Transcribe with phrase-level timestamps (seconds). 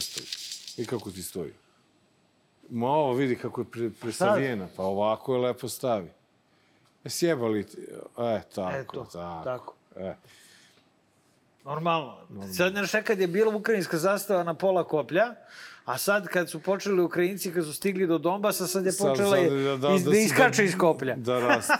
[0.00, 0.26] zastavu.
[0.76, 1.52] I kako ti stoji.
[2.70, 6.10] Ma ovo vidi kako je pre, presavijena, pa ovako je lepo stavi.
[7.04, 7.76] E, sjebali ti.
[8.18, 9.44] E, tako, Eto, tako.
[9.44, 9.74] tako.
[9.96, 10.14] E.
[11.64, 12.16] Normalno.
[12.48, 15.34] Sad, znaš, nekad je bila ukrajinska zastava na pola koplja,
[15.84, 19.30] a sad kad su počeli Ukrajinci, kad su stigli do Donbasa, sad je Sad- počela
[19.30, 21.16] sad i- da- da- iz, da da iskače da- iz koplja.
[21.16, 21.72] Da raste.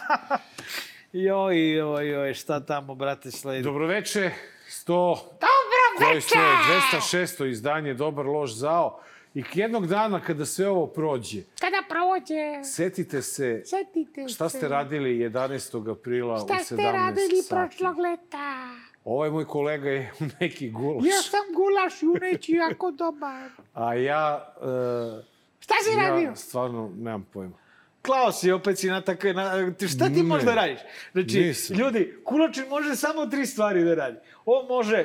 [1.12, 3.62] Joj, joj, joj, šta tamo, brate, sledi?
[3.62, 4.30] Dobroveče,
[4.70, 5.14] 100...
[5.25, 7.16] Dobro Koji što je veče!
[7.16, 7.47] 206.
[7.47, 9.01] izdanje Dobar loš zao.
[9.34, 14.56] I jednog dana kada sve ovo prođe, Kada prođe, setite se setite šta se.
[14.56, 15.92] ste radili 11.
[15.92, 17.48] aprila u 17 Šta ste radili sati.
[17.51, 18.69] prošlog leta?
[19.05, 21.05] Ovaj moj kolega je u neki gulaš.
[21.06, 23.51] Ja sam gulaš juneći jako dobar.
[23.75, 24.55] A ja...
[24.56, 25.25] Uh,
[25.61, 26.20] Šta si radio?
[26.20, 27.56] ja stvarno nemam pojma.
[28.03, 29.27] Klao si, opet si na tako...
[29.28, 30.22] Na, ti šta ti Ne.
[30.22, 30.78] možeš da radiš?
[31.12, 31.77] Znači, Nisam.
[31.77, 34.17] ljudi, Kulačin može samo tri stvari da radi.
[34.44, 35.05] On može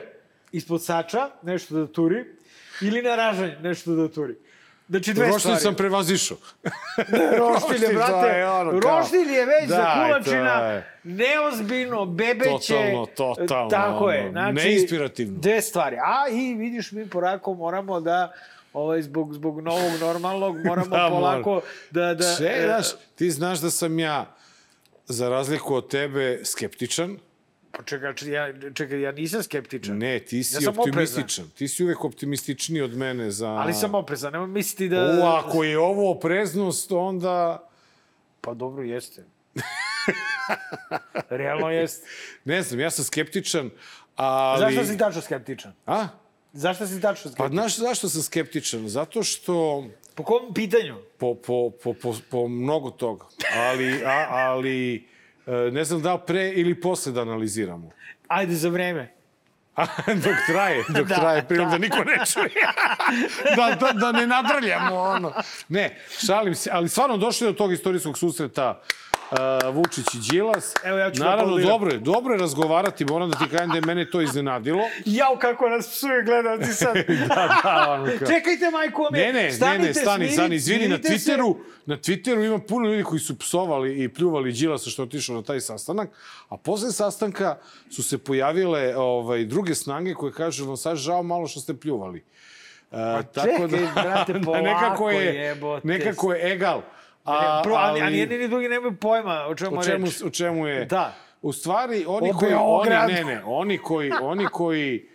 [0.53, 2.25] ispod sača nešto da turi,
[2.81, 4.35] ili na ražanj nešto da turi.
[4.89, 5.59] Znači, dve Roštilj stvari.
[5.59, 6.37] sam prevazišao.
[6.97, 10.99] Roštilj je, Roštilj, to brate, je ono kao- roštilj je već za Daj, kulačina, je.
[11.03, 12.73] neozbiljno, bebeće.
[12.73, 15.39] Totalno, totalno, Tako je, znači, neinspirativno.
[15.39, 15.97] Dve stvari.
[15.97, 18.33] A i vidiš, mi porako moramo da,
[18.73, 21.61] ovaj, zbog, zbog novog normalnog, moramo Da, polako mora.
[21.91, 22.13] da...
[22.13, 24.35] da Če, e, znaš, ti znaš da sam ja,
[25.05, 27.17] za razliku od tebe, skeptičan.
[27.73, 29.97] Pa čekaj, ja, čekaj, ja nisam skeptičan.
[29.97, 31.49] Ne, ti si Ja optimističan.
[31.57, 33.49] Ti si uvek optimističniji od mene za...
[33.49, 35.01] Ali sam oprezan, nemoj misliti da...
[35.01, 37.67] O, ako je ovo opreznost, onda...
[38.41, 39.25] Pa dobro, jeste.
[41.29, 42.07] Realno jeste.
[42.45, 43.69] Ne znam, ja sam skeptičan,
[44.15, 44.59] ali...
[44.59, 45.73] Zašto si tačno skeptičan?
[45.85, 46.07] A?
[46.53, 47.51] Zašto si tačno Pa skeptičan?
[47.51, 48.89] znaš zašto sam skeptičan?
[48.89, 49.85] Zato što...
[50.15, 50.95] Po kom pitanju?
[51.17, 53.25] Po, po, po, po, po mnogo toga.
[53.55, 55.07] Ali, a, ali
[55.71, 57.91] ne znam da li pre ili posle da analiziramo.
[58.27, 59.13] Ajde za vreme.
[60.07, 61.77] Dok traje, dok Da, da, traje prilog da.
[61.77, 62.49] niko ne čuje.
[63.57, 65.33] da, da, da ne nadrljamo ono.
[65.69, 68.81] Ne, šalim se, ali stvarno došli do tog istorijskog susreta
[69.33, 70.73] uh, Vučić i Đilas.
[70.83, 71.71] Evo, ja ću da Naravno, aplaudiram.
[71.71, 74.81] dobro je, dobro je razgovarati, moram da ti kažem da je mene to iznenadilo.
[75.07, 76.95] Jao, kako nas psuje gledalci sad.
[77.19, 78.27] da, da, ono kao.
[78.27, 79.19] Čekajte, majko me.
[79.19, 81.31] Ne, ne, ne, stanite, ne, stani, smirite- stani, izvini, na smirite se.
[81.31, 81.55] Twitteru,
[81.85, 85.41] na Twitteru ima puno ljudi koji su psovali i pljuvali Đilasa što je otišao na
[85.41, 86.09] taj sastanak,
[86.49, 87.57] a posle sastanka
[87.89, 92.23] su se pojavile ovaj, druge snage koje kažu vam sad žao malo što ste pljuvali.
[92.91, 92.95] E,
[93.33, 95.87] čekaj, brate, polako, jebote.
[95.87, 96.77] nekako je egal.
[96.77, 96.81] A,
[97.23, 100.21] A, Pro, ali, ali jedni ni drugi nemaju pojma o čemu, o čemu, reč.
[100.21, 100.85] o čemu je...
[100.85, 101.15] Da.
[101.41, 102.53] U stvari, oni O koji...
[102.53, 105.09] Oni, ne, ne, oni koji, oni koji,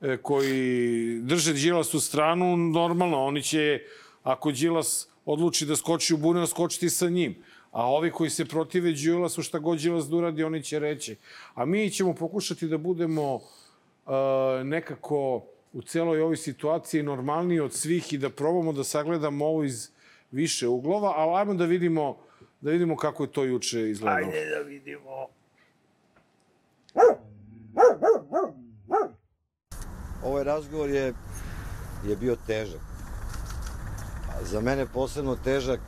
[0.00, 3.80] e, koji drže Đilas u stranu, normalno, oni će,
[4.22, 7.36] ako Đilas odluči da skoči u bunar, skočiti sa njim.
[7.70, 11.16] A ovi koji se protive Đilasu, šta god Đilas da uradi, oni će reći.
[11.54, 13.42] A mi ćemo pokušati da budemo uh,
[14.64, 19.90] nekako u celoj ovoj situaciji normalniji od svih i da probamo da sagledamo ovo iz
[20.32, 22.16] više uglova, ali ajmo da vidimo,
[22.60, 24.26] da vidimo kako je to juče izgledalo.
[24.26, 25.26] Ajde da vidimo.
[30.24, 31.14] Ovaj razgovor je,
[32.06, 32.80] je bio težak.
[34.28, 35.80] A za mene posebno težak,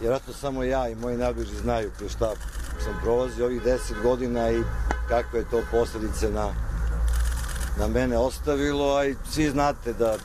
[0.00, 2.32] vjerojatno samo ja i moji najbliži znaju kroz šta
[2.84, 4.62] sam prolazio ovih deset godina i
[5.08, 6.54] kakve je to posledice na,
[7.78, 10.16] na mene ostavilo, a i svi znate da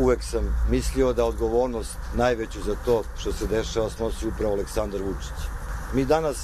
[0.00, 5.46] uvek sam mislio da odgovornost najveću za to što se dešava snosi upravo Aleksandar Vučić.
[5.94, 6.36] Mi danas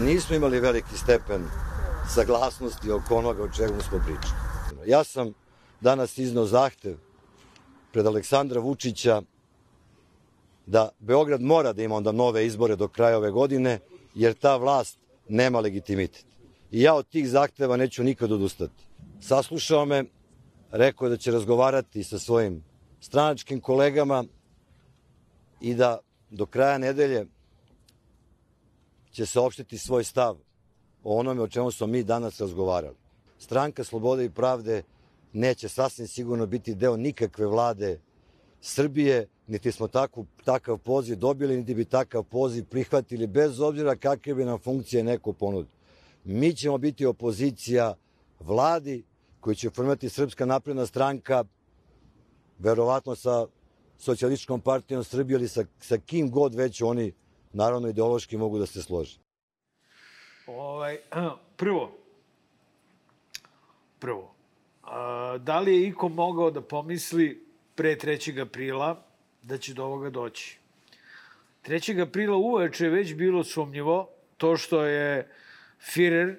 [0.00, 1.44] nismo imali veliki stepen
[2.14, 4.90] saglasnosti oko onoga o čemu smo pričali.
[4.90, 5.32] Ja sam
[5.80, 6.96] danas iznao zahtev
[7.92, 9.22] pred Aleksandra Vučića
[10.66, 13.78] da Beograd mora da ima onda nove izbore do kraja ove godine,
[14.14, 16.24] jer ta vlast nema legitimitet.
[16.70, 18.84] I ja od tih zahteva neću nikad odustati.
[19.20, 20.04] Saslušao me,
[20.70, 22.64] rekao je da će razgovarati sa svojim
[23.00, 24.24] stranačkim kolegama
[25.60, 25.98] i da
[26.30, 27.26] do kraja nedelje
[29.10, 30.36] će saopštiti svoj stav
[31.04, 32.96] o onome o čemu smo mi danas razgovarali.
[33.38, 34.82] Stranka Slobode i Pravde
[35.32, 38.00] neće sasvim sigurno biti deo nikakve vlade
[38.60, 44.34] Srbije, niti smo takvu, takav poziv dobili, niti bi takav poziv prihvatili, bez obzira kakve
[44.34, 45.72] bi nam funkcije neko ponudio.
[46.24, 47.94] Mi ćemo biti opozicija
[48.40, 49.04] vladi
[49.48, 51.44] koju će formati Srpska napredna stranka,
[52.58, 53.46] verovatno sa
[53.98, 57.12] socijalističkom partijom Srbije ili sa, sa kim god već oni,
[57.52, 59.18] naravno ideološki, mogu da se slože.
[60.46, 60.98] Ovaj,
[61.60, 61.92] prvo,
[63.98, 64.34] prvo,
[64.82, 68.42] a, da li je iko mogao da pomisli pre 3.
[68.42, 69.02] aprila
[69.42, 70.58] da će do ovoga doći?
[71.64, 72.02] 3.
[72.02, 75.30] aprila uveče je već bilo sumnjivo to što je
[75.80, 76.36] Führer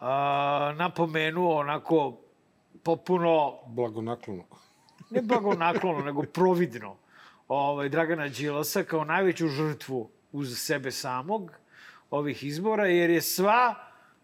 [0.00, 2.23] a, napomenuo onako
[2.84, 4.44] popuno Blagonaklono.
[5.10, 6.96] ne blagonaklono, nego providno
[7.48, 11.52] ovaj, Dragana Đilasa kao najveću žrtvu uz sebe samog
[12.10, 13.74] ovih izbora, jer je sva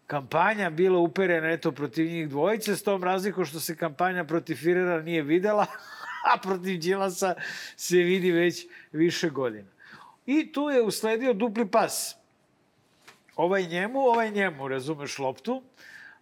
[0.07, 5.01] kampanja bila uperena eto protiv njih dvojice, s tom razlikom što se kampanja protiv Firera
[5.01, 5.65] nije videla,
[6.33, 7.35] a protiv Đilasa
[7.75, 9.69] se vidi već više godina.
[10.25, 12.15] I tu je usledio dupli pas.
[13.35, 15.63] Ovaj njemu, ovaj njemu, razumeš loptu,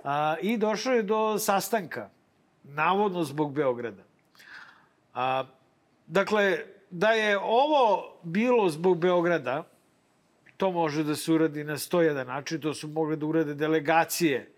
[0.04, 2.10] a, i došao je do sastanka,
[2.64, 4.04] navodno zbog Beograda.
[5.14, 5.44] A,
[6.08, 6.60] dakle,
[6.90, 9.64] da je ovo bilo zbog Beograda,
[10.58, 14.52] to može da se uradi na 101 način, to su mogle da urade delegacije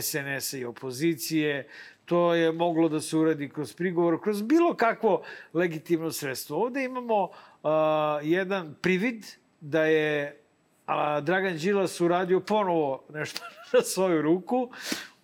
[0.00, 1.68] SNS-a i opozicije,
[2.04, 5.22] to je moglo da se uradi kroz prigovor, kroz bilo kakvo
[5.52, 6.62] legitimno sredstvo.
[6.62, 7.30] Ovde imamo uh,
[8.22, 9.24] jedan privid
[9.60, 10.40] da je
[10.86, 13.40] a, Dragan Đilas uradio ponovo nešto
[13.72, 14.70] na svoju ruku,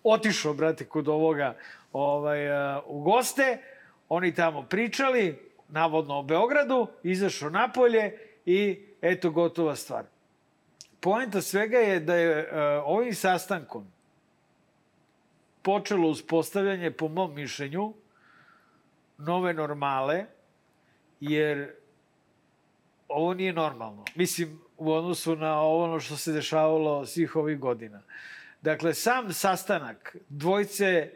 [0.03, 1.57] otišao, brate, kod ovoga
[1.93, 3.57] ovaj, a, u goste,
[4.09, 10.05] oni tamo pričali, navodno o Beogradu, izašao napolje i eto gotova stvar.
[10.99, 13.87] Poenta svega je da je uh, ovim sastankom
[15.61, 17.93] počelo uspostavljanje, po mom mišljenju,
[19.17, 20.25] nove normale,
[21.19, 21.73] jer
[23.07, 24.05] ovo nije normalno.
[24.15, 28.01] Mislim, u odnosu na ono što se dešavalo svih ovih godina.
[28.61, 31.11] Dakle, sam sastanak dvojce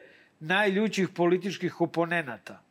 [0.46, 2.62] najljućih političkih oponenata,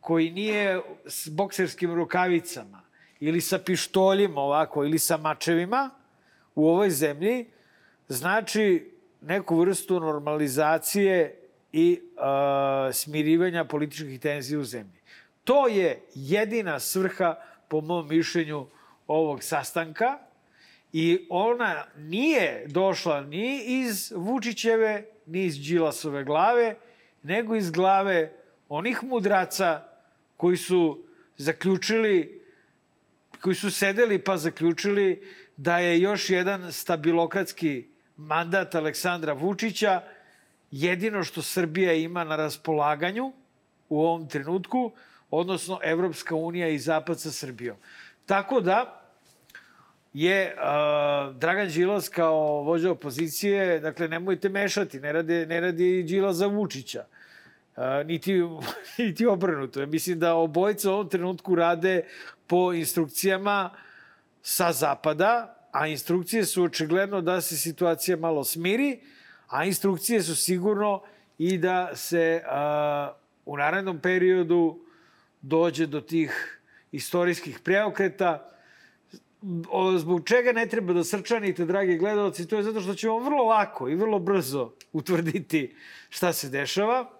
[0.00, 2.82] koji nije s bokserskim rukavicama
[3.20, 5.90] ili sa pištoljima ovako ili sa mačevima
[6.54, 7.46] u ovoj zemlji,
[8.08, 8.90] znači
[9.20, 11.40] neku vrstu normalizacije
[11.72, 15.00] i uh, smirivanja političkih tenzija u zemlji.
[15.44, 17.34] To je jedina svrha,
[17.68, 18.66] po mom mišljenju,
[19.06, 20.18] ovog sastanka
[20.92, 26.74] i ona nije došla ni iz Vučićeve, ni iz Đilasove glave,
[27.26, 28.32] nego iz glave
[28.68, 29.82] onih mudraca
[30.36, 31.04] koji su
[31.36, 32.42] zaključili,
[33.40, 35.22] koji su sedeli pa zaključili
[35.56, 37.86] da je još jedan stabilokratski
[38.16, 40.02] mandat Aleksandra Vučića
[40.70, 43.32] jedino što Srbija ima na raspolaganju
[43.88, 44.92] u ovom trenutku,
[45.30, 47.76] odnosno Evropska unija i Zapad sa Srbijom.
[48.26, 49.02] Tako da
[50.12, 56.36] je uh, Dragan Đilas kao vođa opozicije, dakle nemojte mešati, ne radi, ne radi Đilas
[56.36, 57.04] za Vučića.
[58.04, 58.42] Niti,
[58.98, 59.86] niti obrnuto.
[59.86, 62.02] Mislim da obojica u ovom trenutku rade
[62.46, 63.70] po instrukcijama
[64.42, 69.00] sa zapada, a instrukcije su očigledno da se situacija malo smiri,
[69.48, 71.02] a instrukcije su sigurno
[71.38, 73.12] i da se a,
[73.46, 74.80] u narednom periodu
[75.42, 76.60] dođe do tih
[76.92, 78.52] istorijskih preokreta.
[79.98, 83.88] Zbog čega ne treba da srčanite, dragi gledalci, to je zato što ćemo vrlo lako
[83.88, 85.76] i vrlo brzo utvrditi
[86.08, 87.15] šta se dešava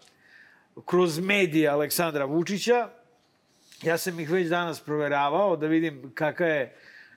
[0.84, 2.88] kroz medije Aleksandra Vučića.
[3.82, 6.76] Ja sam ih već danas proveravao da vidim kakav je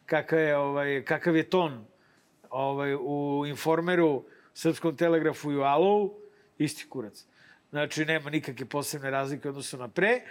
[0.09, 1.85] kakav je, ovaj, kakav je ton
[2.49, 4.23] ovaj, u Informeru,
[4.53, 6.13] Srpskom telegrafu i u Alovu,
[6.57, 7.25] isti kurac.
[7.69, 10.21] Znači, nema nikakve posebne razlike odnosno na pre.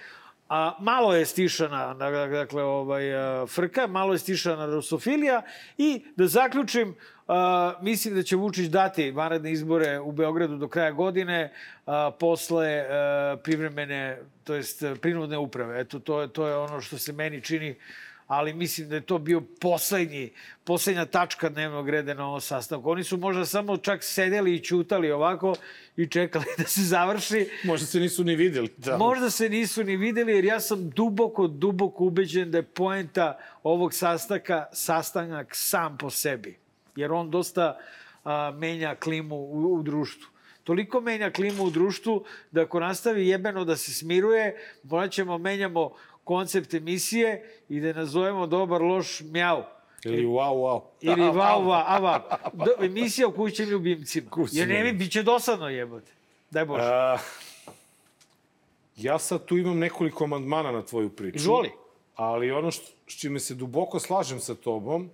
[0.49, 3.03] A, malo je stišana, dakle, ovaj,
[3.47, 5.43] frka, malo je stišana rusofilija
[5.79, 6.95] i da zaključim,
[7.29, 11.53] a, mislim da će Vučić dati vanredne izbore u Beogradu do kraja godine
[11.87, 15.81] a, posle a, privremene, to jest prinudne uprave.
[15.81, 17.77] Eto, to, to je ono što se meni čini
[18.29, 20.31] ali mislim da je to bio poslednji,
[20.65, 22.91] poslednja tačka dnevnog reda na ovom sastanku.
[22.91, 25.55] Oni su možda samo čak sedeli i čutali ovako
[25.97, 27.49] i čekali da se završi.
[27.65, 28.75] Možda se nisu ni videli.
[28.77, 28.97] Da.
[28.97, 33.95] Možda se nisu ni videli, jer ja sam duboko, duboko ubeđen da je poenta ovog
[33.95, 36.68] sastaka sastanak sam po sebi.
[36.99, 37.79] Jer on dosta
[38.25, 40.39] a, menja klimu u, u društvu
[40.69, 45.93] toliko menja klimu u društvu da ako nastavi jebeno da se smiruje, morat ćemo menjamo
[46.25, 49.63] koncept emisije i da nazovemo dobar, loš, mjau.
[50.05, 50.81] Ili wow, wow.
[51.01, 52.21] Ili wow, wow, a wow.
[52.53, 54.31] Do, emisija o kućnim ljubimcima.
[54.31, 56.13] Kućnim Jer ne mi, bit će dosadno jebote.
[56.51, 56.83] Daj Bože.
[56.85, 57.19] A,
[58.97, 61.37] ja sad tu imam nekoliko amandmana na tvoju priču.
[61.37, 61.71] Izvoli.
[62.15, 65.11] Ali ono što, s čime se duboko slažem sa tobom,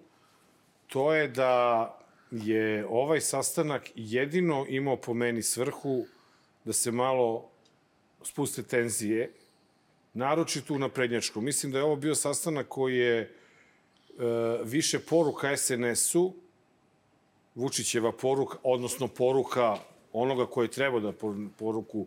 [0.94, 1.98] to je da
[2.30, 6.04] je ovaj sastanak jedino imao po meni svrhu
[6.64, 7.50] da se malo
[8.22, 9.32] spuste tenzije,
[10.12, 11.44] naročito u naprednjačkom.
[11.44, 13.30] Mislim da je ovo bio sastanak koji je e,
[14.64, 16.32] više poruka SNS-u,
[17.54, 19.76] Vučićeva poruka, odnosno poruka
[20.12, 21.12] onoga koji treba da
[21.58, 22.06] poruku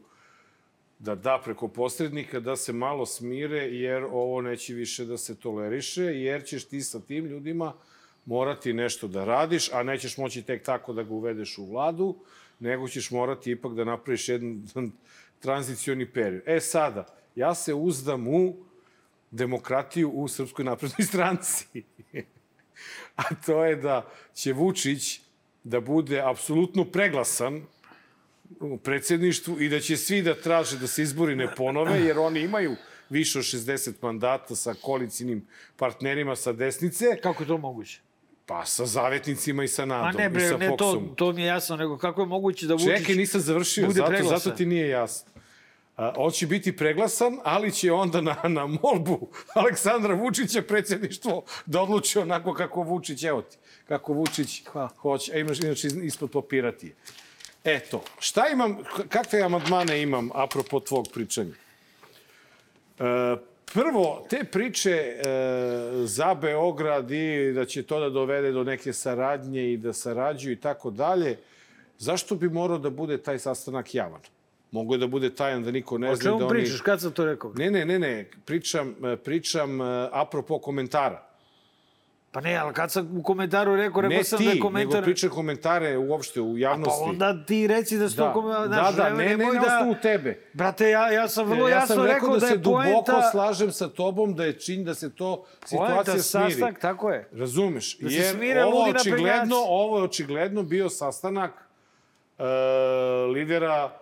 [1.00, 6.04] da da preko posrednika, da se malo smire, jer ovo neće više da se toleriše,
[6.04, 7.74] jer ćeš ti sa tim ljudima
[8.28, 12.16] morati nešto da radiš, a nećeš moći tek tako da ga uvedeš u vladu,
[12.60, 14.64] nego ćeš morati ipak da napraviš jedan
[15.44, 16.42] tranzicioni period.
[16.46, 17.06] E sada,
[17.36, 18.56] ja se uzdam u
[19.32, 21.84] demokratiju u Srpskoj naprednoj stranci.
[23.16, 25.22] A to je da će Vučić
[25.64, 27.62] da bude apsolutno preglasan
[28.60, 32.42] u predsjedništvu i da će svi da traže da se izbori ne ponove, jer oni
[32.42, 32.76] imaju
[33.10, 38.07] više od 60 mandata sa koalicijnim partnerima sa desnice, Kako je to moguće?
[38.48, 41.16] Pa sa zavetnicima i sa Nadom ne i bre, sa ne, to, Foxom.
[41.16, 42.98] to mi je jasno, nego kako je moguće da Vučić...
[42.98, 44.40] Čekaj, nisam završio, zato, preglasan.
[44.40, 45.32] zato ti nije jasno.
[45.98, 51.82] A, on će biti preglasan, ali će onda na, na molbu Aleksandra Vučića predsjedništvo da
[51.82, 54.90] odluči onako kako Vučić, evo ti, kako Vučić Hvala.
[54.98, 55.34] hoće.
[55.34, 56.96] A imaš inače ispod papira ti je.
[57.64, 58.78] Eto, šta imam,
[59.10, 61.54] kakve amandmane imam apropo tvog pričanja?
[63.00, 63.04] E,
[63.74, 65.22] prvo, te priče e,
[66.04, 70.60] za Beograd i da će to da dovede do neke saradnje i da sarađuju i
[70.60, 71.38] tako dalje,
[71.98, 74.22] zašto bi morao da bude taj sastanak javan?
[74.72, 76.60] Mogu je da bude tajan da niko ne O zna čemu da oni...
[76.60, 76.82] pričaš?
[76.82, 77.54] Kad sam to rekao?
[77.56, 81.27] Ne, ne, ne, ne, pričam, e, pričam e, apropo komentara.
[82.32, 84.94] Pa ne, ali kad sam u komentaru rekao, rekao Ne sam ti, da je komentar...
[84.96, 87.04] nego pričam komentare uopšte u Pa javnosti.
[87.04, 88.68] onda ti reci da su da, to komentar...
[88.68, 90.42] da, da, ne, ne, na osnovu tebe.
[90.54, 92.84] Brate, ja, ja sam vrlo ja jasno sam rekao, rekao da, da se je duboko
[92.84, 93.30] poenta...
[93.32, 96.52] slažem sa tobom da je čin da se to situacija Poenta, smiri.
[96.52, 97.30] sastanak, tako je.
[97.32, 97.98] Razumeš?
[97.98, 101.52] Da se Jer smire ovo očigledno, ovo je očigledno bio sastanak
[102.40, 102.44] e,
[103.34, 104.00] lidera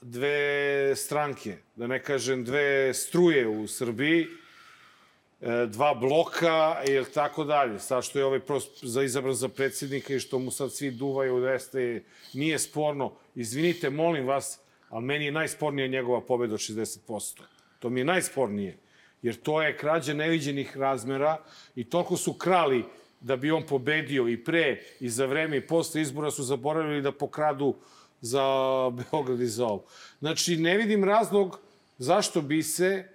[0.00, 4.26] dve stranke, da ne kažem dve struje u Srbiji,
[5.68, 7.78] dva bloka i tako dalje.
[7.78, 11.40] Sad što je ovaj prost za izabran za predsjednika i što mu sad svi duvaju
[11.40, 13.12] da jeste, nije sporno.
[13.34, 17.40] Izvinite, molim vas, ali meni je najspornija njegova pobeda od 60%.
[17.78, 18.78] To mi je najspornije.
[19.22, 21.36] Jer to je krađa neviđenih razmera
[21.74, 22.84] i toliko su krali
[23.20, 27.12] da bi on pobedio i pre, i za vreme, i posle izbora su zaboravili da
[27.12, 27.74] pokradu
[28.20, 28.44] za
[28.90, 29.84] Beograd i za ovo.
[30.18, 31.60] Znači, ne vidim razlog
[31.98, 33.08] zašto bi se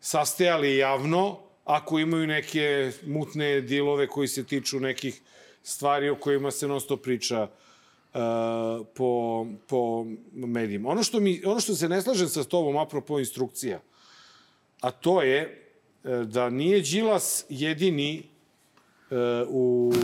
[0.00, 5.20] sastajali javno ako imaju neke mutne dilove koji se tiču nekih
[5.62, 8.20] stvari o kojima se non stop priča uh,
[8.94, 10.88] po, po medijima.
[10.88, 13.80] Ono što, mi, ono što se ne slažem sa tobom apropo instrukcija,
[14.80, 15.40] a to je
[16.04, 18.18] e, da nije Đilas jedini
[19.10, 19.14] e,
[19.48, 19.98] u e,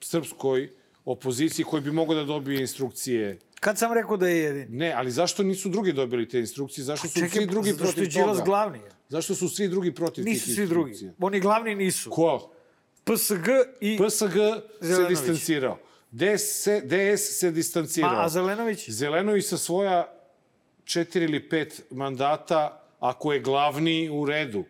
[0.00, 0.70] srpskoj
[1.04, 3.38] opoziciji koji bi mogao da dobije instrukcije.
[3.60, 4.76] Kad sam rekao da je jedini?
[4.76, 6.84] Ne, ali zašto nisu drugi dobili te instrukcije?
[6.84, 8.44] Zašto su Čekaj, svi drugi zato što je protiv Đilas toga?
[8.44, 8.78] glavni.
[9.08, 10.94] Zašto su svi drugi protiv Nisu tih svi drugi.
[11.20, 12.10] Oni glavni nisu.
[12.10, 12.50] Ko?
[13.04, 13.48] PSG
[13.80, 13.98] i...
[14.06, 14.32] PSG
[14.80, 15.18] se Zelenović.
[15.18, 15.78] distancirao.
[16.10, 18.12] DS se, DS se distancirao.
[18.12, 18.90] Ma, a Zelenović?
[18.90, 20.12] Zelenović sa svoja
[20.84, 24.64] četiri ili pet mandata, ako je glavni, u redu.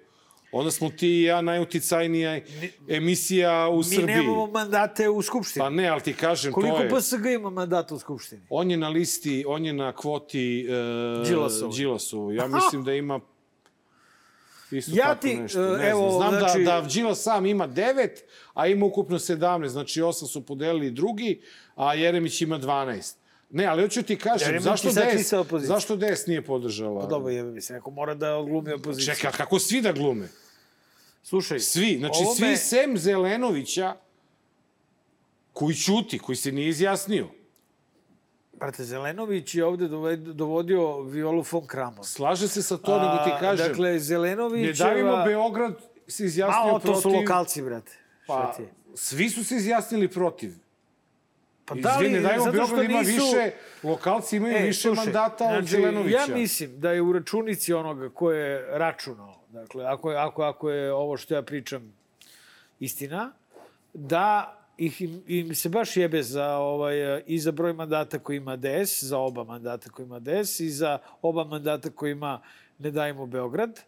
[0.52, 2.40] Onda smo ti i ja najuticajnija
[2.88, 4.06] emisija u Mi Srbiji.
[4.16, 5.62] nemamo mandate u Skupštini.
[5.62, 6.88] Pa ne, ali ti kažem, Koliko to je...
[6.90, 8.42] PSG ima mandata u Skupštini?
[8.48, 11.76] On je na listi, on je na kvoti e, Đilasovoj.
[11.76, 12.32] Đilasovu.
[12.32, 13.20] Ja mislim da ima
[14.70, 15.74] isto Ja ti, nešto.
[15.74, 16.30] e, Ne evo, znam.
[16.30, 19.68] Znam znači- da, da Đilas sam ima devet, a ima ukupno 17.
[19.68, 21.40] Znači, osam su podelili drugi,
[21.76, 23.16] a Jeremić ima 12.
[23.50, 25.30] Ne, ali hoću ti kažem, Jeremić zašto DS,
[25.60, 27.00] zašto DS nije podržala?
[27.00, 29.14] Pa dobro, jebe mi se, neko mora da odglumi opoziciju.
[29.14, 30.28] Čekaj, kako svi da glume?
[31.22, 33.96] Slušaj, Svi, znači ovo svi sem Zelenovića,
[35.52, 37.28] koji ćuti, koji se nije izjasnio.
[38.64, 42.04] Brate, Zelenović je ovde dovodio Violu von Kramon.
[42.04, 43.68] Slaže se sa to, nego ti kažem.
[43.68, 44.78] Dakle, Zelenović...
[44.78, 45.74] Ne davimo Beograd
[46.08, 47.00] se izjasnio Malo, to protiv...
[47.00, 47.92] su lokalci, brate.
[48.26, 48.54] Pa,
[48.94, 50.52] svi su se izjasnili protiv.
[51.64, 53.52] Pa Izvini, ne dajmo zato što Beograd ima nisu- više,
[53.82, 56.16] lokalci imaju E, više slušaj, mandata od znači, Zelenovića.
[56.16, 60.70] Ja mislim da je u računici onoga ko je računao, dakle, ako je, ako, ako
[60.70, 61.92] je ovo što ja pričam
[62.80, 63.32] istina,
[63.94, 69.02] da ih, im, se baš jebe za ovaj, i za broj mandata koji ima DS,
[69.02, 72.42] za oba mandata koji ima DS i za oba mandata koji ima
[72.78, 73.80] Ne dajmo Beograd.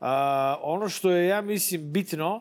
[0.00, 2.40] A, ono što je, ja mislim, bitno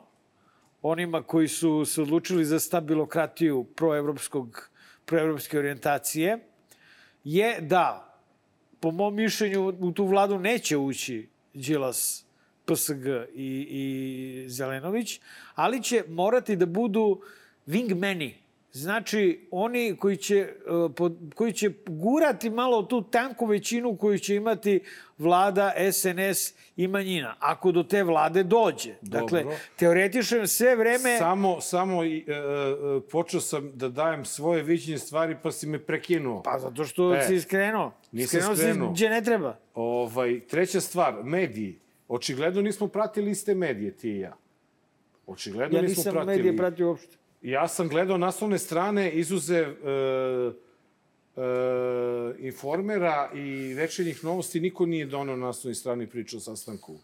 [0.82, 4.70] onima koji su se odlučili za stabilokratiju proevropskog,
[5.06, 6.40] proevropske orijentacije,
[7.24, 8.20] je da,
[8.80, 12.26] po mom mišljenju, u tu vladu neće ući Đilas,
[12.66, 15.20] PSG i, i Zelenović,
[15.56, 17.22] ali će morati da budu
[17.68, 18.34] wingmeni.
[18.72, 20.48] Znači, oni koji će,
[20.90, 24.80] pod- koji će gurati malo tu tanku većinu koju će imati
[25.18, 26.38] vlada, SNS
[26.76, 27.36] i manjina.
[27.40, 28.94] Ako do te vlade dođe.
[29.02, 29.58] Dakle, Dobro.
[29.76, 31.18] teoretično sve vreme...
[31.18, 32.24] Samo, samo e, e,
[33.02, 36.44] počeo sam da dajem svoje viđenje stvari, pa si me prekinuo.
[36.44, 37.92] Pa zato što E, si skrenuo.
[38.12, 38.56] nisam skrenuo.
[38.56, 38.88] skrenuo.
[38.88, 39.58] si gdje ne treba.
[39.74, 41.80] Ovaj, treća stvar, mediji.
[42.08, 44.38] Očigledno nismo pratili iste medije, ti i ja.
[45.28, 46.36] Očigledno Ja nismo nisam pratili.
[46.36, 47.18] medije pratio uopšte.
[47.48, 50.54] Ja sam gledao naslovne strane, izuzev e,
[52.40, 56.96] informera i večernjih novosti niko nije donao na naslovnoj strani priču o sastanku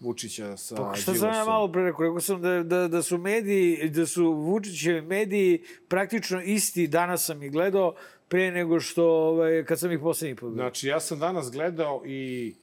[0.00, 2.04] Vučića sa Pa šta sam ja malo pre rekao?
[2.04, 7.42] Rekao sam da, da, da su mediji, da su Vučićevi mediji praktično isti, danas sam
[7.42, 7.94] ih gledao,
[8.28, 10.52] pre nego što, ovaj, kad sam ih poslednji put.
[10.52, 12.54] Znači, ja sam danas gledao i,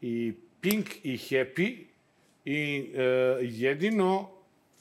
[0.00, 1.76] i Pink i Happy
[2.44, 3.02] i e,
[3.40, 4.39] jedino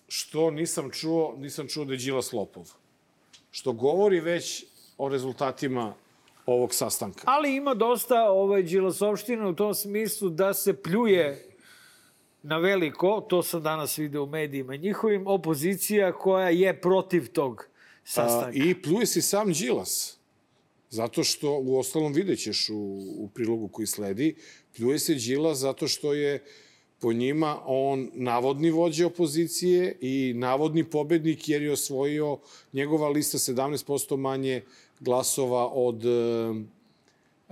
[0.09, 2.71] što nisam čuo, nisam čuo da je Đilas lopov.
[3.51, 4.65] Što govori već
[4.97, 5.93] o rezultatima
[6.45, 7.21] ovog sastanka.
[7.25, 11.45] Ali ima dosta ovaj, Đilasovština u tom smislu da se pljuje
[12.43, 17.65] na veliko, to sam danas video u medijima njihovim, opozicija koja je protiv tog
[18.03, 18.59] sastanka.
[18.59, 20.17] A, I pljuje se sam Đilas.
[20.89, 22.75] Zato što, u ostalom vidjet ćeš u,
[23.17, 24.35] u prilogu koji sledi,
[24.75, 26.43] pljuje se Đilas zato što je
[27.01, 32.37] po njima on navodni vođa opozicije i navodni pobednik jer je osvojio
[32.73, 34.61] njegova lista 17% manje
[34.99, 37.49] glasova od e,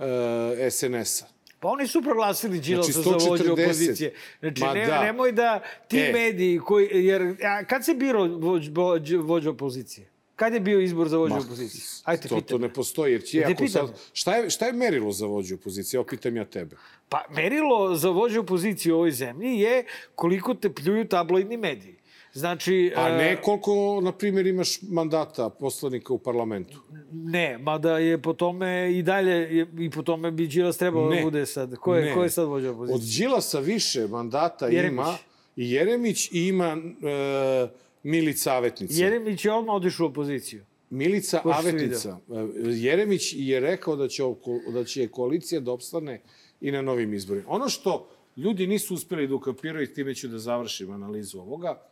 [0.66, 1.26] e, SNS-a.
[1.60, 3.52] Pa oni su proglasili Đilasa Znači, za vođu 140.
[3.52, 4.14] opozicije.
[4.40, 5.02] Znači, Ma ne, da.
[5.02, 6.12] nemoj da ti E.
[6.12, 6.88] mediji koji...
[6.92, 10.06] Jer, a, kad se biro vođ, vođ, vođa opozicije?
[10.38, 11.82] Kad je bio izbor za vođu Ma, opozicije?
[12.04, 12.60] Ajde, te to, to pitam.
[12.60, 14.00] ne postoji, jer će Da ako sad...
[14.12, 15.98] Šta je, šta je merilo za vođu opozicije?
[15.98, 16.76] Evo, pitam ja tebe.
[17.08, 21.94] Pa merilo za vođu opozicije u ovoj zemlji je koliko te pljuju tabloidni mediji.
[22.32, 22.92] Znači...
[22.96, 26.78] A e, ne koliko, na primjer, imaš mandata poslanika u parlamentu.
[27.12, 31.16] Ne, mada je po tome i dalje, je, i po tome bi Đilas trebalo Ne.
[31.16, 31.76] da bude sad.
[31.76, 32.14] Ko je, Ne.
[32.14, 33.18] ko je sad vođa Od opozicije?
[33.26, 34.92] Đilasa više mandata Jeremić.
[34.92, 35.16] ima
[35.56, 37.68] i Jeremić i ima e,
[38.08, 39.02] Milica Avetnica.
[39.04, 40.64] Jeremić je odmah otišao u opoziciju.
[40.90, 42.18] Milica Ko Avetnica.
[42.30, 42.34] E,
[42.64, 46.20] Jeremić je rekao da će, oko- da će koalicija da opstane
[46.60, 47.46] i na novim izborima.
[47.48, 51.82] Ono što ljudi nisu uspeli da ukapiraju, i time ću da završim analizu ovoga,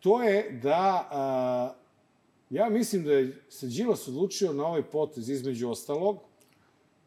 [0.00, 1.74] to je da a,
[2.50, 6.18] ja mislim da je se Đilas odlučio na ovaj potez između ostalog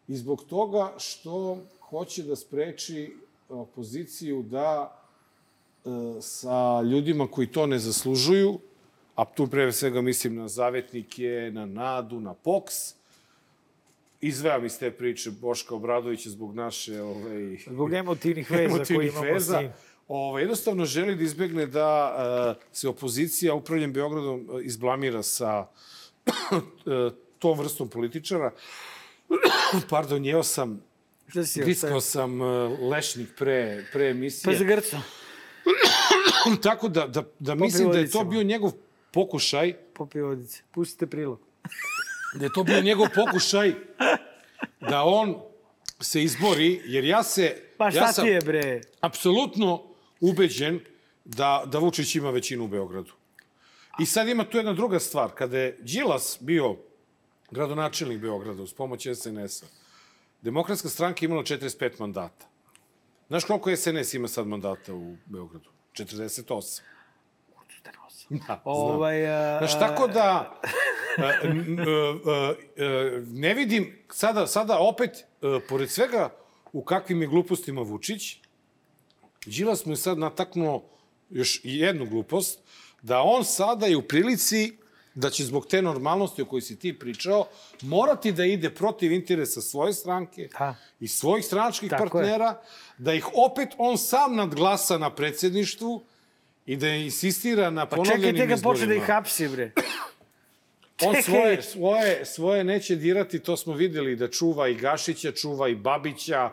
[0.08, 3.14] i zbog toga što hoće da spreči
[3.50, 4.97] opoziciju da
[6.22, 8.60] sa ljudima koji to ne zaslužuju,
[9.16, 12.96] a tu pre svega mislim na zavetnike, na Nadu, na POKS,
[14.22, 19.26] izvejam iz te priče Boška Obradovića zbog naše ovaj, Zbog emotivnih veza koje emotivnih imamo
[19.26, 19.58] veza.
[19.58, 19.72] s njim.
[20.08, 22.16] Ovaj, jednostavno želi da izbegne da
[22.58, 25.68] uh, se opozicija upravljem Beogradom uh, izblamira sa
[26.26, 28.52] uh, tom vrstom političara.
[29.90, 30.82] Pardon, jeo sam,
[31.28, 34.58] Šta si grickao sam uh, lešnik pre, pre Pa emisije.
[34.58, 35.02] za Grca.
[36.64, 38.72] Tako da, da, da mislim da je to bio njegov
[39.12, 40.62] pokušaj, Popij vodice.
[40.72, 41.40] Pustite prilog.
[42.36, 43.74] da je to bio njegov pokušaj
[44.90, 45.42] da on
[46.00, 47.62] se izbori, jer ja se...
[47.78, 48.82] Pa šta ja sam, ti je, bre?
[49.02, 49.84] apsolutno
[50.20, 50.80] ubeđen
[51.26, 53.12] da, da Vučić ima većinu u Beogradu.
[54.00, 55.32] I sad ima tu jedna druga stvar.
[55.36, 56.76] Kada je Đilas bio
[57.52, 59.66] gradonačelnik Beograda uz pomoć SNS-a,
[60.42, 62.46] Demokratska stranka imala 45 mandata.
[63.28, 65.70] Znaš koliko SNS ima sad mandata u Beogradu?
[65.94, 66.82] 48.
[68.30, 68.60] Da, znam.
[68.64, 70.62] Ovaj, a, Znaš, tako da,
[73.28, 75.26] ne vidim, sada, sada opet,
[75.70, 76.30] pored svega,
[76.74, 78.38] u kakvim je glupostima Vučić,
[79.46, 80.84] Đilas mu je sad nataknuo
[81.30, 82.60] još jednu glupost,
[83.02, 84.78] da on sada je u prilici
[85.18, 87.48] da će zbog te normalnosti o kojoj si ti pričao,
[87.82, 90.76] morati da ide protiv interesa svoje stranke Da.
[91.00, 92.10] i svojih stranačkih Tako je.
[92.10, 92.62] partnera,
[92.98, 96.04] da ih opet on sam nadglasa na predsedništvu
[96.66, 99.16] i da insistira na Pa ponovljenim čekajte ga počne da ih izborima.
[99.16, 99.72] hapsi, bre.
[101.02, 105.76] On svoje, svoje, svoje neće dirati, to smo videli, da čuva i Gašića, čuva i
[105.76, 106.52] Babića,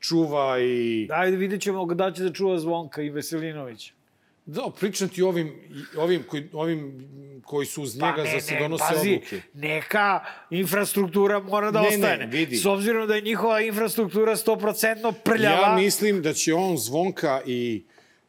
[0.00, 1.08] čuva i...
[1.12, 3.92] Ajde, vidjet ćemo da će da čuva Zvonka i Veselinovića.
[4.46, 5.52] Da, pričam ti ovim,
[5.96, 7.08] ovim, koji, ovim
[7.44, 9.40] koji su uz njega za se donose Pa pazi, odluke.
[9.54, 12.26] neka infrastruktura mora da Ne, ne, ostane.
[12.26, 12.56] vidi.
[12.56, 15.68] S obzirom da je njihova infrastruktura 100% prljava.
[15.68, 17.84] Ja mislim da će on Zvonka i,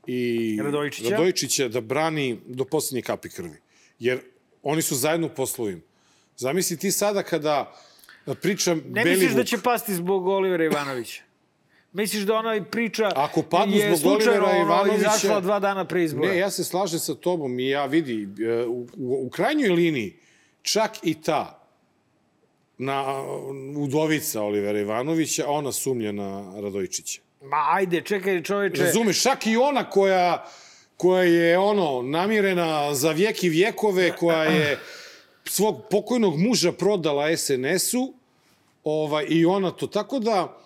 [0.07, 1.09] i Radojčića?
[1.09, 3.57] Radojčića da brani do poslednje kapi krvi.
[3.99, 4.19] Jer
[4.63, 5.81] oni su zajedno u poslovima.
[6.37, 7.73] Zamisli ti sada kada
[8.41, 11.21] pričam Ne Beli misliš da će pasti zbog Olivera Ivanovića?
[11.93, 15.85] Misliš da ona priča Ako padnu je zbog slučajno Olivera ono, Ivanovića- izašla dva dana
[15.85, 16.31] pre izbora?
[16.31, 20.13] Ne, ja se slažem sa tobom i ja vidi, e, u, u, u krajnjoj liniji,
[20.61, 21.59] čak i ta
[22.77, 23.23] na
[23.77, 27.21] udovica Olivera Ivanovića, ona sumnja na Radojčića.
[27.41, 28.83] Ma ajde, čekaj čoveče.
[28.83, 30.45] Razumeš, čak i ona koja,
[30.97, 34.79] koja je ono namirena za vijek i vjekove, koja je
[35.45, 38.13] svog pokojnog muža prodala SNS-u,
[38.83, 39.87] ovaj, i ona to.
[39.87, 40.62] Tako da,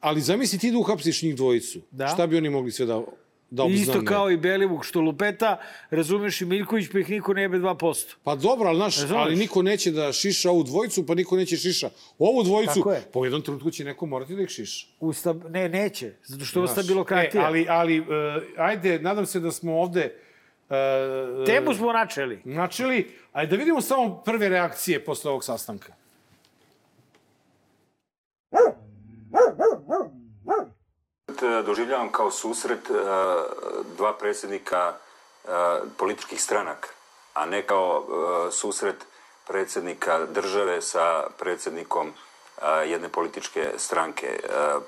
[0.00, 1.80] ali zamisli ti da uhapsiš njih dvojicu.
[1.90, 2.08] Da.
[2.08, 3.02] Šta bi oni mogli sve da
[3.50, 7.42] Dobro, Isto znam, kao i Belivuk što lupeta, razumeš i Miljković, pa ih niko ne
[7.42, 8.14] jebe 2%.
[8.24, 9.22] Pa dobro, ali, naš, Razumeš?
[9.22, 12.90] ali niko neće da šiša ovu dvojicu, pa niko neće šiša ovu dvojicu.
[12.90, 13.02] Je.
[13.12, 14.86] Po jednom trenutku će neko morati da ih šiša.
[15.00, 16.72] Usta, ne, neće, zato što Znaš.
[16.72, 17.42] stabilokratija.
[17.42, 18.06] E, ali, ali uh,
[18.56, 20.14] ajde, nadam se da smo ovde
[20.68, 22.40] uh, Temu smo načeli.
[22.44, 23.10] načeli.
[23.32, 25.94] Ajde da vidimo samo prve reakcije posle ovog sastanka.
[31.42, 32.94] E, doživljavam kao susret e,
[33.96, 35.48] dva predsjednika e,
[35.96, 36.88] političkih stranaka,
[37.34, 39.06] a ne kao e, susret
[39.46, 42.12] predsjednika države sa predsjednikom
[42.86, 44.40] jedne političke stranke.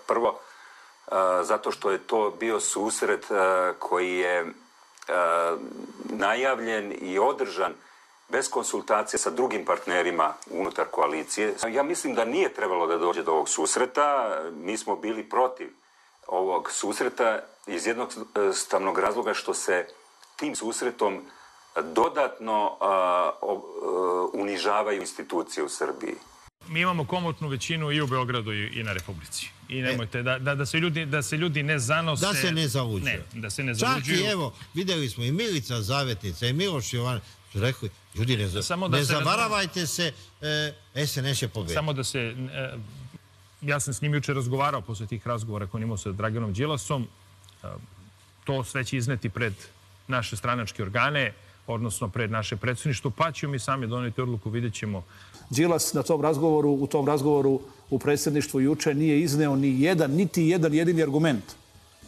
[0.07, 0.39] Prvo,
[1.43, 3.27] zato što je to bio susret
[3.79, 4.47] koji je
[6.05, 7.75] najavljen i održan
[8.29, 11.55] bez konsultacije sa drugim partnerima unutar koalicije.
[11.71, 14.39] Ja mislim da nije trebalo da dođe do ovog susreta.
[14.53, 15.73] Mi smo bili protiv
[16.29, 19.87] ovog susreta iz jednog e, stavnog razloga što se
[20.37, 21.23] tim susretom
[21.85, 22.91] dodatno a,
[23.43, 23.63] o-
[24.35, 26.15] e, unižavaju institucije u Srbiji.
[26.69, 29.49] mi imamo komotnu većinu i u Beogradu i, na Republici.
[29.69, 32.27] I nemojte da, da, da, se ljudi, da se ljudi ne zanose.
[32.27, 33.05] Da se ne zaluđuju.
[33.05, 34.19] Ne, da se ne Čak zaluđuju.
[34.19, 37.21] i evo, videli smo i Milica Zavetnica i Miloš Jovan
[37.53, 40.13] su rekli, ljudi ne, za, Samo da ne se ne- zavaravajte se,
[40.95, 41.75] e, SNS će pobediti.
[41.75, 42.19] Samo da se...
[42.21, 42.77] e,
[43.63, 47.07] ja sam s njim juče razgovarao posle tih razgovora koje on imao sa Draganom Đilasom.
[47.63, 47.67] E,
[48.45, 49.55] to sve će izneti pred
[50.09, 51.33] naše stranačke organe,
[51.67, 55.05] odnosno pred naše predsjedništvo, pa ćemo mi sami doneti odluku, vidjet ćemo
[55.51, 60.43] Đilas na tom razgovoru, u tom razgovoru u predsjedništvu juče nije izneo ni jedan, niti
[60.43, 61.45] jedan jedini argument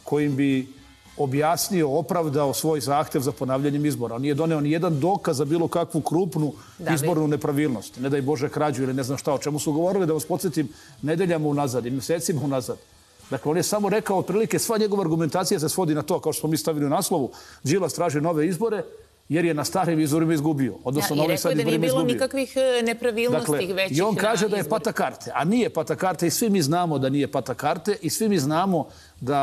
[0.05, 0.80] kojim bi
[1.17, 4.15] objasnio, opravdao svoj zahtev za ponavljanjem izbora.
[4.15, 8.01] On nije doneo ni jedan dokaz za bilo kakvu krupnu Da, izbornu nepravilnost.
[8.01, 9.35] Ne daj Bože krađu ili ne znam šta.
[9.35, 10.69] O čemu su govorili, da vas podsjetim,
[11.03, 12.79] nedeljama unazad i mesecima unazad.
[13.31, 16.41] Dakle, on je samo rekao, otprilike, sva njegova argumentacija se svodi na to, kao što
[16.41, 17.31] smo mi stavili u naslovu,
[17.63, 18.85] Đilas traži nove izbore,
[19.31, 20.75] jer je na starim izborima izgubio.
[20.85, 22.15] Odnosno, Da, na I rekao je da nije bilo izgubio.
[22.15, 25.97] nikakvih e, nepravilnosti Dakle, većih I on kaže da je pata karte, a nije pata
[25.97, 28.89] karte i svi mi znamo da nije pata karte i svi mi znamo
[29.21, 29.39] da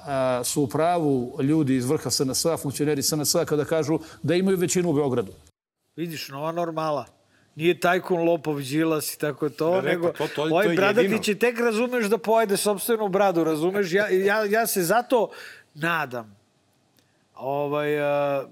[0.00, 4.90] a, su u pravu ljudi iz vrha SNS-a, funkcioneri SNS-a kada kažu da imaju većinu
[4.90, 5.32] u Beogradu.
[5.96, 7.04] Vidiš, nova normala.
[7.54, 10.66] Nije tajkun lopov Đilas i tako to, Ja rekao, nego to- to- to ovaj
[10.98, 11.18] jedino.
[11.18, 13.92] će tek razumeš da pojede sobstvenu bradu, razumeš?
[13.92, 15.30] Ja, ja, ja se zato
[15.74, 16.36] nadam
[17.36, 18.44] ovaj, a,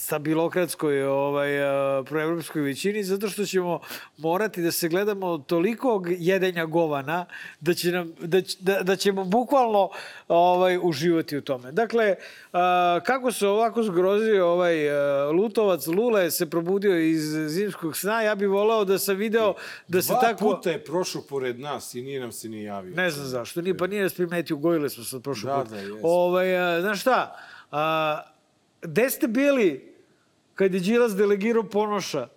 [0.00, 3.80] stabilokratskoj ovaj, a, proevropskoj većini, zato što ćemo
[4.16, 7.26] morati da se gledamo od tolikog jedenja govana
[7.60, 9.90] da, će nam, da, da, da ćemo bukvalno
[10.28, 11.72] ovaj, uživati u tome.
[11.72, 12.14] Dakle,
[12.52, 18.34] a, kako se ovako zgrozio ovaj a, Lutovac, Lule se probudio iz zimskog sna, ja
[18.34, 19.54] bih voleo da sam video
[19.88, 20.38] da se Dva tako...
[20.38, 22.94] puta je prošao pored nas i nije nam se ni javio.
[22.94, 25.68] Ne znam zašto, nije, pa nije nas primetio, gojili smo sad prošli Da, put.
[25.70, 25.98] da, jesmo.
[26.02, 27.36] ovaj, a, znaš šta,
[27.70, 28.22] a,
[28.82, 29.89] gde ste bili
[30.60, 32.28] kad je Đilas delegirao Ponoša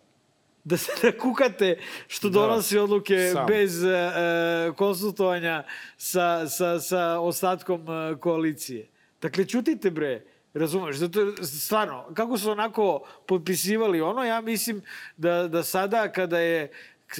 [0.63, 3.47] da se ne kukate što donosi odluke sam.
[3.47, 5.63] bez e, e, konsultovanja
[5.97, 8.87] sa, sa, sa ostatkom e, koalicije.
[9.21, 10.21] Dakle, čutite bre,
[10.53, 14.81] razumeš, zato je, stvarno, kako su onako potpisivali ono, ja mislim
[15.17, 16.71] da, da sada kada je,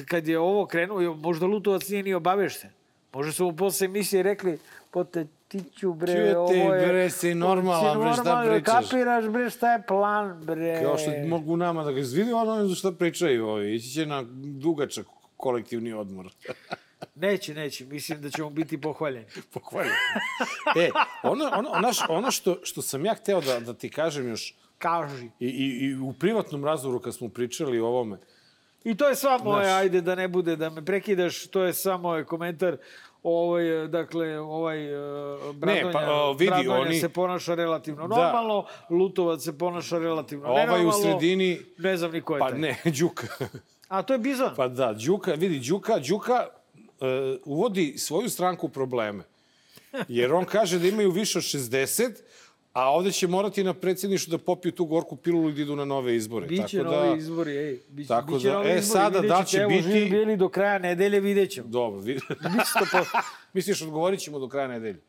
[0.08, 2.70] kad je ovo krenuo, možda Lutovac nije ni obavešten.
[3.12, 4.58] Možda su mu posle emisije rekli,
[4.90, 6.86] pote, tiću bre, Čujete, ovo je...
[6.86, 8.84] bre, si normalan, bre, šta normalan, pričaš?
[8.84, 10.80] Kapiraš bre, šta je plan, bre?
[10.82, 13.74] Kao što mogu nama da ga izvidi, ono za šta pričaju ovi.
[13.74, 14.24] Ići će na
[14.58, 16.32] dugačak kolektivni odmor.
[17.14, 17.84] Neće, neće.
[17.84, 19.26] Mislim da ćemo biti pohvaljeni.
[19.54, 19.96] Pohvaljujem.
[20.76, 20.90] e,
[21.22, 25.26] ono, ono, ono, ono što, što sam ja hteo da, da ti kažem još, Kaži.
[25.40, 28.18] i, i, i u privatnom razgovoru kad smo pričali o ovome,
[28.84, 29.80] I to je sva moje, Znaš.
[29.80, 32.76] ajde da ne bude da me prekidaš, to je samo komentar.
[33.24, 34.78] Ovaj, dakle, ovaj
[35.54, 38.16] Bradonja, pa, o, vidi, Bradonja oni- se ponaša relativno Da.
[38.16, 40.92] normalno, Lutovac se ponaša relativno Ovaj u nenormalno.
[40.94, 42.58] sredini- Ne znam ni ko je pa taj.
[42.58, 43.26] ne, Đuka.
[43.88, 44.50] A to je Bizon.
[44.56, 47.06] Pa da, Đuka, vidi, Đuka, Đuka uh,
[47.46, 49.22] uvodi svoju stranku u probleme.
[50.08, 52.10] Jer on kaže da imaju više od 60,
[52.74, 55.84] a ovde će morati na predsjedništvu da popiju tu gorku pilulu i da idu na
[55.84, 56.46] nove izbore.
[56.46, 57.78] Biće Tako da, izbori, ej.
[57.88, 61.50] Biće, tako biće da- e, sada da će evo, biti- bili do kraja nedelje, vidjet
[61.50, 61.68] ćemo.
[61.68, 62.14] Dobro, vi...
[62.52, 63.18] Biće to po...
[63.52, 65.00] misliš odgovorit ćemo do kraja nedelje?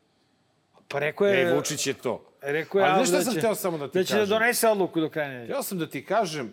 [0.88, 1.42] Pa rekao je...
[1.42, 2.24] E, Vučić je to.
[2.42, 4.12] Rekao je, Ali Al znaš šta da sam će- hteo samo da ti Da će
[4.12, 4.28] kažem?
[4.28, 5.50] da donese odluku do kraja nedelje.
[5.50, 6.52] Ja sam da ti kažem,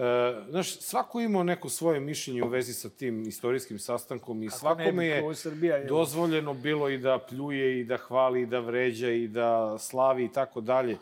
[0.00, 5.06] uh, znaš, svako imao neko svoje mišljenje u vezi sa tim istorijskim sastankom i svakome
[5.06, 5.84] je Srbija, je.
[5.84, 10.32] dozvoljeno bilo i da pljuje i da hvali i da vređa i da slavi i
[10.32, 10.98] tako dalje.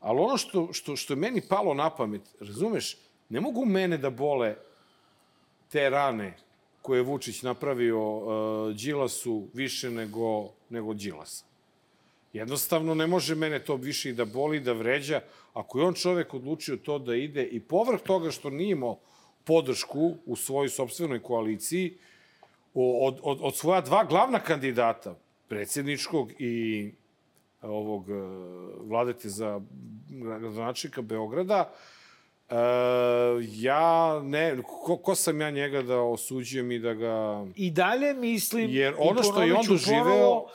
[0.00, 2.96] Ali ono što, što, što je meni palo na pamet, razumeš,
[3.28, 4.54] ne mogu mene da bole
[5.68, 6.36] te rane
[6.82, 11.44] koje je Vučić napravio uh, Đilasu više nego, nego Đilasa.
[12.32, 15.20] Jednostavno ne može mene to više i da boli, da vređa.
[15.58, 18.98] Ako je on čovek odlučio to da ide i povrh toga što nije imao
[19.44, 21.96] podršku u svojoj sobstvenoj koaliciji,
[22.74, 25.14] od, od, od svoja dva glavna kandidata,
[25.48, 26.90] predsjedničkog i
[27.62, 28.14] ovog e,
[28.84, 29.60] vladete za
[30.10, 31.72] gradonačnika Beograda,
[32.50, 32.54] e,
[33.42, 37.46] ja ne, ko, ko sam ja njega da osuđujem i da ga...
[37.56, 38.70] I dalje mislim...
[38.70, 40.50] Jer ono što je on doživeo- ponovo,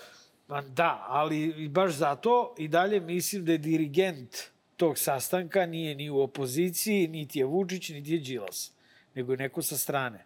[0.68, 6.20] da, ali baš zato i dalje mislim da je dirigent tog sastanka nije ni u
[6.20, 8.72] opoziciji, niti je Vučić, niti je Đilas,
[9.16, 10.26] nego je neko sa strane.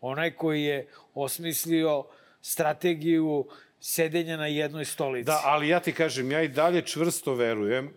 [0.00, 2.04] Onaj koji je osmislio
[2.42, 3.46] strategiju
[3.80, 5.26] sedenja na jednoj stolici.
[5.26, 7.94] Da, ali ja ti kažem, ja i dalje čvrsto verujem,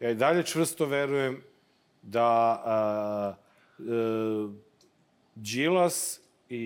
[0.00, 1.42] ja i dalje čvrsto verujem
[2.02, 2.22] da
[2.64, 3.34] a,
[3.78, 4.52] a,
[5.34, 6.56] Đilas i,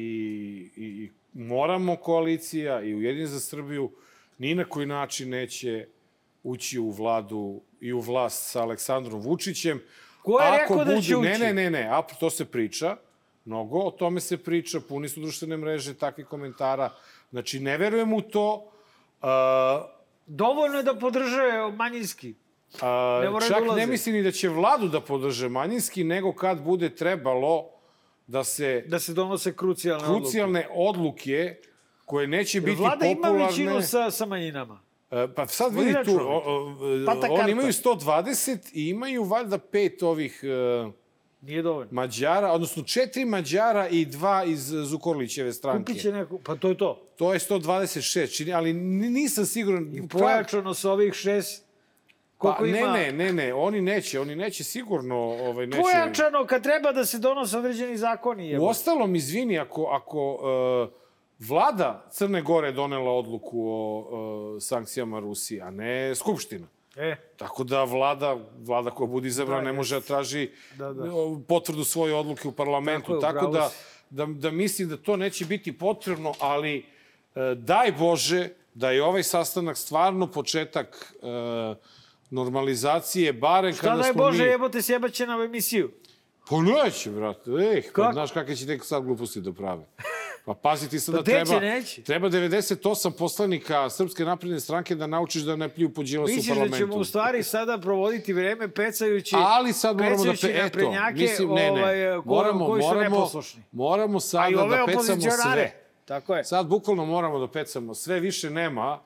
[0.77, 3.93] i, i moramo koalicija i Ujedin za Srbiju
[4.39, 5.87] ni na koji način neće
[6.45, 7.41] ući u vladu
[7.81, 9.83] i u vlast sa Aleksandrom Vučićem.
[10.23, 11.39] Ko je rekao da će Ne, ući?
[11.39, 12.97] ne, ne, ne, a to se priča.
[13.45, 16.91] Mnogo o tome se priča, puni su društvene mreže takvih komentara.
[17.31, 18.71] Znači, ne verujem u to.
[19.23, 19.29] Uh,
[20.27, 22.35] Dovoljno je da podrže manjinski.
[23.23, 23.81] Ne moraju čak da ulaze.
[23.81, 27.71] ne mislim ni da će vladu da podrže manjinski, nego kad bude trebalo
[28.27, 30.21] da se Da se donose krucijalne odluke.
[30.21, 31.57] krucijalne odluke
[32.05, 33.47] koje neće Jer biti Vlada ima popularne...
[33.47, 34.81] većinu sa, sa manjinama.
[35.11, 37.35] E, Pa sad vidi tu, o, o, Pata karta.
[37.35, 40.91] oni imaju 120 i imaju valjda pet ovih e,
[41.41, 41.89] Nije dovoljno.
[41.93, 45.85] Mađara, odnosno četiri Mađara i dva iz Zukorlićeve stranke.
[45.85, 47.09] Kupit će neko, pa to je to.
[47.17, 49.91] To je 126, čini, ali ni- nisam siguran.
[49.95, 51.65] I pojačano sa ovih šest,
[52.39, 52.93] Pa, koliko ne, ima...
[52.93, 55.83] ne, ne, ne, oni neće, oni neće sigurno, ovaj, neće...
[55.83, 58.43] Pojačano kad treba da se donose određeni zakoni.
[58.43, 58.67] U Jebo.
[58.67, 61.04] ostalom, izvini, ako, ako uh,
[61.49, 66.67] vlada Crne Gore donela odluku o uh, sankcijama Rusije, a ne Skupština.
[66.97, 71.03] E, Tako da vlada, vlada koja bude izabrana Da, ne može da traži Da, da.
[71.49, 73.21] potvrdu svoje odluke u parlamentu.
[73.21, 73.71] Tako je, Tako, da,
[74.11, 79.23] da, da mislim da to neće biti potrebno, ali e, daj Bože da je ovaj
[79.23, 81.75] sastanak stvarno početak e,
[82.31, 84.49] normalizacije, barem šta kada daj smo Bože mi...
[84.49, 85.91] jebote sjebaće na emisiju.
[86.51, 87.51] Pa neće, brate.
[87.51, 89.87] Eh, pa znaš kakve će tek sad gluposti da prave.
[90.45, 92.03] Pa pazi ti sad Pa da treba, neće.
[92.03, 96.47] treba 98 poslanika Srpske napredne stranke da naučiš da ne pljuju po Đilasu u Misliš
[96.47, 96.77] da parlamentu.
[96.79, 101.49] ćemo u stvari sada provoditi vreme pecajući, Ali sad moramo da pe, eto, naprednjake, mislim,
[101.51, 103.63] ne, ne, ovaj, moramo, koji su moramo, neposlušni.
[103.73, 105.73] moramo sada ove da pecamo sve.
[106.05, 106.45] Tako je.
[106.45, 109.01] Sad bukvalno moramo da pecamo sve, više nema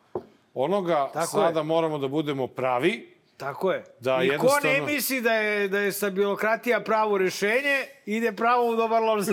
[0.55, 1.65] onoga, Tako sada je.
[1.65, 3.85] moramo da budemo pravi, Tako je.
[4.01, 8.71] Da, I ko jednostavno- ne misli da je, da je stabilokratija pravo rešenje, ide pravo
[8.71, 9.25] u dobar lož.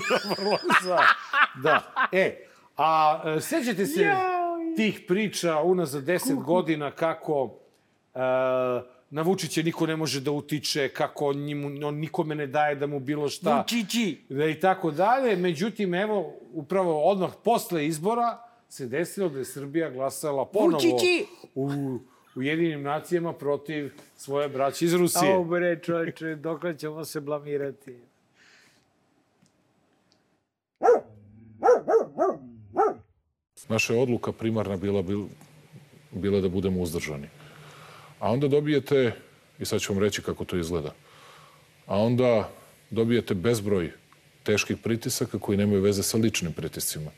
[0.86, 0.98] Za,
[1.64, 2.08] da.
[2.12, 2.38] E,
[2.78, 4.16] a e, sećate se
[4.76, 7.54] tih priča unazad 10 godina kako
[8.16, 8.20] e,
[9.10, 12.88] na Vučića niko ne može da utiče, kako on, njemu, on nikome ne daje da
[12.88, 13.58] mu bilo šta.
[13.58, 14.22] Vučići.
[14.30, 15.36] Da i tako dalje.
[15.36, 18.38] Međutim, evo, upravo odmah posle izbora
[18.70, 21.26] se desilo da je Srbija glasala ponovo Vučići!
[21.56, 21.70] u
[22.36, 25.34] Ujedinim nacijama protiv svoje braće iz Rusije.
[25.34, 27.96] Au bre, čovječe, dok ćemo se blamirati?
[33.70, 35.24] Naša je odluka primarna bila, bil,
[36.12, 37.28] bila da budemo uzdržani.
[38.20, 39.12] A onda dobijete,
[39.60, 40.94] i sad ću vam reći kako to izgleda,
[41.86, 42.50] a onda
[42.90, 43.92] dobijete bezbroj
[44.44, 47.12] teških pritisaka koji nemaju veze sa ličnim pritiscima.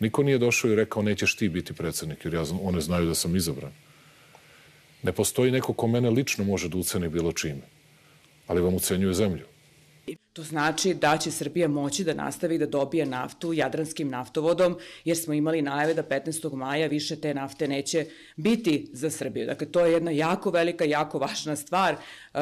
[0.00, 3.36] Niko nije došao i rekao nećeš ti biti predsednik, jer ja, one znaju da sam
[3.36, 3.72] izabran.
[5.02, 7.62] Ne postoji neko ko mene lično može da uceni bilo čime,
[8.46, 9.46] ali vam ucenjuje zemlju.
[10.32, 15.34] To znači da će Srbija moći da nastavi da dobije naftu jadranskim naftovodom, jer smo
[15.34, 16.54] imali najave da 15.
[16.54, 19.46] maja više te nafte neće biti za Srbiju.
[19.46, 21.94] Dakle, to je jedna jako velika, jako važna stvar.
[21.94, 22.40] Uh,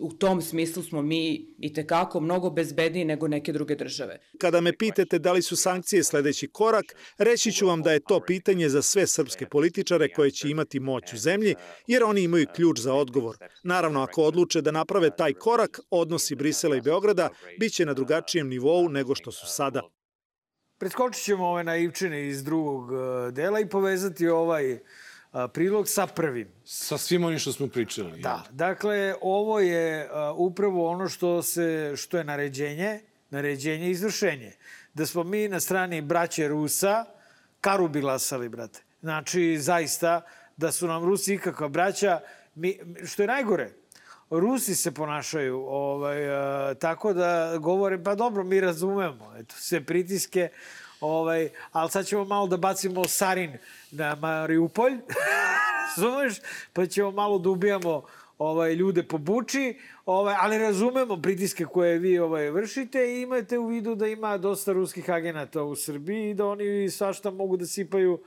[0.00, 4.18] u tom smislu smo mi i tekako mnogo bezbedniji nego neke druge države.
[4.38, 6.84] Kada me pitate da li su sankcije sledeći korak,
[7.18, 11.12] reći ću vam da je to pitanje za sve srpske političare koje će imati moć
[11.12, 11.54] u zemlji,
[11.86, 13.36] jer oni imaju ključ za odgovor.
[13.62, 17.17] Naravno, ako odluče da naprave taj korak, odnosi Brisela i Beograda
[17.60, 19.80] biće na drugačijem nivou nego što su sada.
[20.78, 24.80] Preskočit ćemo ove naivčine iz drugog eh, dela i povezati ovaj eh,
[25.52, 26.48] prilog sa prvim.
[26.64, 28.20] Sa svim onim što smo pričali.
[28.20, 33.00] Da, dakle, ovo je uh, upravo ono što, se, što je naređenje,
[33.30, 34.52] naređenje i izvršenje.
[34.94, 37.04] Da smo mi na strani braće Rusa
[37.60, 38.80] karu bi glasali, brate.
[39.00, 40.22] Znači, zaista,
[40.56, 42.20] da su nam Rusi ikakva braća,
[42.54, 43.70] mi, što je najgore,
[44.30, 50.48] Rusi se ponašaju ovaj, uh, tako da govore, pa dobro, mi razumemo, eto, sve pritiske,
[51.00, 53.58] ovaj, ali sad ćemo malo da bacimo sarin
[53.90, 54.92] na Mariupolj,
[55.96, 56.40] razumeš?
[56.72, 58.02] Pa ćemo malo da ubijamo
[58.38, 63.66] ovaj, ljude po buči, ovaj, ali razumemo pritiske koje vi ovaj, vršite i imate u
[63.66, 68.20] vidu da ima dosta ruskih agenata u Srbiji i da oni svašta mogu da sipaju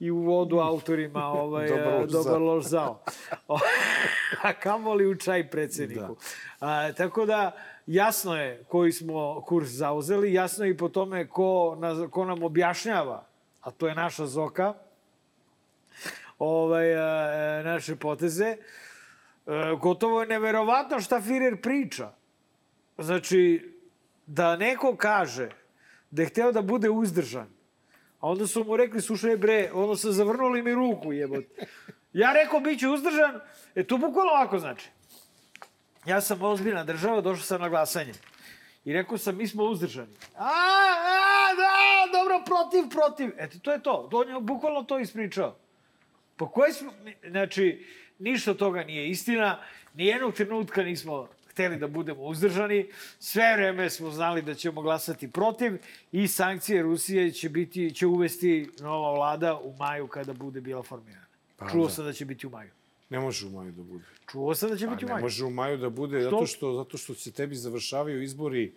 [0.00, 1.68] i u vodu autorima ovaj,
[2.06, 3.02] Dobar loš zao.
[4.42, 6.16] A kamoli u čaj predsedniku.
[6.60, 11.76] A, tako da, jasno je koji smo kurs zauzeli, jasno je i po tome ko,
[11.78, 13.26] na, ko nam objašnjava,
[13.60, 14.74] a to je naša Zoka,
[16.38, 18.46] ovaj, a, naše poteze.
[18.46, 18.58] E,
[19.80, 22.12] gotovo je neverovatno šta Firer priča.
[22.98, 23.72] Znači,
[24.26, 25.50] da neko kaže
[26.10, 27.48] da je hteo da bude uzdržan,
[28.20, 31.66] a onda su mu rekli, slušaj bre, ono se zavrnuli mi ruku, jebote.
[32.16, 33.40] Ja rekao, bit ću uzdržan,
[33.74, 34.88] e to bukvalno ovako znači.
[36.06, 38.12] Ja sam ozbiljna država, došao sam na glasanje.
[38.84, 40.12] I rekao sam, mi smo uzdržani.
[40.36, 43.30] A, a, da, dobro, protiv, protiv.
[43.38, 44.08] Eto, to je to.
[44.12, 45.56] On je bukvalno to ispričao.
[46.36, 46.92] Po koje smo,
[47.30, 47.86] znači,
[48.18, 49.62] ništa toga nije istina.
[49.94, 52.90] Nijednog trenutka nismo hteli da budemo uzdržani.
[53.18, 55.72] Sve vreme smo znali da ćemo glasati protiv
[56.12, 61.25] i sankcije Rusije će, biti, će uvesti nova vlada u maju kada bude bila formirana.
[61.56, 61.90] Pa Čuo da.
[61.90, 62.70] sam da će biti u maju.
[63.10, 64.04] Ne može u maju da bude.
[64.30, 65.22] Čuo sam da će Pa biti u ne maju.
[65.22, 66.30] može u maju da bude, Što?
[66.30, 68.72] zato što, zato što se tebi završavaju izbori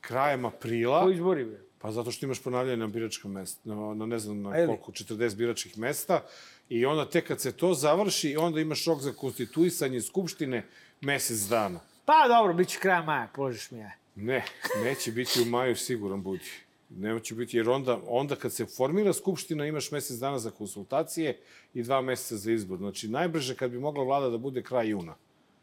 [0.00, 1.02] krajem aprila.
[1.02, 1.58] Ko izbori, bre?
[1.78, 4.60] Pa zato što imaš ponavljanje na biračkom mestu, na, na ne znam na A je
[4.60, 4.66] li?
[4.68, 6.22] koliko, 40 biračkih mesta.
[6.68, 10.64] I onda tek kad se to završi, onda imaš rok za konstituisanje Skupštine
[11.00, 11.80] mesec dana.
[12.04, 13.96] Pa dobro, bit će kraja maja, položiš mi je.
[14.16, 14.44] Ne,
[14.84, 16.50] neće biti u maju, siguran budi.
[16.94, 21.38] Neće biti, jer onda, onda kad se formira Skupština imaš mesec dana za konsultacije
[21.74, 22.78] i dva meseca za izbor.
[22.78, 25.14] Znači, najbrže kad bi mogla vlada da bude kraj juna.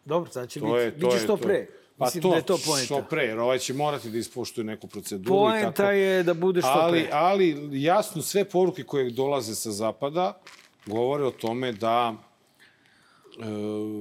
[0.06, 0.78] Dobro, će To biti.
[0.78, 1.38] je, to Biće što to.
[1.38, 1.68] pre.
[1.98, 3.02] Pa Mislim to, da je to što poenta.
[3.06, 5.52] pre, jer ovaj će morati da ispoštuje neku proceduru i tako.
[5.52, 7.10] Poenta je da bude što ali, pre.
[7.14, 10.40] Ali jasno, sve poruke koje dolaze sa zapada
[10.86, 12.14] govore o tome da
[13.34, 13.44] e,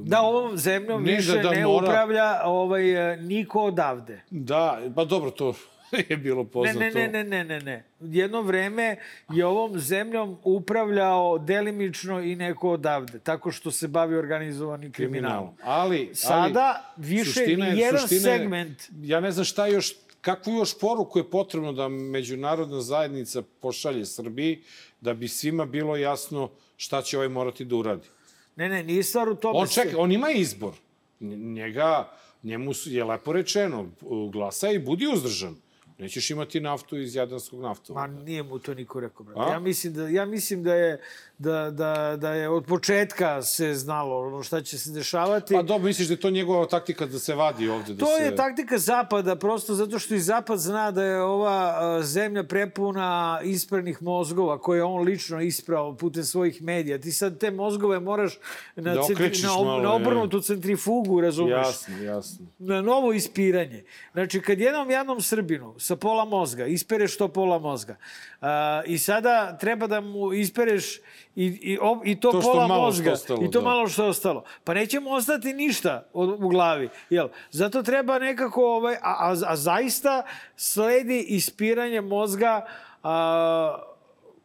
[0.03, 4.21] Da ovom zemljom Ne, da- više da ne mora- upravlja ovaj, e, niko odavde.
[4.31, 4.62] Da,
[4.97, 5.55] pa dobro, to
[6.09, 6.79] je bilo poznato.
[6.79, 7.85] ne, ne, ne, ne, ne, ne.
[8.00, 8.96] Jedno vreme
[9.29, 15.50] je ovom zemljom upravljao delimično i neko odavde, tako što se bavi organizovanim kriminalom.
[15.62, 19.92] Ali, Sada ali, više suština je- nijedan suština je- segment Ja ne znam šta još,
[20.20, 24.62] kakvu još poruku je potrebno da međunarodna zajednica pošalje Srbiji
[25.00, 28.09] da bi svima bilo jasno šta će ovaj morati da uradi.
[28.57, 29.59] Ne, ne, nije stvar u tome.
[29.59, 30.72] On čeka, on ima izbor.
[31.20, 33.88] Njega, njemu je lepo rečeno,
[34.33, 35.57] glasaj i budi uzdržan.
[36.01, 38.01] Nećeš imati naftu iz Jadranskog naftova.
[38.01, 39.53] Ma nije mu to niko rekao, brate.
[39.53, 41.01] Ja mislim da, ja mislim da je,
[41.39, 45.55] da, da, da je od početka se znalo ono šta će se dešavati.
[45.55, 47.95] Pa dobro, misliš da je to njegova taktika da se vadi ovde?
[47.95, 48.25] Da To se...
[48.25, 53.11] je taktika Zapada, prosto zato što i Zapad zna da je ova zemlja prepuna
[53.45, 56.99] ispranih mozgova koje je on lično isprao putem svojih medija.
[56.99, 58.39] Ti sad te mozgove moraš
[58.77, 59.95] na, Da centri- na, ob- malo, na je.
[59.97, 61.53] obrnutu centrifugu, razumeš?
[61.59, 62.47] Jasno, jasno.
[62.59, 63.85] na novo ispiranje.
[64.13, 67.96] Znači, kad jednom jednom Srbinu sa pola mozga ispereš to pola mozga
[68.40, 71.00] a, i sada treba da mu ispereš
[71.37, 73.64] i, i, i to, To pola mozga ostalo, i to da.
[73.64, 74.44] malo što je ostalo.
[74.64, 76.88] Pa neće mu ostati ništa od, u glavi.
[77.11, 77.29] Jel?
[77.50, 80.22] Zato treba nekako, ovaj, a, a, a zaista
[80.57, 82.66] sledi ispiranje mozga
[83.03, 83.79] a,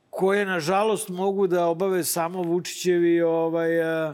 [0.10, 4.14] koje, nažalost, mogu da obave samo Vučićevi ovaj, a,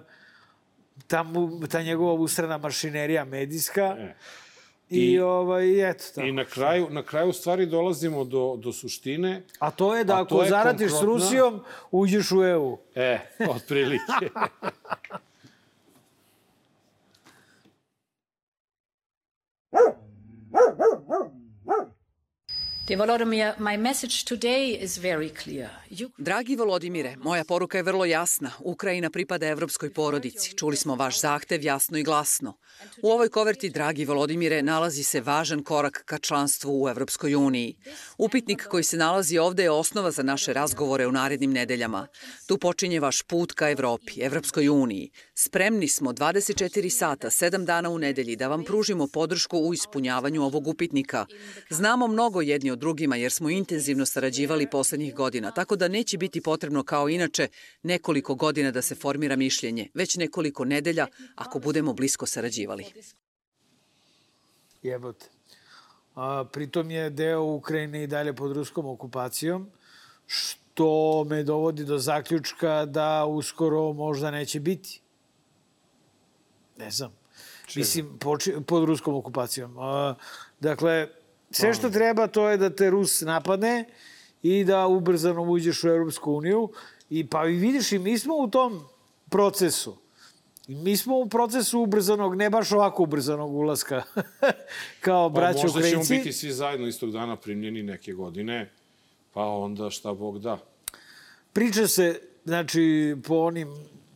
[1.08, 3.96] ta, mu, ta njegova usrana mašinerija medijska.
[4.00, 4.16] E.
[4.92, 6.28] I, I- ovaj, eto, tako.
[6.28, 9.42] I na kraju, na kraju stvari dolazimo do, do suštine.
[9.60, 11.60] A to je da ako je zaratiš s konkretna- Rusijom,
[11.92, 12.78] uđeš u EU.
[12.96, 14.30] E, otprilike.
[26.18, 28.52] Dragi Volodimire, moja poruka je vrlo jasna.
[28.60, 30.58] Ukrajina pripada evropskoj porodici.
[30.58, 32.58] Čuli smo vaš zahtev jasno i glasno.
[33.04, 37.78] U ovoj koverti, dragi Volodimire, nalazi se važan korak ka članstvu u Evropskoj uniji.
[38.18, 42.08] Upitnik koji se nalazi ovde je osnova za naše razgovore u narednim nedeljama.
[42.48, 45.12] Tu počinje vaš put ka Evropi, Evropskoj uniji.
[45.36, 50.68] Spremni smo 24 sata, 7 dana u nedelji da vam pružimo podršku u ispunjavanju ovog
[50.68, 51.26] upitnika.
[51.70, 56.42] Znamo mnogo jedni od drugima jer smo intenzivno sarađivali poslednjih godina, tako da neće biti
[56.42, 57.48] potrebno kao inače
[57.84, 62.86] nekoliko godina da se formira mišljenje, već nekoliko nedelja ako budemo blisko sarađivali.
[64.84, 65.30] Jebote.
[66.16, 69.70] A, pritom je deo Ukrajine i dalje pod ruskom okupacijom,
[70.26, 75.02] što me dovodi do zaključka da uskoro možda neće biti.
[76.78, 77.14] Ne znam.
[77.76, 79.80] Mislim, poči, pod ruskom okupacijom.
[79.80, 80.16] A,
[80.60, 81.21] dakle,
[81.52, 83.86] sve što treba to je da te Rus napadne
[84.44, 86.70] i da ubrzano uđeš u Europsku uniju.
[87.10, 88.84] I pa i vidiš, i mi smo u tom
[89.30, 89.98] procesu.
[90.68, 94.04] I mi smo u procesu ubrzanog, ne baš ovako ubrzanog ulaska
[95.06, 96.14] kao Pa braća možda ćemo Ukrajinci.
[96.14, 98.70] biti svi zajedno istog dana primljeni neke godine,
[99.34, 100.58] pa onda šta Bog da.
[101.54, 103.68] Priča se, znači, po onim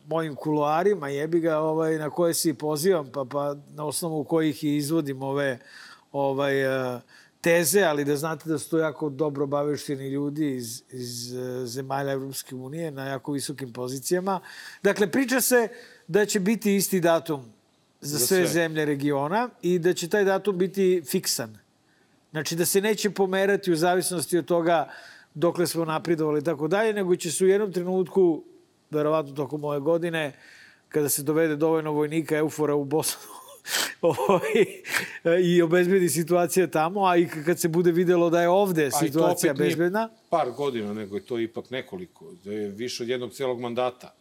[0.06, 4.64] mojim kuloarima, jebi ga, ovaj, na koje se i pozivam, pa, pa na osnovu kojih
[4.64, 5.58] i izvodim ove
[6.12, 6.62] ovaj,
[6.96, 7.00] eh,
[7.46, 12.12] teze, ali da znate da su to jako dobro obavešteni ljudi iz, iz eh, zemalja
[12.12, 14.40] Evropske unije na jako visokim pozicijama.
[14.82, 15.68] Dakle, priča se
[16.08, 17.44] da će biti isti datum
[18.00, 18.46] za, Za sve, sve.
[18.46, 21.58] zemlje regiona i da će taj datum biti fiksan.
[22.30, 24.90] Znači da se neće pomerati u zavisnosti od toga
[25.34, 28.42] dokle smo napredovali i tako dalje, nego će se u jednom trenutku,
[28.90, 30.32] verovatno tokom ove godine,
[30.88, 33.45] kada se dovede dovoljno vojnika eufora u Bosnu
[35.54, 40.08] i obezbedi situacija tamo, a i kad se bude videlo da je ovde situacija bezbedna,
[40.30, 42.24] par godina, nego je to ipak nekoliko.
[42.44, 44.14] Da je više od jednog celog mandata.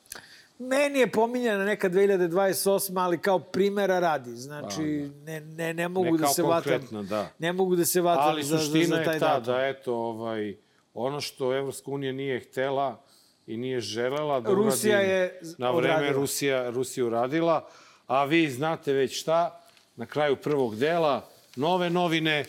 [0.60, 4.36] Meni je pominjena neka 2028, ali kao primera radi.
[4.36, 4.82] Znači,
[5.24, 7.08] ne, ne, ne mogu Ne da se vatam.
[7.10, 7.30] da.
[7.40, 9.54] Ne mogu da se vatam Ali za, za, suština za taj je ta datum.
[9.54, 10.56] da, eto, ovaj,
[10.94, 13.04] ono što Evropska unija nije htela
[13.48, 16.22] i nije želela da Rusija uradi je na vreme odradila.
[16.22, 17.68] Rusija, Rusija uradila,
[18.08, 19.62] a vi znate već šta,
[19.96, 22.46] na kraju prvog dela, nove novine,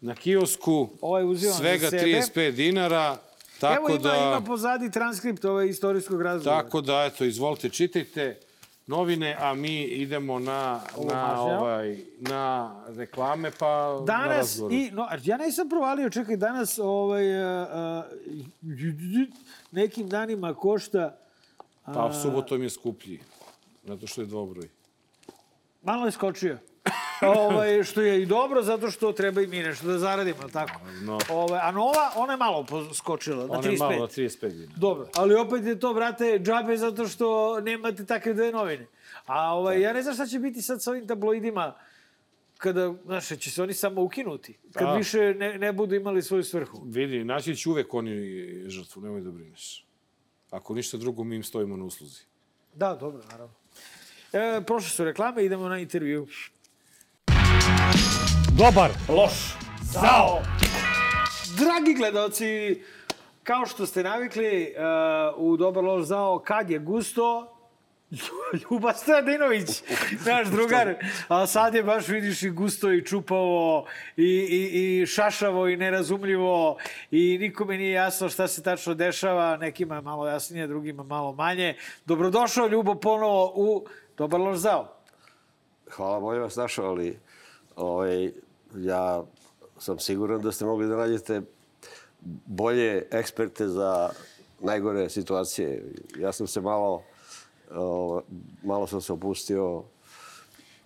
[0.00, 2.02] na kiosku, Ovaj svega za sebe.
[2.02, 3.16] 35 dinara,
[3.60, 4.16] tako Evo ima, da...
[4.16, 6.62] ima pozadi transkript ove istorijskog razgovora.
[6.62, 8.40] Tako da, eto, izvolite, čitajte
[8.86, 14.72] novine, a mi idemo na, na, ovaj, na reklame, pa na Danas razgovor.
[14.72, 18.02] i no, ja nisam provalio, čekaj, danas ovaj a, a,
[19.70, 21.16] nekim danima košta
[21.84, 23.20] Pa subotom je skuplji,
[23.84, 24.68] zato što je dvobroj.
[25.82, 26.58] malo je skočio.
[27.36, 30.80] ovaj, što je i dobro, zato što treba i mi nešto da zaradimo, tako?
[31.02, 31.18] No.
[31.30, 33.78] Ovaj, a nova, ona je malo skočila, na Ona je 35.
[33.78, 34.72] malo na 35 dinara.
[34.76, 38.86] Dobro, ali opet je to, brate, džabe zato što nemate takve dve novine.
[39.26, 41.74] A ovaj, ja ne znam šta će biti sad sa ovim tabloidima
[42.58, 44.58] kada, znaš, će se oni samo ukinuti.
[44.72, 44.94] Kad Da.
[44.94, 46.82] više ne, ne budu imali svoju svrhu.
[46.84, 48.14] Vidi, naći će uvek oni
[48.66, 49.86] žrtvu, nemoj da brineš.
[50.50, 52.22] Ako ništa drugo, mi im stojimo na usluzi.
[52.74, 53.54] Da, dobro, naravno.
[54.34, 56.26] E, prošle su reklame, idemo na intervju.
[58.58, 58.90] Dobar.
[59.08, 59.54] Loš.
[59.82, 60.42] Zao.
[61.58, 62.82] Dragi gledalci,
[63.42, 67.54] kao što ste navikli uh, u Dobar loš zao, kad je gusto,
[68.70, 69.82] Ljuba Stradinović,
[70.26, 70.94] naš drugar,
[71.28, 76.78] a sad je baš vidiš i gusto i čupavo i, i, i šašavo i nerazumljivo
[77.10, 81.74] i nikome nije jasno šta se tačno dešava, nekima je malo jasnije, drugima malo manje.
[82.06, 83.86] Dobrodošao Ljubo ponovo u
[84.18, 84.88] Dobar loš zao.
[85.90, 87.18] Hvala, bolje vas našao, ali
[87.76, 88.32] ovaj,
[88.74, 89.24] ja
[89.78, 91.42] sam siguran da ste mogli da nađete
[92.46, 94.10] bolje eksperte za
[94.60, 95.84] najgore situacije.
[96.18, 97.02] Ja sam se malo,
[97.70, 98.22] o,
[98.62, 99.82] malo sam se opustio,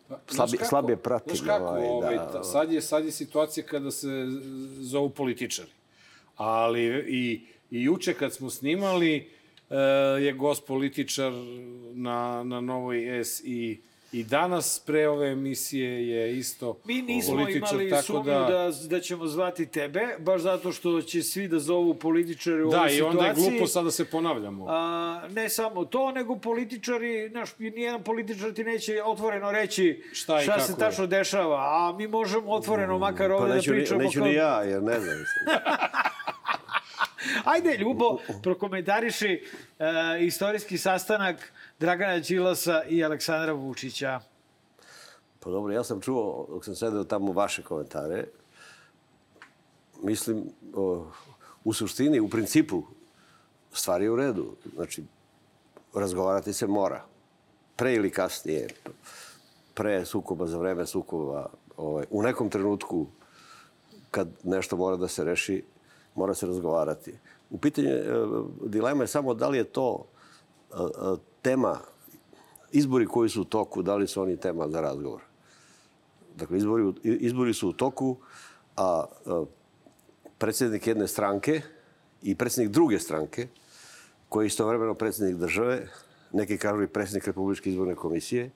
[0.09, 1.37] slabi, Znaš kako- slabije pratim.
[1.37, 4.26] Znaš kako, ovaj, ovaj, da, ta- sad, je, sad je situacija kada se
[4.81, 5.70] zovu političari.
[6.37, 9.31] Ali i, i juče kad smo snimali,
[10.19, 11.33] je gost političar
[11.93, 13.81] na, na Novoj S i
[14.12, 18.41] I danas pre ove emisije je isto Mi nismo političar, imali tako sumnju da...
[18.41, 18.89] da...
[18.89, 22.97] da ćemo zvati tebe, baš zato što će svi da zovu političare u Da, ovoj
[22.97, 23.51] i onda je situaciji.
[23.51, 24.66] glupo sad da se ponavljamo.
[24.69, 30.61] A, ne samo to, nego političari, naš, nijedan političar ti neće otvoreno reći Šta šta
[30.61, 34.03] se tačno dešava, a mi možemo otvoreno makar ovde pa neću, da pričamo.
[34.03, 35.16] neću kao- ni ja, jer ne znam.
[37.45, 39.43] Ajde, Ljubo, prokomentariši
[39.78, 39.86] uh,
[40.20, 44.20] istorijski sastanak Dragana Đilasa i Aleksandra Vučića.
[45.41, 48.24] Pa dobro, ja sam čuo, dok sam sedeo tamo, vaše komentare.
[50.03, 51.07] Mislim, o,
[51.64, 52.82] u suštini, u principu,
[53.72, 54.57] stvari je u redu.
[54.74, 55.05] Znači,
[55.95, 57.05] razgovarati se mora.
[57.76, 58.68] Pre ili kasnije,
[59.74, 63.07] pre sukoba, za vreme sukoba, ovaj, u nekom trenutku,
[64.11, 65.64] kad nešto mora da se reši,
[66.19, 67.14] mora se razgovarati.
[67.51, 68.05] U pitanje, e,
[68.66, 70.05] dilema je samo da li je to
[70.71, 71.79] e, e, tema,
[72.73, 75.23] izbori koji su u toku, da li su oni tema za razgovor.
[76.37, 78.16] Dakle, izbori, izbori su u toku,
[78.77, 79.05] a
[80.39, 81.62] predsjednik jedne stranke
[82.23, 83.49] i predsjednik druge stranke,
[84.29, 85.89] koji je istovremeno predsjednik države,
[86.33, 88.51] neki kažu i predsjednik Republičke izborne komisije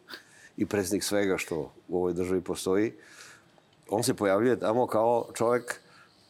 [0.57, 2.93] i predsjednik svega što u ovoj državi postoji,
[3.89, 5.81] on se pojavljuje tamo kao čovek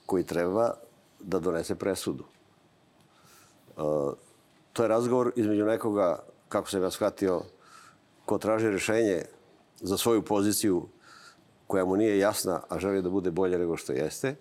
[0.06, 0.74] koji treba
[1.22, 2.24] da donese presudu.
[3.76, 4.12] Uh,
[4.72, 6.18] to je razgovor između nekoga,
[6.48, 7.42] kako sam ja shvatio,
[8.24, 9.22] ko traži rešenje
[9.80, 10.88] za svoju poziciju
[11.66, 14.34] koja mu nije jasna, a želi da bude bolje nego što jeste,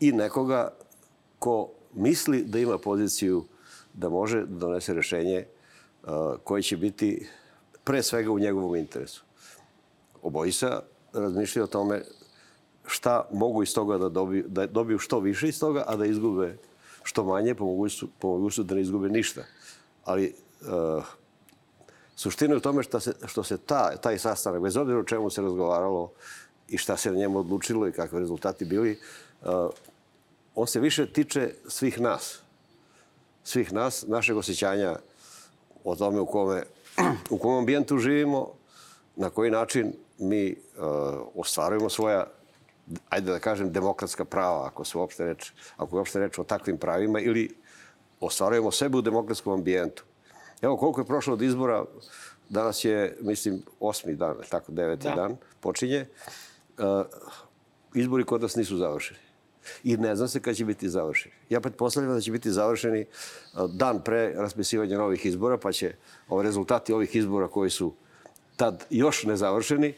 [0.00, 0.72] i nekoga
[1.38, 3.44] ko misli da ima poziciju
[3.94, 5.46] da može da donese rešenje
[6.44, 7.28] koji će biti
[7.84, 9.24] pre svega u njegovom interesu.
[10.22, 12.02] Obojica razmišljaju o tome
[12.86, 16.56] šta mogu iz toga da dobiju, da dobiju što više iz toga, a da izgube
[17.02, 19.42] što manje, po mogućstvu, po mogućstvu da ne izgube ništa.
[20.04, 21.04] Ali uh,
[22.16, 25.30] suština je u tome što se, što se ta, taj sastanak, bez obzira o čemu
[25.30, 26.10] se razgovaralo
[26.68, 28.98] i šta se na njemu odlučilo i kakve rezultati bili,
[29.42, 29.70] uh,
[30.54, 32.40] on se više tiče svih nas.
[33.44, 34.96] Svih nas, našeg osjećanja
[35.84, 36.62] o tome u kome,
[37.30, 38.48] u kom ambijentu živimo,
[39.16, 40.84] na koji način mi uh,
[41.34, 42.26] ostvarujemo svoja
[43.08, 46.78] ajde da kažem, demokratska prava, ako se uopšte reč, ako je uopšte reč o takvim
[46.78, 47.48] pravima, ili
[48.20, 50.04] ostvarujemo sebe u demokratskom ambijentu.
[50.62, 51.84] Evo koliko je prošlo od izbora,
[52.48, 55.14] danas je, mislim, osmi dan, tako, deveti da.
[55.14, 56.06] dan, počinje.
[56.78, 57.06] Uh,
[57.94, 59.20] izbori kod nas nisu završeni.
[59.84, 61.34] I ne zna se kada će biti završeni.
[61.50, 63.06] Ja pretpostavljam da će biti završeni
[63.68, 65.94] dan pre raspisivanja novih izbora, pa će
[66.42, 67.94] rezultati ovih izbora koji su
[68.56, 69.94] tad još nezavršeni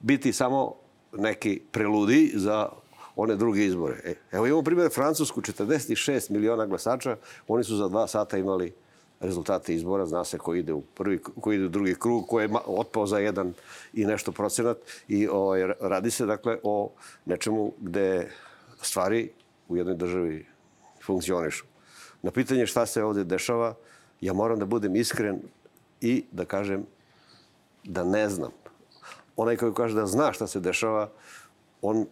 [0.00, 0.79] biti samo
[1.12, 2.68] neki preludi za
[3.16, 4.00] one druge izbore.
[4.04, 7.16] E, evo imamo primjer Francusku, 46 miliona glasača,
[7.48, 8.72] oni su za dva sata imali
[9.20, 12.48] rezultate izbora, zna se ko ide u prvi, ko ide u drugi krug, ko je
[12.66, 13.52] otpao za jedan
[13.92, 16.90] i nešto procenat i ovaj, radi se dakle o
[17.24, 18.30] nečemu gde
[18.82, 19.30] stvari
[19.68, 20.46] u jednoj državi
[21.06, 21.64] funkcionišu.
[22.22, 23.74] Na pitanje šta se ovde dešava,
[24.20, 25.40] ja moram da budem iskren
[26.00, 26.86] i da kažem
[27.84, 28.50] da ne znam
[29.40, 31.10] onaj koji kaže da zna šta se dešava,
[31.82, 32.06] on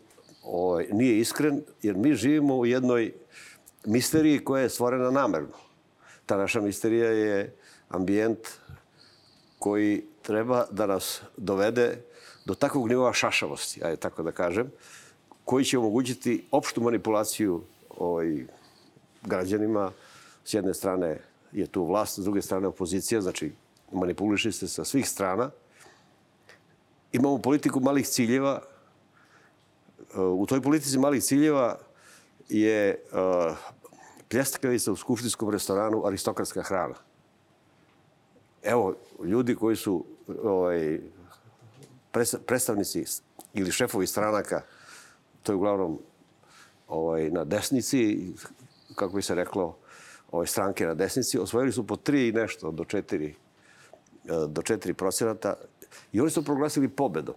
[0.45, 3.13] ovaj, nije iskren, jer mi živimo u jednoj
[3.85, 5.57] misteriji koja je stvorena namerno.
[6.27, 7.57] Ta naša misterija je
[7.89, 8.39] ambijent
[9.59, 12.01] koji treba da nas dovede
[12.45, 14.73] do takvog nivoa šašavosti, ajde tako da kažem,
[15.45, 18.47] koji će omogućiti opštu manipulaciju ovaj,
[19.23, 19.93] građanima.
[20.45, 21.21] S jedne strane
[21.53, 23.53] je tu vlast, s druge strane opozicija, znači
[23.93, 25.51] manipuliše se sa svih strana–
[27.13, 28.63] imamo politiku malih ciljeva.
[30.17, 31.79] U toj politici malih ciljeva
[32.49, 36.95] je uh, u skupštinskom restoranu aristokratska hrana.
[38.63, 38.95] Evo,
[39.25, 40.05] ljudi koji su
[40.43, 41.01] ovaj,
[42.47, 43.05] predstavnici
[43.55, 44.63] ili šefovi stranaka,
[45.43, 45.99] to je uglavnom
[46.89, 48.33] ovaj, na desnici,
[48.95, 49.77] kako bi se reklo,
[50.31, 53.35] ovaj, stranke na desnici, osvojili su po tri i nešto do četiri,
[54.49, 55.55] do četiri procenata
[56.13, 57.35] I oni su proglasili pobedom.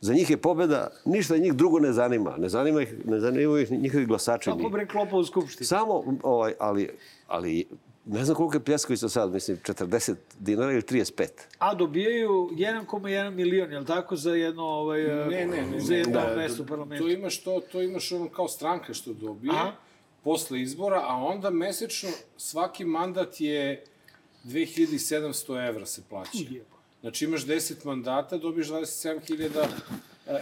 [0.00, 2.36] Za njih je pobeda, ništa njih drugo ne zanima.
[2.38, 4.44] Ne zanima ih, ne zanima ih njihovi glasači.
[4.44, 5.66] Samo bre klopa u skupštini.
[5.66, 6.90] Samo, ovaj, ali,
[7.26, 7.66] ali
[8.04, 11.28] ne znam koliko je pljeskovica sad, mislim, 40 dinara ili 35.
[11.58, 16.12] A dobijaju 1,1 milion, je li tako, za jedno, ovaj, ne, ne, ne, za jedno
[16.12, 17.04] da, mesto u parlamentu?
[17.04, 19.72] To imaš, to, to imaš ono kao stranka što dobije Aha.
[20.24, 23.84] posle izbora, a onda mesečno svaki mandat je
[24.44, 26.38] 2700 evra se plaća.
[26.50, 26.81] Ujeba.
[27.02, 29.66] Znači imaš 10 mandata, dobiješ 27.000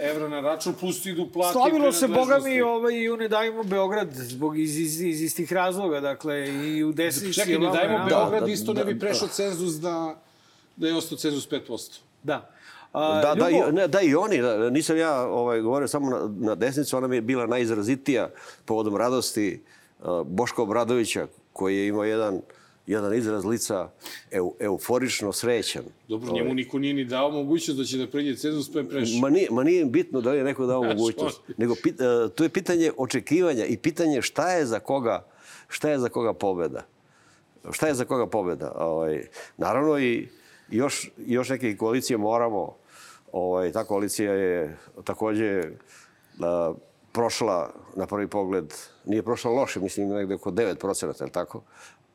[0.01, 3.29] evra na račun, plus ti idu plati Slavilo se, boga mi, ovaj, i u Ne
[3.29, 7.35] dajmo Beograd, zbog iz, iz, iz istih razloga, dakle, i u desnici...
[7.35, 9.33] Čekaj, Ne dajmo da, Beograd, da, isto da, ne bi prešao da.
[9.33, 10.23] cenzus da,
[10.77, 11.99] da je ostao cenzus 5%.
[12.23, 12.51] Da.
[12.93, 16.31] A, da, da, i, ne, da, i oni, da, nisam ja ovaj, govorio samo na,
[16.39, 18.31] na desnicu, ona mi je bila najizrazitija
[18.65, 19.63] povodom radosti
[20.01, 22.41] uh, Boška Obradovića, koji je imao jedan uh,
[22.91, 23.91] jedan izraz lica
[24.31, 25.85] eu, euforično srećan.
[26.09, 26.55] Dobro, njemu ovaj.
[26.55, 29.21] niko nije ni dao mogućnost da će da pređe cenzus pa je prešao.
[29.21, 31.41] Ma nije, ma nije bitno da li je neko dao mogućnost.
[31.57, 35.27] Nego pit, uh, to je pitanje očekivanja i pitanje šta je za koga,
[35.69, 36.87] šta je za koga pobeda.
[37.71, 38.73] Šta je za koga pobeda?
[38.79, 39.27] Ovaj,
[39.57, 40.29] naravno i
[40.71, 42.77] još, još neke koalicije moramo.
[43.33, 45.63] Ovaj, ta koalicija je takođe
[46.39, 46.77] uh,
[47.13, 48.75] prošla na prvi pogled,
[49.05, 51.63] nije prošla loše, mislim negde oko 9%, je tako?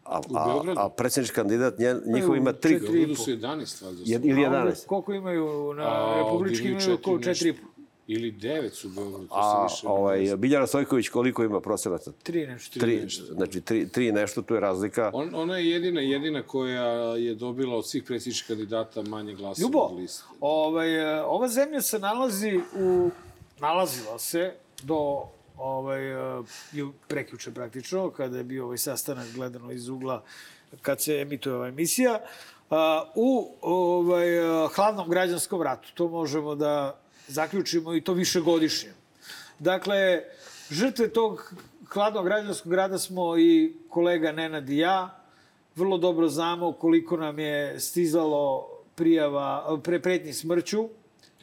[0.06, 2.76] A, a, a predsjednički kandidat, njen, njihov ima tri...
[2.76, 4.02] U Beogradu su 11, valjda.
[4.06, 4.86] Ili 11.
[4.86, 7.54] Koliko imaju na republički imaju oko 4,5.
[8.08, 9.88] Ili 9 su u Beogradu, to a, se više...
[9.88, 12.12] Ovaj, Biljana Stojković koliko ima procenata?
[12.24, 12.80] Tri nešto.
[12.80, 13.34] Tri, nešto.
[13.34, 15.12] Znači, tri, tri nešto, tu je razlika.
[15.14, 19.80] On, ona je jedina, jedina koja je dobila od svih predsjedničkih kandidata manje glasa Ljubo,
[19.80, 20.24] od liste.
[20.40, 23.10] Ovaj, ova zemlja se nalazi u...
[23.60, 24.54] Nalazila se
[24.84, 25.24] do
[25.58, 26.46] ovaj, uh,
[27.08, 30.24] prekjuče praktično, kada je bio ovaj sastanak gledano iz ugla
[30.82, 32.20] kad se emituje ova emisija,
[33.16, 35.90] u ovaj, uh, hladnom građanskom ratu.
[35.94, 38.90] To možemo da zaključimo i to više godišnje.
[39.60, 40.24] Dakle,
[40.70, 41.54] žrtve tog
[41.90, 45.22] hladnog građanskog rada smo i kolega Nenad i ja.
[45.76, 50.90] Vrlo dobro znamo koliko nam je stizalo prijava, pre pretnji smrću.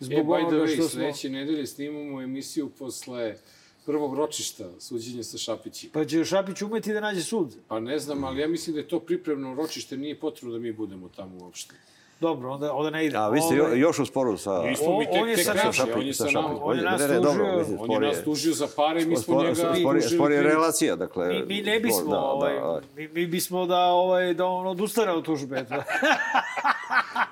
[0.01, 0.89] Zbog e, by the way, što smo...
[0.89, 3.35] sledeće nedelje snimamo emisiju posle
[3.83, 5.91] prvog ročišta, suđenje sa Šapićem.
[5.91, 7.55] Pa će Šapić umeti da nađe sud.
[7.69, 10.73] Pa ne znam, ali ja mislim da je to pripremno ročište, nije potrebno da mi
[10.73, 11.75] budemo tamo uopšte.
[12.21, 13.17] Dobro, onda, onda ne ide.
[13.17, 14.63] A vi ste jo- Ovaj- još u sporu sa...
[14.63, 16.49] Nismo mi tek, on je tek sa Šapić- on je sa nama.
[16.49, 16.61] Šapić.
[16.63, 19.05] On je nas ne, ne, dobro, tužio- mislim, On spor je nas tužio za pare
[19.05, 21.29] mi smo njega spor, spor je relacija, dakle...
[21.29, 25.13] Mi, mi ne bismo, da, ovaj, Da, mi, mi bismo da, ovaj, da on odustane
[25.13, 25.67] od tužbe.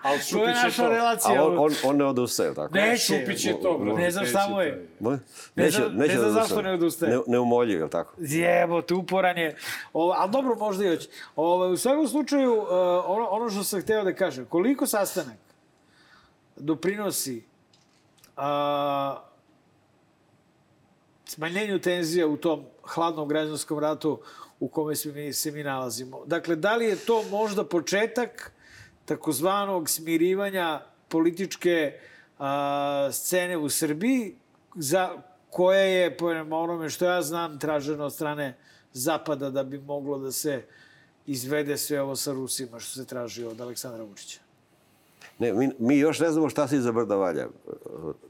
[0.03, 0.89] Ali to je naša to.
[0.89, 1.41] relacija.
[1.41, 2.75] A on, on, on ne odustaje, tako?
[2.75, 3.05] Neće.
[3.05, 4.01] Šupić je to, brate.
[4.01, 4.89] Ne znam šta mu je.
[5.01, 5.19] Ne,
[5.57, 7.13] Ne znam- ne znam da zašto ne odustaje.
[7.13, 8.15] Ne, neumoljiv, je li tako?
[8.19, 9.57] Jebote, uporan je.
[9.93, 11.09] Ovo, ali dobro, možda i hoće.
[11.37, 12.69] Ovo, u svakom slučaju, uh,
[13.07, 15.37] ono, ono što sam hteo da kažem, koliko sastanak
[16.57, 17.45] doprinosi
[18.37, 19.17] a,
[21.25, 24.21] smanjenju tenzija u tom hladnom građanskom ratu
[24.61, 26.23] u kome se mi, se mi nalazimo.
[26.27, 28.53] Dakle, da li je to možda početak
[29.11, 31.99] takozvanog smirivanja političke
[32.39, 34.37] a, scene u Srbiji,
[34.75, 35.11] za
[35.51, 38.57] koja je, prema onome što ja znam, traženo od strane
[38.93, 40.63] Zapada da bi moglo da se
[41.27, 44.41] izvede sve ovo sa Rusima što se traži od Aleksandra Vučića.
[45.39, 47.47] Ne, mi, mi još ne znamo šta se iza brda valja.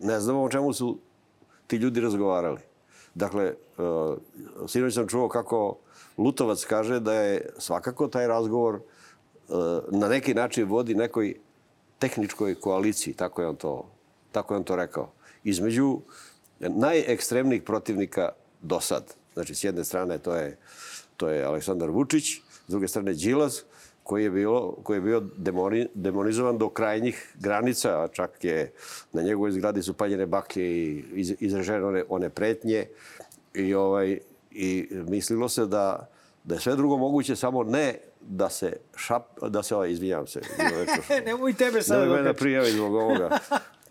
[0.01, 0.99] Ne znamo o čemu su
[1.67, 2.61] ti ljudi razgovarali.
[3.15, 4.17] Dakle, uh,
[4.69, 5.79] sinoć sam čuo kako
[6.19, 8.83] Lutovac kaže da je svakako taj razgovor uh,
[9.91, 11.35] na neki način vodi nekoj
[11.99, 13.91] tehničkoj koaliciji, tako je on to,
[14.33, 15.13] tako je on to rekao,
[15.45, 16.01] između
[16.61, 18.29] najekstremnijih protivnika
[18.63, 19.15] do sad.
[19.35, 20.59] Znači, s jedne strane to je,
[21.17, 22.25] to je Aleksandar Vučić,
[22.67, 23.65] s druge strane Đilas,
[24.03, 28.73] koji je, bilo, koji je bio demoni, demonizovan do krajnjih granica, a čak je
[29.13, 32.87] na njegovoj zgradi su paljene baklje i iz, izražene one, one pretnje
[33.55, 34.19] i, ovaj,
[34.51, 36.11] i mislilo se da,
[36.45, 40.41] da je sve drugo moguće, samo ne da se šap, da se ovaj, izvinjavam se.
[41.27, 43.39] Nemoj tebe sad Nemoj mene prijavi zbog ovoga.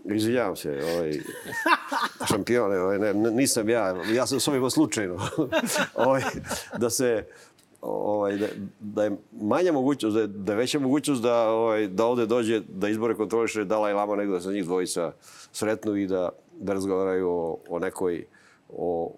[0.06, 1.20] Izvinjavam se, ovaj,
[2.28, 5.18] šampione, ovaj, ne, ne, nisam ja, ja sam s ovima slučajno.
[5.96, 6.22] ovaj,
[6.78, 7.26] da se,
[7.82, 8.48] ovaj, da,
[8.80, 12.60] da je manja mogućnost, da je, da je veća mogućnost da, ovaj, da ovde dođe,
[12.60, 15.12] da izbore kontroliše Dalaj Lama, nego da se njih dvojica
[15.52, 18.26] sretnu i da, da razgovaraju o, o nekoj,
[18.70, 19.16] o,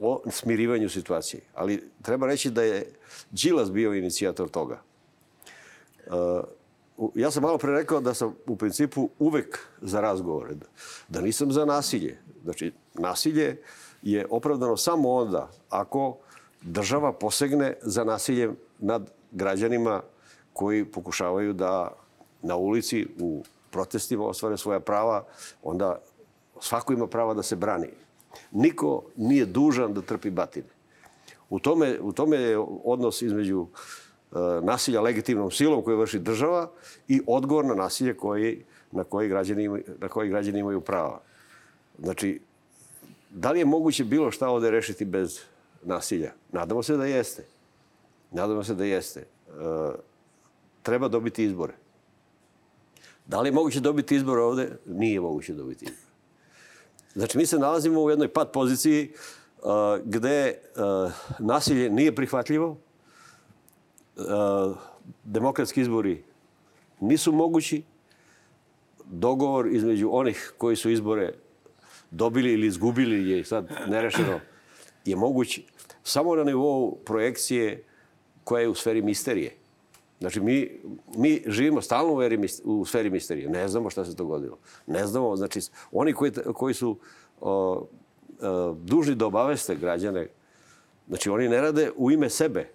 [0.00, 1.42] o smirivanju situacije.
[1.54, 2.86] Ali treba reći da je
[3.30, 4.80] Đilas bio inicijator toga.
[6.06, 6.40] Uh,
[7.14, 10.66] ja sam malo pre rekao da sam u principu uvek za razgovore, da-
[11.08, 12.18] da nisam za nasilje.
[12.44, 13.62] Znači, nasilje
[14.02, 16.16] je opravdano samo onda ako
[16.62, 20.02] država posegne za nasiljem nad građanima
[20.52, 21.92] koji pokušavaju da
[22.42, 25.24] na ulici u protestima ostvare svoja prava,
[25.62, 25.98] onda
[26.60, 27.88] svako ima prava da se brani.
[28.52, 30.68] Niko nije dužan da trpi batine.
[31.50, 36.70] U tome, u tome je odnos između e, nasilja legitimnom silom koje vrši država
[37.08, 39.68] i odgovor na nasilje koji, na, koji građani,
[40.00, 41.20] na koji građani imaju prava.
[41.98, 42.40] Znači,
[43.30, 45.40] da li je moguće bilo šta ovde rešiti bez
[45.82, 46.32] nasilja?
[46.52, 47.44] Nadamo se da jeste.
[48.30, 49.20] Nadamo se da jeste.
[49.20, 49.26] E,
[50.82, 51.74] treba dobiti izbore.
[53.26, 54.78] Da li je moguće dobiti izbore ovde?
[54.86, 56.05] Nije moguće dobiti izbore.
[57.16, 59.12] Znači, mi se nalazimo u jednoj pad poziciji
[59.62, 59.70] uh,
[60.04, 62.76] gde uh, nasilje nije prihvatljivo,
[64.16, 64.76] uh,
[65.24, 66.24] demokratski izbori
[67.00, 67.82] nisu mogući,
[69.04, 71.32] dogovor između onih koji su izbore
[72.10, 74.40] dobili ili izgubili je sad nerešeno,
[75.04, 75.60] je moguć
[76.04, 77.84] samo na nivou projekcije
[78.44, 79.56] koja je u sferi misterije.
[80.20, 80.70] Znači, mi,
[81.16, 83.48] mi živimo stalno u, eri, mis- u sferi misterije.
[83.48, 84.58] Ne znamo šta se dogodilo.
[84.86, 85.60] Ne znamo, znači,
[85.92, 86.96] oni koji, koji su
[87.40, 87.86] o,
[88.40, 90.26] o, dužni da obaveste građane,
[91.08, 92.68] znači, oni ne rade u ime sebe.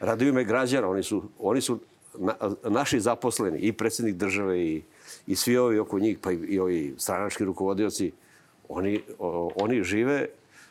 [0.00, 0.88] Rade u ime građana.
[0.88, 1.78] Oni su, oni su
[2.18, 4.82] na, naši zaposleni, i predsjednik države, i,
[5.26, 8.12] i svi ovi oko njih, pa i, i ovi stranački rukovodioci,
[8.68, 10.26] oni, o, oni žive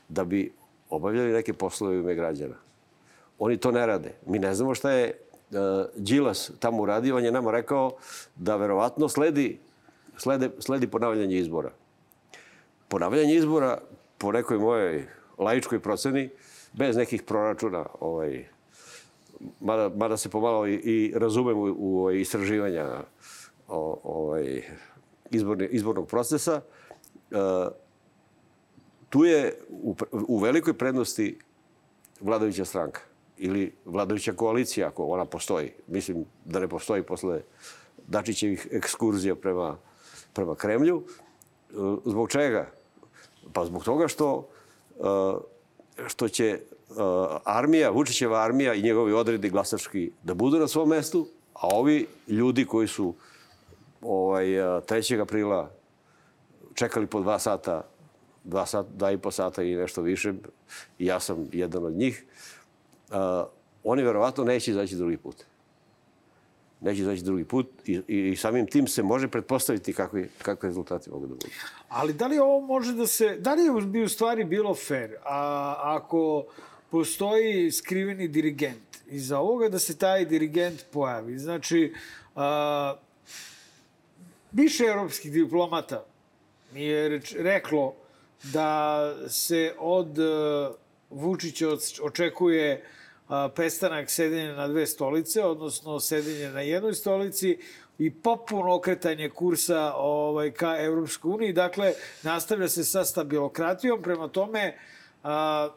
[0.09, 0.51] da bi
[0.89, 2.55] obavljali neke poslove u ime građana.
[3.39, 4.13] Oni to ne rade.
[4.25, 5.13] Mi ne znamo šta je
[5.95, 7.15] Đilas tamo uradio.
[7.15, 7.91] On je nama rekao
[8.35, 9.59] da verovatno sledi,
[10.17, 11.71] slede, sledi ponavljanje izbora.
[12.87, 13.77] Ponavljanje izbora,
[14.17, 16.29] po nekoj mojoj laičkoj proceni,
[16.73, 18.45] bez nekih proračuna, ovaj,
[19.59, 23.03] mada, mada se pomalo i, i razumem u, u ovaj, istraživanja
[23.67, 24.61] o, ovaj,
[25.31, 26.61] izborni, izbornog procesa,
[27.31, 27.37] uh,
[29.09, 31.39] tu je u, u velikoj prednosti
[32.21, 33.01] vladajuća stranka
[33.37, 35.71] ili vladajuća koalicija, ako ona postoji.
[35.87, 37.41] Mislim da ne postoji posle
[38.07, 39.77] Dačićevih ekskurzija prema,
[40.33, 41.03] prema Kremlju.
[41.03, 41.73] E,
[42.05, 42.71] Zbog čega?
[43.53, 44.47] Pa zbog toga što,
[44.99, 45.03] e,
[46.07, 46.59] što će e,
[47.43, 52.65] armija, Vučićeva armija i njegovi odredi glasački da budu na svom mestu, a ovi ljudi
[52.65, 53.13] koji su
[54.01, 55.21] ovaj, 3.
[55.21, 55.71] aprila
[56.73, 57.83] čekali po dva sata
[58.47, 60.33] dva, sat, dva i po sata i nešto više,
[60.99, 62.23] ja sam jedan od njih,
[63.83, 65.35] oni verovatno neće izaći drugi put.
[66.81, 71.09] Neće izaći drugi put i, i, i samim tim se može pretpostaviti kakvi, kakvi rezultati
[71.09, 71.47] mogu da budu.
[71.89, 73.37] Ali da li ovo može da se...
[73.39, 76.45] Da li bi u stvari bilo fair a, ako
[76.91, 81.37] postoji skriveni dirigent iza ovoga da se taj dirigent pojavi?
[81.39, 81.93] Znači,
[82.35, 82.95] a,
[84.51, 86.05] više evropskih diplomata
[86.73, 87.95] mi je reč, reklo
[88.43, 90.75] da se od uh,
[91.09, 91.67] Vučića
[92.03, 92.83] očekuje
[93.27, 97.57] a, pestanak sedenja na dve stolice, odnosno sedenje na jednoj stolici
[97.99, 101.53] i popuno okretanje kursa ovaj, ka Evropskoj uniji.
[101.53, 104.77] Dakle, nastavlja se sa stabilokratijom, prema tome,
[105.23, 105.69] a,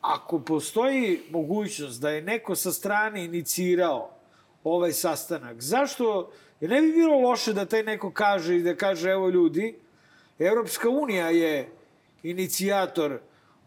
[0.00, 4.10] ako postoji mogućnost da je neko sa strane inicirao
[4.64, 6.30] ovaj sastanak, zašto
[6.60, 9.78] Jer ne bi bilo loše da taj neko kaže i da kaže, evo ljudi,
[10.38, 11.68] Evropska unija je
[12.22, 13.18] inicijator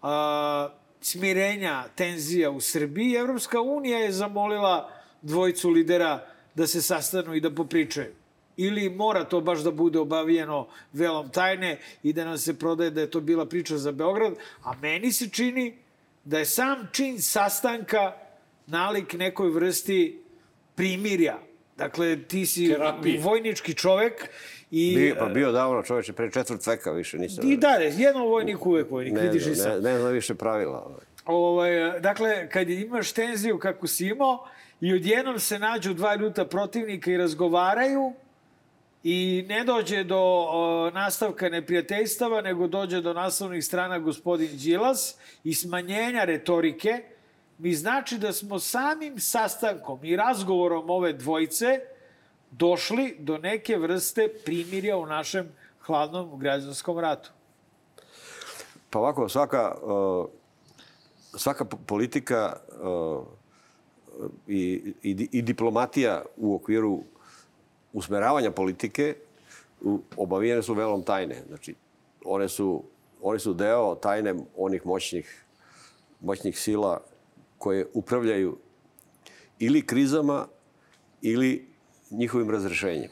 [0.01, 0.69] a,
[1.01, 3.15] smirenja tenzija u Srbiji.
[3.15, 4.91] Evropska unija je zamolila
[5.21, 8.13] dvojicu lidera da se sastanu i da popričaju.
[8.57, 13.01] Ili mora to baš da bude obavijeno velom tajne i da nam se prodaje da
[13.01, 14.33] je to bila priča za Beograd.
[14.63, 15.77] A meni se čini
[16.23, 18.13] da je sam čin sastanka
[18.67, 20.23] nalik nekoj vrsti
[20.75, 21.48] primirja
[21.79, 23.21] Dakle, ti si Terapije.
[23.21, 24.29] vojnički čovek
[24.71, 24.95] i...
[24.95, 27.51] Bio, pa bio davno čoveče, pre četvrt veka više nisam...
[27.51, 29.83] I da, jedno vojnik uvek vojnik, ne, vidiš i sad.
[29.83, 30.85] Ne, ne znam više pravila.
[30.85, 31.05] Ovaj.
[31.25, 34.47] Ovaj, dakle, kad imaš tenziju kako si imao
[34.81, 38.13] i odjednom se nađu dva ljuta protivnika i razgovaraju
[39.03, 45.53] i ne dođe do o, nastavka neprijateljstava, nego dođe do naslovnih strana gospodin Đilas i
[45.53, 47.03] smanjenja retorike,
[47.59, 51.79] mi znači da smo samim sastankom i razgovorom ove dvojice
[52.51, 55.51] došli do neke vrste primirja u našem
[55.81, 57.31] hladnom građanskom ratu.
[58.89, 60.25] Pa ovako, svaka, uh,
[61.35, 63.23] svaka politika uh,
[64.47, 67.03] i, i, i diplomatija u okviru
[67.93, 69.15] usmeravanja politike
[70.17, 71.43] obavijene su velom tajne.
[71.47, 71.75] Znači,
[72.25, 72.83] one su,
[73.21, 75.45] one su deo tajne onih moćnih,
[76.21, 77.01] moćnih sila
[77.59, 78.57] koje upravljaju
[79.59, 80.47] ili krizama
[81.21, 81.67] ili
[82.11, 83.11] njihovim razrešenjem.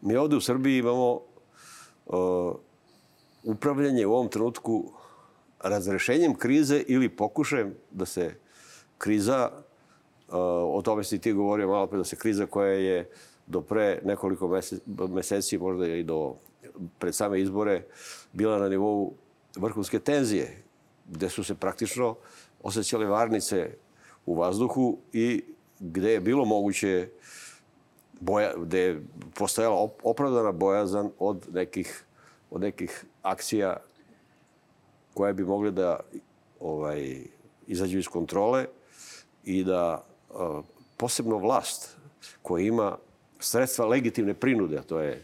[0.00, 1.20] Mi ovde u Srbiji imamo
[2.06, 2.54] uh,
[3.44, 4.92] upravljanje u ovom trenutku
[5.60, 8.34] razrešenjem krize ili pokušajem da se
[8.98, 10.34] kriza, uh,
[10.78, 13.10] o tome si ti govorio malo pre, da se kriza koja je
[13.46, 14.60] do pre nekoliko
[15.08, 16.36] meseci, možda i do
[16.98, 17.82] pred same izbore,
[18.32, 19.14] bila na nivou
[19.56, 20.62] vrhunske tenzije,
[21.08, 22.16] gde su se praktično
[22.66, 23.70] osjećale varnice
[24.26, 25.44] u vazduhu i
[25.80, 27.08] gde je bilo moguće
[28.20, 29.02] boja, gde je
[29.34, 32.04] postojala opravdana bojazan od nekih,
[32.50, 33.76] od nekih akcija
[35.14, 36.00] koje bi mogle da
[36.60, 37.20] ovaj,
[37.66, 38.66] izađu iz kontrole
[39.44, 40.04] i da
[40.34, 40.62] a,
[40.96, 41.96] posebno vlast
[42.42, 42.96] koja ima
[43.40, 45.22] sredstva legitimne prinude, a to je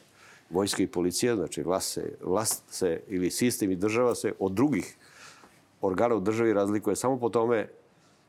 [0.51, 4.97] vojska i policija, znači vlast se, vlast se ili sistem i država se od drugih
[5.83, 7.69] organa u državi razlikuje samo po tome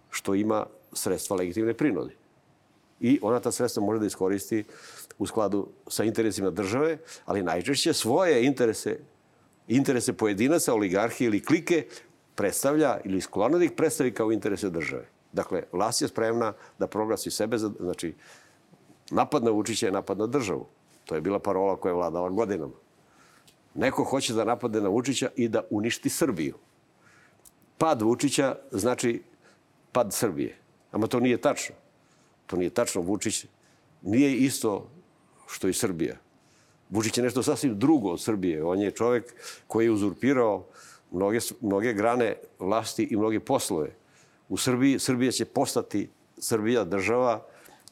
[0.09, 2.15] što ima sredstva legitimne prinude.
[2.99, 4.63] I ona ta sredstva može da iskoristi
[5.17, 8.99] u skladu sa interesima države, ali najčešće svoje interese,
[9.67, 11.85] interese pojedinaca, oligarhije ili klike
[12.35, 15.05] predstavlja ili sklona da ih predstavi kao interese države.
[15.33, 18.13] Dakle, vlast je spremna da proglasi sebe, za, znači,
[19.11, 20.65] napad na Vučića je napad na državu.
[21.05, 22.73] To je bila parola koja je vladala godinama.
[23.73, 26.55] Neko hoće da napadne na Vučića i da uništi Srbiju
[27.77, 29.23] pad Vučića znači
[29.91, 30.57] pad Srbije.
[30.91, 31.75] Ama to nije tačno.
[32.45, 33.01] To nije tačno.
[33.01, 33.45] Vučić
[34.01, 34.89] nije isto
[35.47, 36.15] što i Srbija.
[36.89, 38.63] Vučić je nešto sasvim drugo od Srbije.
[38.63, 39.33] On je čovek
[39.67, 40.65] koji je uzurpirao
[41.11, 43.89] mnoge, mnoge grane vlasti i mnoge poslove.
[44.49, 47.45] U Srbiji, Srbija će postati Srbija država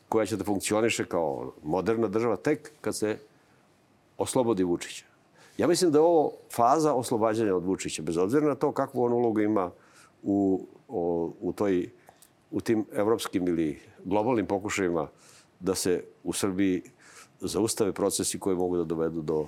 [0.09, 3.17] koja će da funkcioniše kao moderna država tek kad se
[4.17, 5.10] oslobodi Vučića.
[5.57, 9.13] Ja mislim da je ovo faza oslobađanja od Vučića, bez obzira na to kakvu on
[9.13, 9.71] ulogu ima
[10.23, 11.89] u, o, u, toj,
[12.51, 15.07] u tim evropskim ili globalnim pokušajima
[15.59, 16.81] da se u Srbiji
[17.39, 19.47] zaustave procesi koji mogu da dovedu do,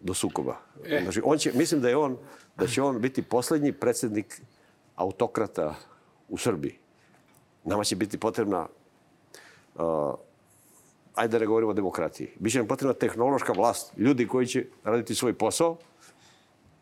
[0.00, 0.56] do sukoba.
[0.84, 1.00] E.
[1.02, 2.16] Znači, on će, mislim da je on,
[2.56, 4.42] da će on biti poslednji predsednik
[4.94, 5.74] autokrata
[6.28, 6.78] u Srbiji.
[7.64, 8.66] Nama će biti potrebna
[9.74, 9.82] uh,
[11.14, 12.28] ajde da ne govorimo o demokratiji.
[12.38, 15.76] Biće nam potrebna tehnološka vlast, ljudi koji će raditi svoj posao,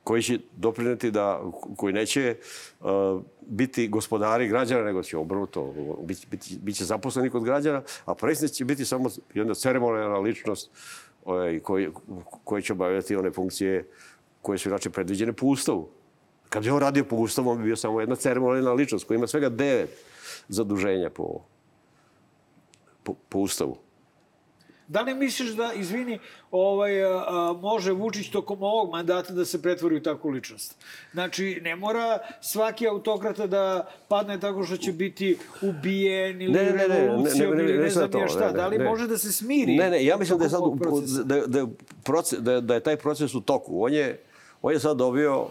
[0.05, 1.41] koji će doprineti da,
[1.76, 2.37] koji neće
[2.81, 2.87] uh,
[3.41, 8.64] biti gospodari građana, nego će obrnuto, biti, biti, biće zaposleni kod građana, a predsjednik će
[8.64, 10.70] biti samo jedna ceremonijalna ličnost
[11.24, 11.89] ovaj, koji,
[12.45, 13.89] koji će obavljati one funkcije
[14.43, 15.89] koje su inače predviđene po Ustavu.
[16.49, 19.26] Kad bi on radio po Ustavu, on bi bio samo jedna ceremonijalna ličnost koja ima
[19.26, 19.91] svega devet
[20.49, 21.41] zaduženja po,
[23.03, 23.76] po, po Ustavu.
[24.91, 26.18] Da li misliš da, izvini,
[26.51, 30.74] ovaj, a, a, može Vučić tokom ovog mandata da se pretvori u takvu ličnost?
[31.12, 36.72] Znači, ne mora svaki autokrata da padne tako što će biti ubijen ili Ne, ne,
[36.72, 38.41] ne, ne, revolucijom ne, ne, ili ne, ne znam ja šta.
[38.41, 38.84] ne, ne, da li ne.
[38.84, 39.76] može da se smiri?
[39.76, 40.61] Ne, ne, ja mislim da je, sad,
[41.24, 41.66] da, je- da, je
[42.05, 43.84] proces, da, da je taj proces u toku.
[43.84, 44.20] On je,
[44.62, 45.47] on je sad dobio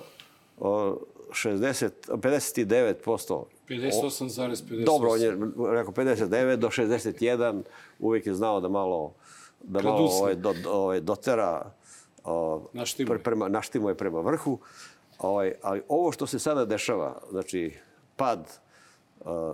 [0.60, 0.98] o,
[1.32, 3.44] 60, 59%.
[3.70, 4.86] 58,58.
[4.86, 5.30] Dobro, on je
[5.72, 7.62] rekao 59 do 61,
[8.00, 9.14] uvijek je znao da malo
[9.62, 10.20] da malo Kradusne.
[10.22, 11.72] ovaj, do, ovaj, dotera
[12.24, 13.18] o, Naštimuje.
[13.18, 14.60] pre- prema, naštimuje prema vrhu.
[15.20, 17.74] Ovaj, ali ovo što se sada dešava, znači
[18.16, 18.60] pad,
[19.20, 19.54] uh,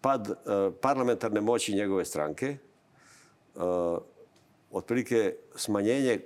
[0.00, 2.56] pad uh, parlamentarne moći njegove stranke,
[3.54, 3.62] uh,
[4.70, 6.20] otprilike smanjenje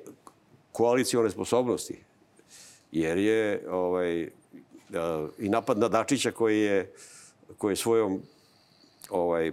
[0.73, 2.05] koalicione sposobnosti,
[2.93, 4.31] jer je ovaj,
[5.39, 6.93] i napad na Dačića koji je,
[7.59, 8.21] koji je svojom
[9.11, 9.53] ovaj,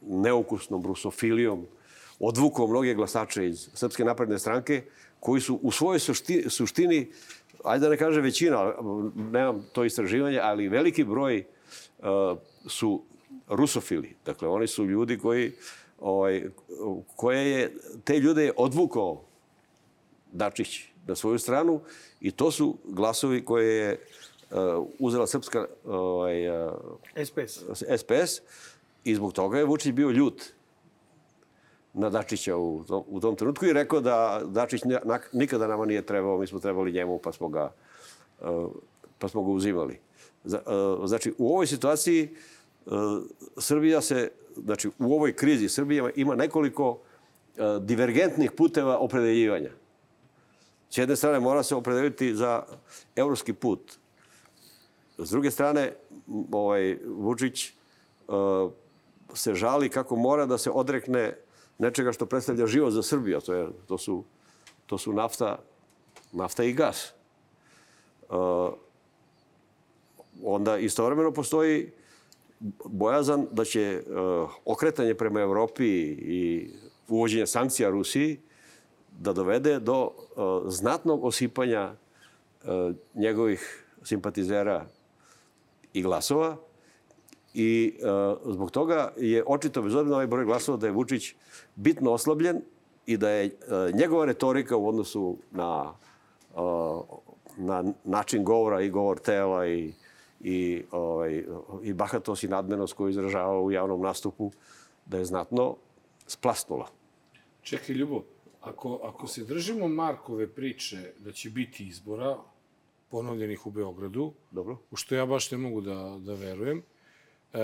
[0.00, 1.66] neukusnom rusofilijom
[2.20, 4.82] odvukao mnoge glasače iz Srpske napredne stranke,
[5.20, 7.10] koji su u svojoj suštini, suštini
[7.64, 8.72] ajde da ne kaže većina,
[9.14, 11.44] nemam to istraživanje, ali veliki broj
[11.98, 12.06] uh,
[12.66, 13.02] su
[13.48, 14.14] rusofili.
[14.26, 15.52] Dakle, oni su ljudi koji,
[16.00, 16.44] ovaj,
[17.16, 19.22] koje je, te ljude je odvukao
[20.32, 21.80] Dačić na svoju stranu
[22.20, 23.98] i to su glasovi koje je
[24.50, 26.72] uh, uzela srpska ovaj, uh,
[27.24, 27.64] SPS.
[27.96, 28.40] SPS
[29.04, 30.42] i zbog toga je Vučić bio ljut
[31.96, 34.82] na Dačića u tom, u tom trenutku i rekao da Dačić
[35.32, 37.72] nikada nama nije trebao, mi smo trebali njemu pa smo ga,
[38.40, 38.70] uh,
[39.18, 39.98] pa smo ga uzimali.
[40.44, 40.52] Uh,
[41.04, 42.28] Znači, u ovoj situaciji
[42.86, 42.92] uh,
[43.58, 44.30] Srbija se,
[44.64, 46.98] znači u ovoj krizi Srbija ima nekoliko
[47.80, 49.70] divergentnih puteva opredeljivanja.
[50.90, 52.62] S jedne strane mora se opredeliti za
[53.16, 53.92] evropski put.
[55.18, 55.92] S druge strane,
[56.52, 57.72] ovaj, Vučić
[59.34, 61.36] se žali kako mora da se odrekne
[61.78, 64.24] nečega što predstavlja život za Srbiju, to, je, to, su,
[64.86, 65.58] to su nafta,
[66.32, 67.12] nafta i gas.
[68.28, 68.72] Uh,
[70.44, 71.92] onda istovremeno postoji
[72.84, 76.70] bojazan da će uh, okretanje prema Evropi i
[77.08, 78.40] uvođenje sankcija Rusiji
[79.18, 80.12] da dovede do uh,
[80.72, 84.86] znatnog osipanja uh, njegovih simpatizera
[85.92, 86.56] i glasova
[87.58, 87.94] i
[88.44, 91.34] uh, zbog toga je očito, bez obzira na ovaj broj glasova, da je Vučić
[91.74, 92.60] bitno oslabljen
[93.06, 95.94] i da je uh, njegova retorika u odnosu na,
[96.54, 97.00] uh,
[97.56, 99.92] na način govora i govor tela i,
[100.40, 101.44] i, ovaj,
[101.82, 104.50] i bahatost i nadmenost koju izražava u javnom nastupu,
[105.06, 105.76] da je znatno
[106.26, 106.88] splasnula.
[107.62, 108.22] Čekaj, Ljubo,
[108.60, 112.36] ako, ako se držimo Markove priče da će biti izbora
[113.08, 114.76] ponovljenih u Beogradu, Dobro.
[114.90, 116.82] u što ja baš ne mogu da, da verujem,
[117.52, 117.58] e,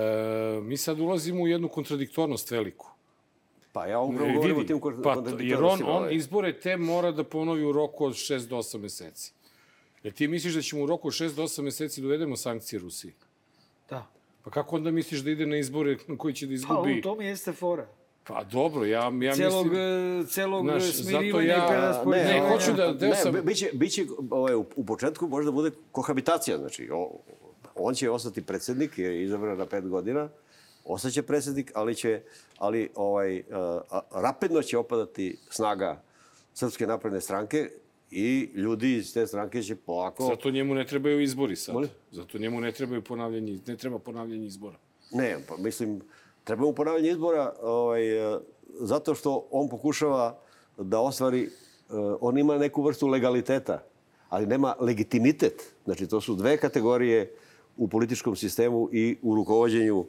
[0.61, 2.89] mi sad ulazimo u jednu kontradiktornost veliku.
[3.73, 6.15] Pa ja upravo E, govorim o tim pa, jer on, kontradiktornostima, on ovaj.
[6.15, 9.33] izbore te mora da ponovi u roku od 6 do 8 meseci.
[10.03, 13.11] Jer ti misliš da ćemo u roku od 6 do 8 meseci dovedemo sankcije Rusiji?
[13.89, 14.07] Da.
[14.43, 16.99] Pa kako onda misliš da ide na izbore koji će da Pa izgubi?
[16.99, 17.87] u tome jeste fora.
[18.23, 19.81] Pa dobro, ja, ja celog, mislim...
[20.21, 22.43] e, celog Znaš, zato smirivanja ja- i preraspoređivanja.
[22.43, 26.57] Ne, hoću da- deo ne, sam- biće, biće ovaj, u, u početku možda bude kohabitacija.
[26.57, 27.11] Znači, o,
[27.75, 30.29] on će ostati predsednik, jer je izabran na pet godina,
[30.85, 32.21] ostaće predsednik, ali će,
[32.57, 33.43] ali ovaj,
[34.11, 36.01] rapidno će opadati snaga
[36.53, 37.69] Srpske napredne stranke
[38.11, 40.23] i ljudi iz te stranke će polako...
[40.23, 41.73] Zato njemu ne trebaju izbori sad.
[41.73, 41.89] Molim?
[42.11, 44.77] Zato njemu ne trebaju ponavljanje, ne treba ponavljanje izbora.
[45.11, 46.01] Ne, pa mislim,
[46.43, 48.39] treba mu ponavljanje izbora ovaj, e,
[48.79, 50.39] zato što on pokušava
[50.77, 51.49] da ostvari, e,
[52.21, 53.83] on ima neku vrstu legaliteta,
[54.29, 55.73] ali nema legitimitet.
[55.85, 57.35] Znači, to su dve kategorije
[57.77, 60.05] u političkom sistemu i u rukovodđenju,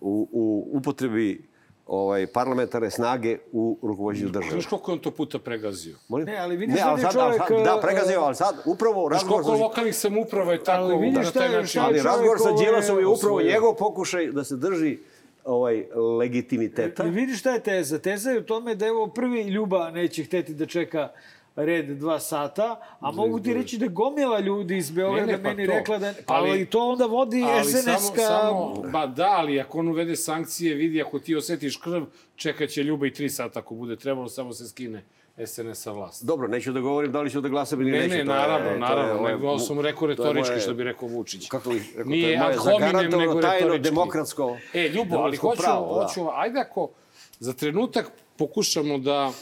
[0.00, 1.48] u, u upotrebi
[1.86, 4.52] ovaj, parlamentarne snage u rukovodđenju države.
[4.52, 5.96] Znaš koliko je on to puta pregazio?
[6.08, 6.26] Molim?
[6.26, 8.34] Ne, ali vidiš ne, da ali je sad, čovjek, ali sad, da, e, pregazio, ali
[8.34, 9.42] sad upravo Znaš razgovor...
[9.42, 11.68] koliko sa- lokalnih samuprava je tako Ali vidiš na šta taj je- način?
[11.68, 14.98] šta je Ali razgovor sa Đilasom je upravo njegov pokušaj da se drži
[15.44, 15.84] ovaj
[16.18, 17.04] legitimiteta.
[17.04, 17.98] I vidiš šta je teza?
[17.98, 21.08] Teza je u tome da evo prvi Ljuba neće hteti da čeka
[21.56, 22.66] red dva sata,
[23.00, 25.72] a mogu ti reći da je gomila ljudi iz Beograda Ne, ne, pa meni to.
[25.72, 26.12] rekla da...
[26.26, 27.90] Pa Ali- ali, to onda vodi SNS-ka...
[28.18, 32.02] samo, samo, ba da, ali ako on uvede sankcije, vidi, ako ti osetiš krv,
[32.36, 35.04] čekaće Ljuba i tri sata ako bude trebalo, samo se skine
[35.38, 36.24] SNS sa vlast.
[36.24, 38.10] Dobro, neću da govorim da li ću da glasam ili Ne, neću.
[38.10, 40.84] ne, je- naravno, je naravno, moje- nego sam rekao to je retorički, moje- što bi
[40.84, 41.48] rekao Vučić.
[41.48, 43.82] Kako bih rekao, Nije to je moje zagarantovano nego tajno retorički.
[43.84, 46.02] demokratsko E, Ljubo, ali hoću, pravo, da.
[46.02, 46.90] hoću, ajde ako
[47.38, 49.32] za trenutak pokušamo da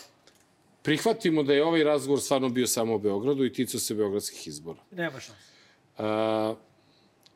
[0.86, 4.78] prihvatimo da je ovaj razgovor stvarno bio samo o Beogradu i ticao se beogradskih izbora.
[4.90, 5.52] Nema šanse.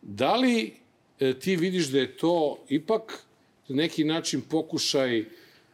[0.02, 0.74] Da li
[1.20, 3.24] e, ti vidiš da je to ipak
[3.68, 5.24] na neki način pokušaj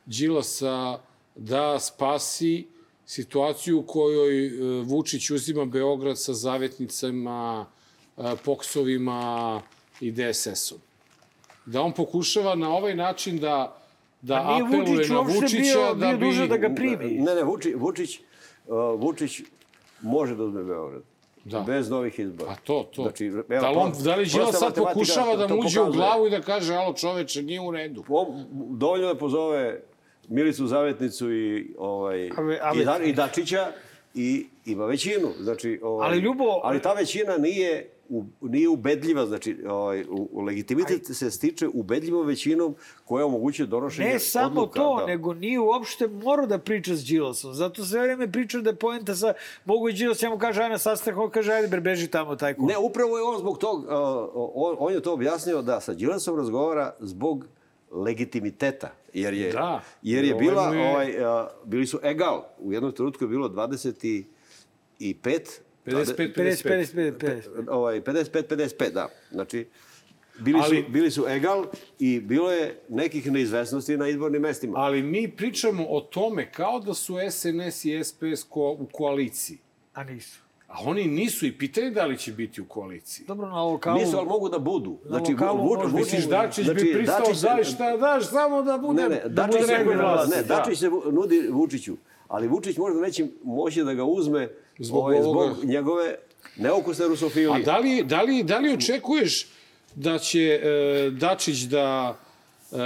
[0.07, 1.01] Đilasa
[1.35, 2.67] da spasi
[3.07, 4.51] situaciju u kojoj e,
[4.83, 7.67] Vučić uzima Beograd sa zavetnicama,
[8.17, 9.63] e, poksovima
[10.01, 10.79] i DSS-om?
[11.67, 13.86] Da on pokušava na ovaj način da
[14.27, 16.27] da A nije apeluje Vučić na uopšte Vučića bio- da bio bi...
[16.27, 17.11] dužan da ga primi.
[17.17, 18.21] Ne, ne, Vučić, Vučić,
[18.67, 19.43] uh, Vučić
[20.03, 21.03] može da uzme Beograd.
[21.45, 21.61] Da.
[21.61, 22.51] Bez novih izbora.
[22.51, 23.03] A to, to.
[23.03, 26.31] Znači, evo, da on, da li Đilas sad pokušava da mu uđe u glavu i
[26.31, 28.03] da kaže, alo čoveče, nije u redu?
[28.03, 28.27] Po,
[28.71, 29.81] dovoljno da pozove
[30.29, 33.67] Milicu Zavetnicu i, ovaj, A- ali- i, da, i Dačića
[34.15, 35.29] i ima većinu.
[35.41, 40.41] Znači, ovaj, Ali, Ljubo- ali ta većina nije u, nije ubedljiva, znači ovaj, u, u
[40.41, 44.75] legitimitet se stiče ubedljivom većinom koja omogućuje donošenje Ne samo odluka.
[44.75, 45.07] to, da.
[45.07, 47.55] nego nije uopšte morao da priča s Đilasom.
[47.55, 49.35] Zato sve vreme priča da je poenta sa...
[49.65, 52.55] Mogu i Đilas, ja mu kaže, ajde na sastanak, on kaže, ajde beži tamo taj
[52.55, 52.63] ko.
[52.63, 53.87] Ne, upravo je on zbog tog, uh,
[54.55, 57.45] on, on je to objasnio da sa Đilasom razgovara zbog
[57.93, 58.93] legitimiteta.
[59.13, 59.81] Jer je, Da.
[60.03, 61.17] jer je bila, je- ovaj, uh,
[61.65, 62.45] bili su egal.
[62.59, 67.69] U jednom trenutku je bilo 25 55, 50, 55, 50.
[67.69, 69.09] ovaj, 55-55, da.
[69.31, 69.67] Znači,
[70.39, 71.67] bili, Ali- su, bili su egal
[71.99, 74.73] i bilo je nekih neizvesnosti na izbornim mestima.
[74.77, 79.59] Ali mi pričamo o tome kao da su SNS i SPS ko, u koaliciji.
[79.95, 80.41] A nisu.
[80.69, 83.27] A oni nisu i pitanje da li će biti u koaliciji.
[83.27, 83.99] Dobro, na lokalu...
[83.99, 84.99] Nisu, ali mogu da budu.
[85.05, 88.29] Na Znači, lokalu Vu- možda Vučić, Misliš, Dačić bi pristao, Dačić se- daj šta daš,
[88.29, 89.85] samo da bude, Ne, ne, da Dačić bude se,
[90.31, 90.57] ne, Da.
[90.57, 91.97] Dačić se vu- nudi Vučiću,
[92.29, 94.49] ali Vučić možda neće moći da ga uzme
[94.79, 95.55] Zbog ovaj, ovoga.
[95.55, 96.15] zbog njegove
[96.57, 97.51] neukusne rusofilije.
[97.55, 99.47] A da li, da li, da li očekuješ
[99.95, 102.19] da će e, Dačić da
[102.73, 102.77] e,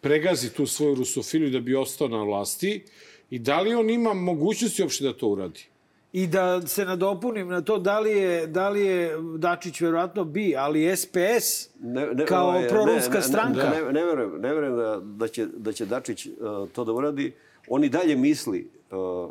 [0.00, 2.84] pregazi tu svoju rusofiliju da bi ostao na vlasti
[3.30, 5.66] i da li on ima mogućnosti uopšte da to uradi?
[6.12, 10.54] I da se nadopunim na to, da li je, da li je Dačić verovatno bi,
[10.56, 13.70] ali SPS ne, ne, kao ovaj, proruska ne, ne, stranka.
[13.70, 16.32] Ne, ne, verujem, ne verujem da, da, će, da će Dačić uh,
[16.72, 17.32] to da uradi.
[17.68, 19.30] On i dalje misli, uh,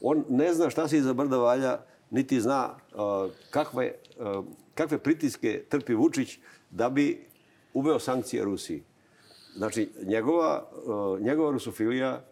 [0.00, 1.78] on ne zna šta se iza brda valja,
[2.10, 4.44] niti zna uh, kakve, uh,
[4.74, 6.38] kakve pritiske trpi Vučić
[6.70, 7.26] da bi
[7.74, 8.82] uveo sankcije Rusiji.
[9.56, 12.24] Znači, njegova, uh, njegova rusofilija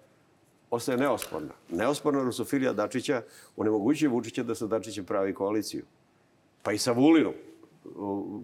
[0.71, 1.55] ostaje neosporna.
[1.69, 3.23] Neosporna rusofilija Dačića
[3.57, 5.85] onemogućuje Vučića da sa Dačićem pravi koaliciju.
[6.63, 7.33] Pa i sa Vulinom.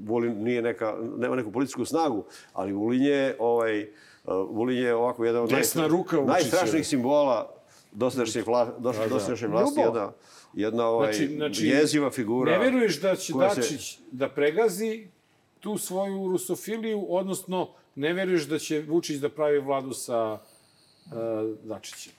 [0.06, 3.88] Vulin nije neka, nema neku političku snagu, ali Vulin je, ovaj, uh,
[4.50, 7.53] Vulin je ovako jedan od najstra- ruka najstrašnijih simbola
[7.94, 9.14] dosadašnje, vla, dos, Da, da.
[9.46, 9.80] vlasti.
[9.80, 9.80] Ljubo.
[9.80, 10.12] Jedna,
[10.54, 12.52] jedna ovaj, Znači, znači, jeziva figura.
[12.52, 15.08] Ne veruješ da će koja se- Dačić da pregazi
[15.60, 21.12] tu svoju rusofiliju, odnosno ne veruješ da će Vučić da pravi vladu sa uh,
[21.62, 22.12] Dačićem?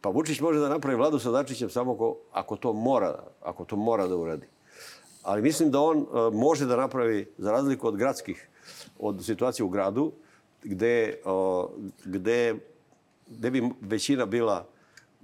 [0.00, 3.76] Pa Vučić može da napravi vladu sa Dačićem samo ako, ako to mora, ako to
[3.76, 4.46] mora da uradi.
[5.22, 8.48] Ali mislim da on uh, može da napravi, za razliku od gradskih,
[8.98, 10.12] od situacije u gradu,
[10.62, 11.70] gde, uh,
[12.04, 12.54] gde,
[13.26, 14.66] gde bi većina bila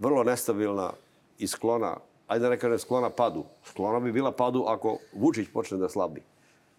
[0.01, 0.93] vrlo nestabilna
[1.39, 1.97] i sklona,
[2.27, 3.45] ajde da ne kažem sklona padu.
[3.65, 6.23] Sklona bi bila padu ako Vučić počne da slabi.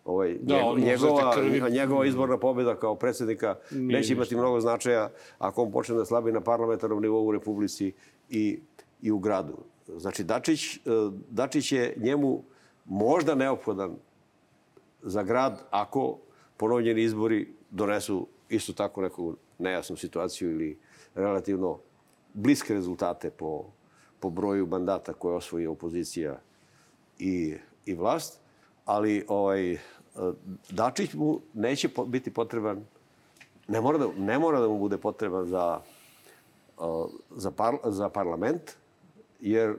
[0.06, 4.38] Ovaj, Da, njegova, da te krvi- njegova izborna pobjeda kao predsjednika Nije neće imati ništa.
[4.38, 5.10] mnogo značaja
[5.40, 7.94] ako on počne da slabi na parlamentarnom nivou u Republici
[8.30, 8.60] i,
[9.02, 9.58] i u gradu.
[9.90, 10.80] Znači, Dačić, eh,
[11.30, 12.44] Dačić je njemu
[12.86, 13.96] možda neophodan
[15.02, 16.18] za grad ako
[16.58, 20.78] ponovljeni izbori donesu isto tako neku nejasnu situaciju ili
[21.16, 21.78] relativno
[22.34, 23.66] bliske rezultate po,
[24.20, 26.40] po broju mandata koje osvoji opozicija
[27.20, 27.56] i,
[27.86, 28.40] i vlast.
[28.86, 29.80] Ali ovaj, eh,
[30.70, 32.86] Dačić mu neće po- biti potreban,
[33.68, 35.82] ne mora da, ne mora da mu bude potreban za,
[36.80, 36.84] eh,
[37.36, 38.72] za, par, za parlament,
[39.40, 39.76] jer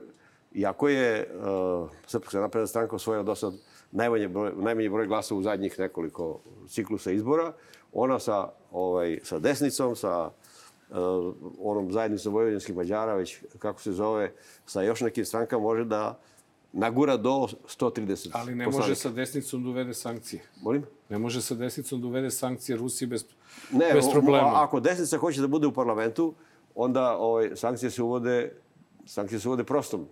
[0.53, 3.53] iako je uh, Srpska napredna stranka osvojila do sad
[3.91, 7.53] najmanje broj, najmanji broj glasa u zadnjih nekoliko ciklusa izbora,
[7.93, 10.31] ona sa, ovaj, sa desnicom, sa
[11.59, 14.31] onom zajednicom vojvođanskih Mađara, već kako se zove,
[14.65, 16.19] sa još nekim strankama može da
[16.73, 18.95] nagura do 130 Ali ne može poslanika.
[18.95, 20.41] sa desnicom da uvede sankcije.
[20.61, 20.83] Molim?
[21.09, 23.25] Ne može sa desnicom da uvede sankcije Rusiji bez,
[23.71, 24.47] Ne, bez problema.
[24.47, 26.33] a- ako desnica hoće da bude u parlamentu,
[26.75, 28.51] onda ovaj, sankcije se uvode
[29.05, 30.07] sankcije se uvode prostom.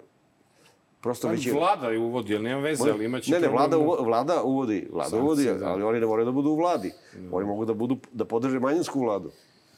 [1.01, 1.57] Prostom Pa većinom.
[1.59, 5.09] Vlada je uvodi, ali nema veze, ali imaće Ne, ne, vlada, uvo, vlada uvodi, vlada
[5.09, 5.67] Sankcije, uvodi, da.
[5.67, 6.91] ali oni ne moraju da budu u vladi.
[7.31, 9.31] Oni mogu da budu da podrže manjinsku vladu.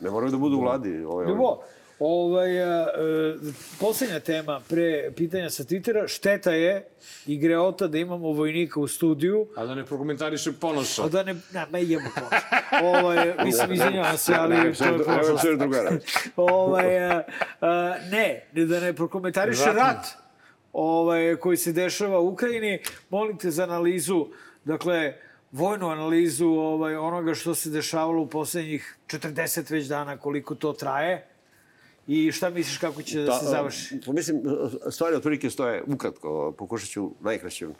[0.03, 1.03] Ne moraju da budu u vladi.
[1.03, 1.59] Ovaj, Ljubo,
[1.99, 3.35] Ovaj, a, e,
[3.79, 6.07] poslednja tema pre pitanja sa Twittera.
[6.07, 6.87] Šteta je
[7.25, 9.47] i greota da imamo vojnika u studiju.
[9.55, 11.05] A da ne prokomentariše ponoša.
[11.05, 12.45] A da ne, ne, me jebo ponoša.
[12.83, 15.55] Ovaj, mislim, izvinjavam se, ali to je ponoša.
[15.57, 15.91] drugara.
[16.35, 17.23] ovaj, a,
[17.61, 20.05] a, ne, da ne prokomentariše rat
[20.73, 22.79] ovaj, koji se dešava u Ukrajini.
[23.09, 24.27] Molim te za analizu,
[24.65, 25.13] dakle,
[25.53, 31.27] vojnu analizu ovaj, onoga što se dešavalo u poslednjih 40 već dana, koliko to traje.
[32.07, 33.99] I šta misliš kako će da, se završi?
[34.05, 34.41] Pa mislim,
[34.91, 36.53] stvari otprilike stoje ukratko.
[36.57, 37.73] Pokušat ću najkraćim,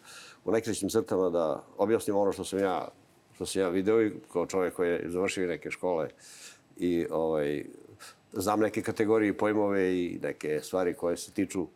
[0.46, 2.88] u najkraćim crtama da objasnim ono što sam ja,
[3.36, 6.10] što sam ja video i kao čovjek koji je završio neke škole
[6.78, 7.66] i ovaj,
[8.34, 11.68] znam neke kategorije pojmove i neke stvari koje se tiču,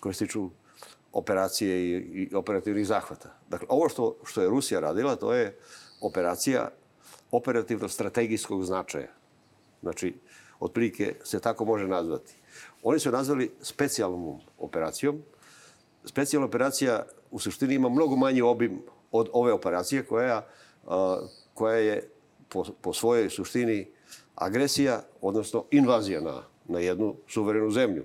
[0.00, 0.50] koje se tiču
[1.16, 3.38] operacije i, i operativnih zahvata.
[3.48, 5.58] Dakle, ovo što, što je Rusija radila, to je
[6.00, 6.70] operacija
[7.32, 9.08] operativno-strategijskog značaja.
[9.82, 10.14] Znači,
[10.60, 12.34] otprilike se tako može nazvati.
[12.82, 15.22] Oni su nazvali specijalnom operacijom.
[16.04, 20.46] Specijalna operacija u suštini ima mnogo manji obim od ove operacije koja,
[20.86, 21.20] a,
[21.54, 22.10] koja je
[22.48, 23.88] po, po svojoj suštini
[24.34, 28.04] agresija, odnosno invazija na, na jednu suverenu zemlju.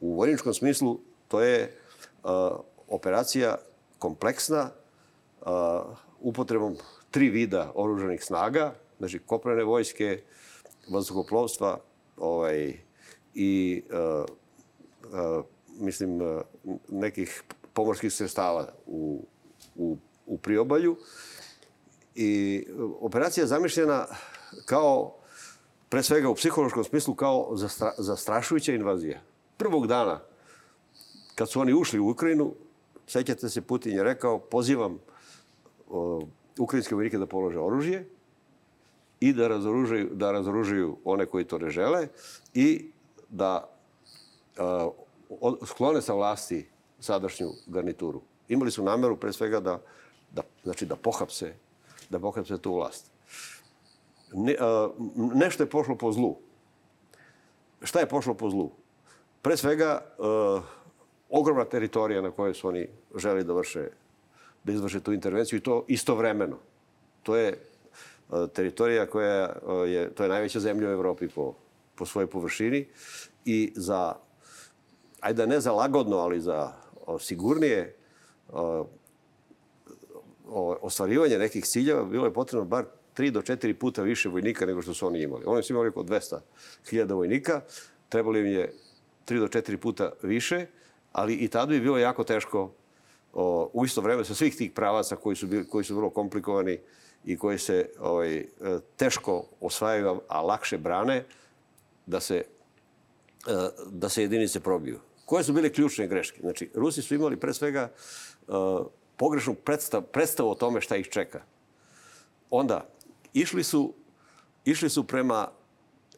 [0.00, 1.83] U vojničkom smislu to je
[2.88, 3.56] operacija
[3.98, 4.70] kompleksna,
[5.42, 5.84] a,
[6.20, 6.76] upotrebom
[7.10, 10.22] tri vida oružanih snaga, znači kopnene vojske,
[10.88, 11.78] vazduhoplovstva
[12.16, 12.78] ovaj,
[13.34, 14.24] i uh,
[15.12, 15.44] uh,
[15.80, 16.40] mislim uh,
[16.88, 19.26] nekih pomorskih sredstava u,
[19.76, 19.96] u,
[20.26, 20.96] u priobalju.
[22.14, 22.64] I
[23.00, 24.06] operacija je zamišljena
[24.66, 25.16] kao,
[25.88, 29.20] pre svega u psihološkom smislu, kao zastra, zastrašujuća invazija.
[29.56, 30.20] Prvog dana,
[31.34, 32.54] kad su oni ušli u Ukrajinu,
[33.06, 34.98] sećate se, Putin je rekao, pozivam
[35.88, 36.22] uh,
[36.58, 38.08] ukrajinske vojnike da polože oružje,
[39.20, 42.08] i da razoružaju, da razoružaju one koji to ne žele
[42.54, 42.90] i
[43.28, 43.70] da
[44.58, 46.66] uh, sklone sa vlasti
[47.00, 48.20] sadašnju garnituru.
[48.48, 49.78] Imali su nameru pre svega da,
[50.32, 51.54] da, znači da pohapse,
[52.10, 53.10] da pohapse tu vlast.
[54.32, 54.92] Ne, uh,
[55.34, 56.36] nešto je pošlo po zlu.
[57.82, 58.70] Šta je pošlo po zlu?
[59.42, 60.62] Pre svega, uh,
[61.34, 63.88] ogromna teritorija na kojoj su oni želi da vrše,
[64.64, 66.58] da izvrše tu intervenciju i to istovremeno.
[67.22, 67.58] To je
[68.52, 69.54] teritorija koja
[69.86, 71.54] je, to je najveća zemlja u Evropi po,
[71.94, 72.86] po svojoj površini
[73.44, 74.14] i za,
[75.20, 76.72] ajde ne za lagodno, ali za
[77.20, 77.96] sigurnije
[78.52, 78.86] o,
[80.48, 82.84] o, ostvarivanje nekih ciljeva bilo je potrebno bar
[83.16, 85.44] 3 do 4 puta više vojnika nego što su oni imali.
[85.46, 87.60] Oni su imali oko 200.000 vojnika,
[88.08, 88.74] trebalo im je
[89.26, 90.66] 3 do 4 puta više,
[91.14, 92.70] ali i tada bi bilo jako teško
[93.32, 96.78] o, u isto vreme sa svih tih pravaca koji su, bili, koji su vrlo komplikovani
[97.24, 98.46] i koji se ovaj,
[98.96, 101.24] teško osvajaju, a lakše brane,
[102.06, 102.44] da se,
[103.90, 105.00] da se jedinice probiju.
[105.24, 106.40] Koje su bile ključne greške?
[106.40, 107.92] Znači, Rusi su imali pre svega
[109.16, 111.42] pogrešnu predstav, predstavu o tome šta ih čeka.
[112.50, 112.88] Onda,
[113.32, 113.94] išli su,
[114.64, 115.48] išli su prema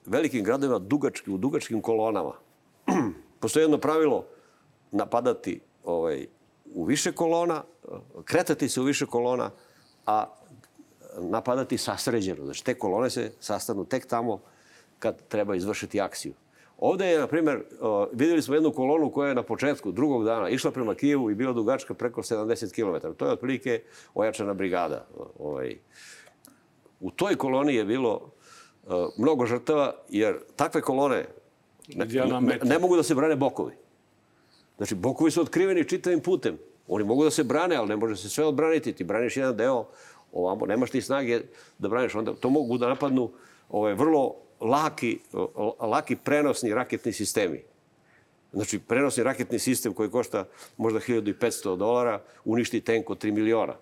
[0.06, 2.32] velikim gradovima dugački, u dugačkim kolonama.
[3.40, 4.26] Postoje jedno pravilo
[4.92, 6.26] napadati ovaj,
[6.74, 7.62] u više kolona,
[8.24, 9.50] kretati se u više kolona,
[10.06, 10.26] a
[11.18, 12.44] napadati sasređeno.
[12.44, 14.40] Znači, te kolone se sastanu tek tamo
[14.98, 16.32] kad treba izvršiti akciju.
[16.78, 17.64] Ovde je, na primjer,
[18.12, 21.52] videli smo jednu kolonu koja je na početku drugog dana išla prema Kijevu i bila
[21.52, 23.12] dugačka preko 70 km.
[23.16, 23.82] To je otprilike
[24.14, 25.06] ojačana brigada.
[25.38, 25.76] Ovaj.
[27.00, 28.30] U toj koloni je bilo
[29.18, 31.26] mnogo žrtava, jer takve kolone
[31.88, 32.06] ne,
[32.40, 33.72] ne, ne mogu da se brane bokovi.
[34.76, 36.58] Znači, bokovi su otkriveni čitavim putem.
[36.88, 38.92] Oni mogu da se brane, ali ne može se sve odbraniti.
[38.92, 39.86] Ti braniš jedan deo
[40.32, 41.40] ovamo, nemaš ti snage
[41.78, 43.30] da braniš, onda to mogu da napadnu
[43.68, 45.18] ovaj, vrlo laki,
[45.80, 47.62] laki prenosni raketni sistemi.
[48.52, 50.44] Znači, prenosni raketni sistem koji košta
[50.76, 53.74] možda 1500 dolara, uništi tenk od 3 miliona.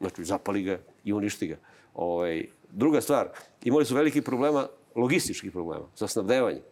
[0.00, 1.56] Znači, zapali ga i uništi ga.
[1.94, 3.28] Ovaj, druga stvar,
[3.64, 6.62] imali su veliki problema, logističkih problema, sa snabdevanjem.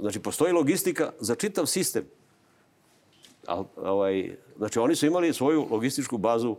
[0.00, 2.04] Znači, postoji logistika za čitav sistem.
[3.46, 6.56] A, ovaj, znači, oni su imali svoju logističku bazu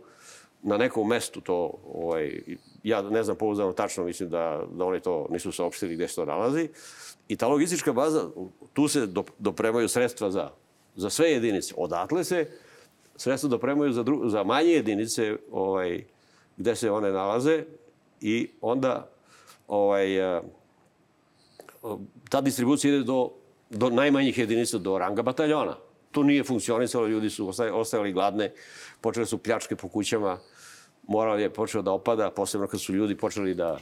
[0.62, 2.42] na nekom mestu to, ovaj,
[2.82, 6.24] ja ne znam pouzdano tačno, mislim da, da oni to nisu saopštili gde se to
[6.24, 6.68] nalazi.
[7.28, 8.30] I ta logistička baza,
[8.72, 9.08] tu se
[9.38, 10.50] dopremaju sredstva za,
[10.96, 11.74] za sve jedinice.
[11.76, 12.50] Odatle se
[13.16, 16.04] sredstva dopremaju za, dru, za manje jedinice ovaj,
[16.56, 17.64] gde se one nalaze
[18.20, 19.10] i onda
[19.68, 20.42] ovaj, eh,
[22.30, 23.30] ta distribucija ide do,
[23.70, 25.76] do najmanjih jedinica, do ranga bataljona.
[26.18, 28.52] To nije funkcionisalo, ljudi su ostajali gladne,
[29.00, 30.38] počele su pljačke po kućama,
[31.06, 33.78] moral je počeo da opada, posebno kad su ljudi počeli da,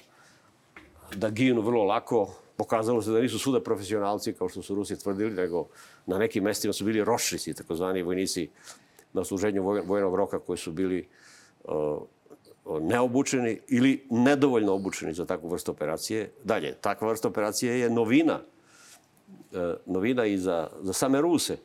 [1.15, 5.31] da ginu vrlo lako, Pokazalo se da nisu svuda profesionalci, kao što su Rusi tvrdili,
[5.31, 5.67] nego
[6.07, 8.49] na nekim mestima su bili rošnici, takozvani vojnici
[9.13, 11.09] na služenju voj- vojnog roka koji su bili
[11.65, 12.03] uh,
[12.81, 16.31] neobučeni ili nedovoljno obučeni za takvu vrstu operacije.
[16.45, 18.41] Dalje, takva vrsta operacije je novina.
[19.53, 21.57] E, novina i za, za same Ruse.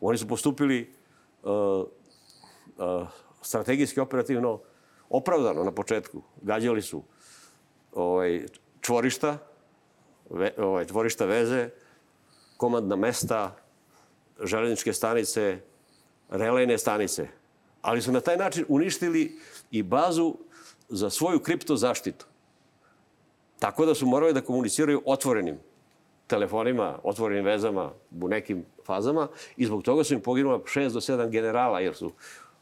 [0.00, 0.94] Oni su postupili
[1.42, 3.08] uh, uh,
[3.42, 4.60] strategijski operativno
[5.08, 6.22] opravdano na početku.
[6.42, 7.02] Gađali su
[7.92, 8.46] ovaj,
[8.80, 9.38] čvorišta,
[10.30, 11.68] ve, ovaj, čvorišta veze,
[12.56, 13.56] komandna mesta,
[14.44, 15.60] železničke stanice,
[16.28, 17.28] relejne stanice.
[17.82, 19.38] Ali su na taj način uništili
[19.70, 20.34] i bazu
[20.88, 22.26] za svoju kripto zaštitu.
[23.58, 25.58] Tako da su morali da komuniciraju otvorenim
[26.30, 27.90] telefonima, otvorenim vezama
[28.20, 32.12] u nekim fazama i zbog toga su im poginula 6 do 7 generala jer su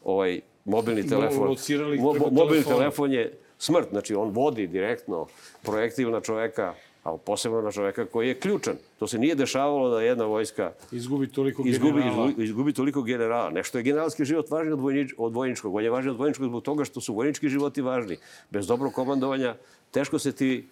[0.04, 1.56] ovaj mobilni telefon
[2.00, 5.26] mo, mo, mobilni telefon je smrt, znači on vodi direktno
[5.62, 6.74] projektil na čoveka,
[7.04, 8.76] a posebno na čoveka koji je ključan.
[8.98, 12.26] To se nije dešavalo da jedna vojska Izgubi toliko izgubi, generala.
[12.26, 13.50] izgubi, izgubi toliko generala.
[13.50, 15.74] Nešto je generalski život važniji od, vojnič, od vojničkog.
[15.74, 18.16] On je važniji od vojničkog zbog toga što su vojnički životi važni.
[18.50, 19.56] Bez dobrog komandovanja
[19.90, 20.68] teško se ti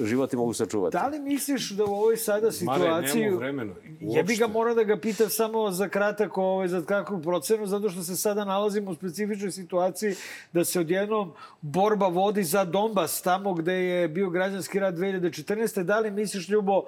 [0.00, 0.96] životi mogu sačuvati.
[0.96, 3.22] Da li misliš da u ovoj sada situaciji...
[3.22, 4.58] nemamo vremena, Jebi ga uopšte.
[4.58, 8.44] moram da ga pitam samo za kratak, ovaj, za kakvu procenu, zato što se sada
[8.44, 10.14] nalazimo u specifičnoj situaciji
[10.52, 15.82] da se odjednom borba vodi za Donbas, tamo gde je bio građanski rad 2014.
[15.82, 16.84] Da li misliš, Ljubo,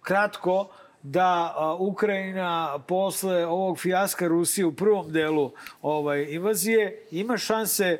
[0.00, 0.68] kratko,
[1.02, 5.50] da Ukrajina posle ovog fijaska Rusije u prvom delu
[5.82, 7.98] ovaj, invazije ima šanse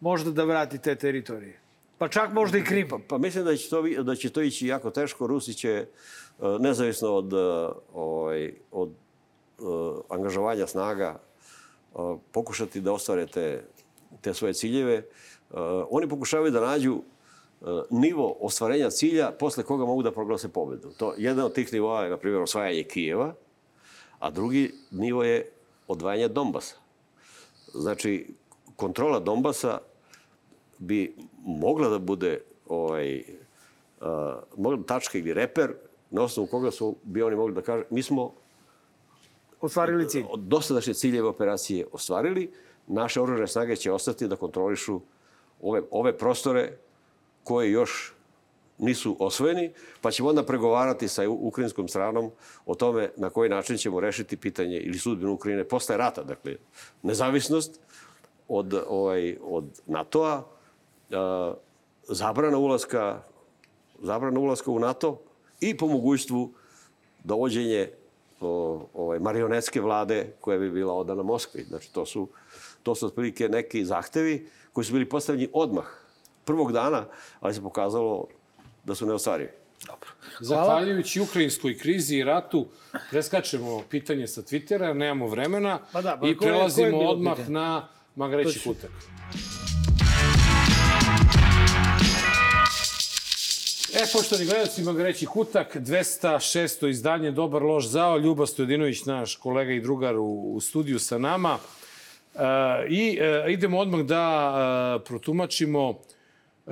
[0.00, 1.63] možda da vrati te teritorije?
[1.98, 2.88] Pa čak možda i Krim.
[3.08, 5.26] Pa mislim da će to, da će to ići jako teško.
[5.26, 5.86] Rusi će, e,
[6.60, 9.62] nezavisno od, e, ovaj, od e,
[10.08, 11.20] angažovanja snaga,
[12.32, 13.64] pokušati da ostvare te,
[14.20, 15.06] te svoje ciljeve.
[15.90, 17.02] Oni pokušavaju da nađu
[17.90, 20.90] nivo ostvarenja cilja posle koga mogu da proglase pobedu.
[20.96, 23.34] To, jedan od tih nivoa je, na primjer, osvajanje Kijeva,
[24.18, 25.50] a drugi nivo je
[25.88, 26.76] odvajanje Donbasa.
[27.74, 28.34] Znači,
[28.76, 29.78] kontrola Donbasa
[30.78, 33.22] bi mogla da bude ovaj,
[34.00, 34.06] uh,
[34.56, 35.72] mogla tačka ili reper
[36.10, 38.32] na osnovu koga su bi oni mogli da kažu mi smo
[39.60, 40.24] Ostvarili cilj.
[40.36, 42.52] dosadašnje ciljeve operacije ostvarili,
[42.86, 45.00] naše oružane snage će ostati da kontrolišu
[45.62, 46.78] ove, ove prostore
[47.44, 48.12] koje još
[48.78, 52.30] nisu osvojeni, pa ćemo onda pregovarati sa ukrajinskom stranom
[52.66, 56.22] o tome na koji način ćemo rešiti pitanje ili sudbinu Ukrajine posle rata.
[56.22, 56.56] Dakle,
[57.02, 57.80] nezavisnost
[58.48, 60.42] od, ovaj, od NATO-a,
[62.08, 63.22] zabrana ulaska,
[64.02, 65.20] zabrana ulaska u NATO
[65.60, 66.52] i po mogućstvu
[67.24, 67.88] dovođenje
[68.40, 71.64] o, ovaj, marionetske vlade koja bi bila odana Moskvi.
[71.68, 72.28] Znači, to su,
[72.82, 75.84] to su otprilike neki zahtevi koji su bili postavljeni odmah,
[76.44, 77.04] prvog dana,
[77.40, 78.26] ali se pokazalo
[78.84, 79.50] da su neostvarivi.
[80.40, 82.66] Zahvaljujući ukrajinskoj krizi i ratu,
[83.10, 87.54] preskačemo pitanje sa Twittera, nemamo vremena Ma da, pa i prelazimo je bilo odmah pitanje?
[87.54, 88.72] na Magreći Točno.
[88.72, 88.90] kutak.
[93.96, 96.88] E, poštovani gledalci, Magreći kutak, 206.
[96.88, 101.58] izdanje Dobar loš zao, Ljuba Stojadinović, naš kolega i drugar u, u studiju sa nama.
[102.34, 102.38] E,
[102.88, 104.54] I e, idemo odmah da
[105.00, 106.70] e, protumačimo e,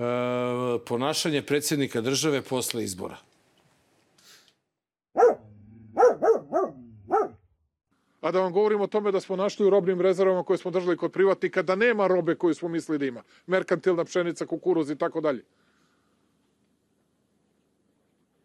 [0.87, 3.17] ponašanje predsjednika države posle izbora.
[8.21, 10.97] A da vam govorim o tome da smo našli u robnim rezervama koje smo držali
[10.97, 13.23] kod privatnika da nema robe koju smo mislili da ima.
[13.47, 15.45] Merkantilna pšenica, kukuruz i tako dalje.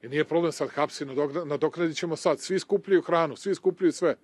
[0.02, 2.40] I nije problem sad hapsi, nadokna- nadoknadit ćemo sad.
[2.40, 4.16] Svi skupljaju hranu, svi skupljaju sve.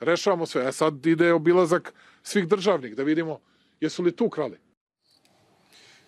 [0.00, 0.66] Rešavamo sve.
[0.66, 3.40] A sad ide obilazak svih državnih da vidimo
[3.80, 4.58] jesu li tu krali.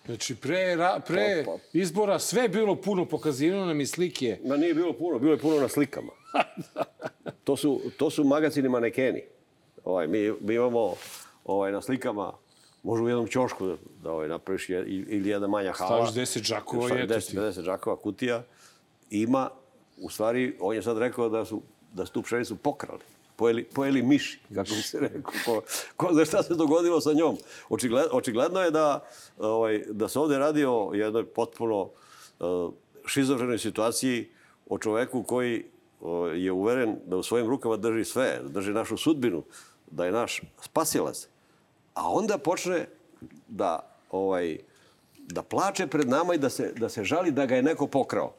[0.05, 4.39] Znači, pre, ra, pre izbora sve je bilo puno pokazivano nam i slike.
[4.45, 6.11] Ma nije bilo puno, bilo je puno na slikama.
[7.43, 9.21] to, su, to su magacini manekeni.
[9.83, 10.93] Ovaj, mi, mi imamo
[11.43, 12.33] ovaj, na slikama,
[12.83, 16.07] može u jednom ćošku da, da ovaj, napraviš ili jedna manja hala.
[16.07, 17.37] Staviš 10 džakova i eto 10, ti.
[17.37, 18.43] 50 džakova kutija.
[19.21, 19.49] Ima,
[19.97, 21.61] u stvari, on je sad rekao da su,
[21.93, 23.03] da su tu pšenicu pokrali.
[23.35, 25.21] Pojeli, pojeli miši, kako bi se rekao.
[25.45, 25.61] Ko,
[25.95, 27.37] ko šta se dogodilo sa njom.
[27.69, 29.05] Očigled, očigledno je da,
[29.37, 31.81] ovaj, da se ovde radi o jednoj potpuno
[32.39, 32.73] uh,
[33.05, 34.29] šizofrenoj situaciji
[34.69, 35.65] o čoveku koji
[36.01, 39.43] o, je uveren da u svojim rukama drži sve, da drži našu sudbinu,
[39.91, 41.27] da je naš spasilac.
[41.93, 42.87] A onda počne
[43.47, 43.79] da,
[44.11, 44.57] ovaj,
[45.17, 48.33] da plače pred nama i da se, da se žali da ga je neko pokrao.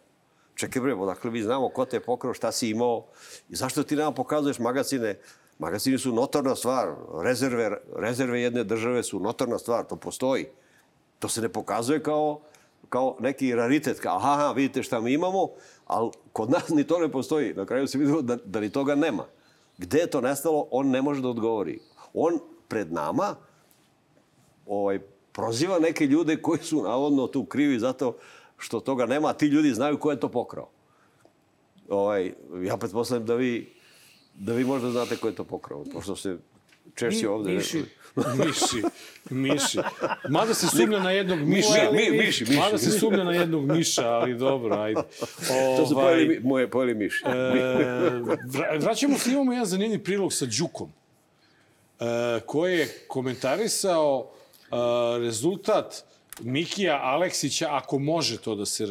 [0.56, 3.06] Čekaj bre, dakle mi znamo ko te je pokrao, šta si imao
[3.48, 5.18] i zašto ti nama pokazuješ magazine.
[5.58, 6.94] Magazini su notorna stvar.
[7.22, 10.46] Rezerve, rezerve jedne države su notorna stvar, to postoji.
[11.18, 12.40] To se ne pokazuje kao
[12.88, 15.48] kao neki raritet, kao aha, aha, vidite šta mi imamo,
[15.86, 17.54] ali kod nas ni to ne postoji.
[17.54, 19.24] Na kraju se videlo da, da ni toga nema.
[19.78, 21.80] Gde je to nestalo, on ne može da odgovori.
[22.14, 22.38] On
[22.68, 23.34] pred nama
[24.66, 24.98] ovaj,
[25.32, 28.16] proziva neke ljude koji su navodno tu krivi zato
[28.58, 30.68] što toga nema, ti ljudi znaju ko je to pokrao.
[31.88, 33.72] Ovaj, ja pretpostavljam da vi,
[34.34, 36.36] da vi možda znate ko je to pokrao, pošto se
[36.94, 37.52] češće Mi- ovde...
[37.52, 37.84] Miši.
[38.38, 38.82] Miši,
[39.30, 39.78] miši.
[40.28, 41.90] Mada se sumnja na jednog miša.
[41.92, 42.56] Mi- mi- miši, miši.
[42.58, 45.00] Mada se sumnja na jednog miša, ali dobro, ajde.
[45.76, 47.24] To su Ovaj, pojeli, moje pojeli miši.
[47.26, 50.92] E, vra- vraćamo se, imamo jedan zanimljiv prilog sa Đukom,
[52.00, 52.04] e,
[52.46, 54.30] koji je komentarisao
[54.62, 54.66] e,
[55.18, 56.04] rezultat
[56.42, 58.86] Mikija Aleksića, ako može to da se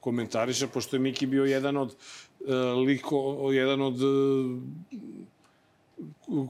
[0.00, 1.94] komentariše, pošto je Miki bio jedan od
[2.48, 2.52] e,
[2.86, 4.06] liko, jedan od e,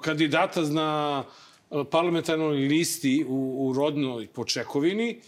[0.03, 1.25] kandidata na
[1.71, 5.21] e, parlamentarnoj listi u, u rodnoj počekovini.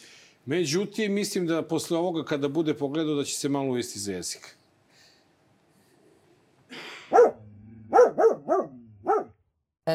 [0.45, 4.57] Međutim, mislim da posle ovoga, kada bude pogledao, da će se malo uvesti za jezik.
[7.11, 7.17] E,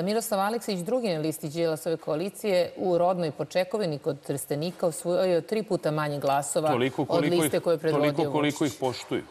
[0.01, 5.91] Miroslav Aleksić, drugi na listi Đilasove koalicije, u rodnoj počekovini kod Trstenika osvojio tri puta
[5.91, 8.75] manje glasova toliko od liste ih, koje je predvodio toliko koliko Vučić.
[8.75, 9.23] ih poštuju.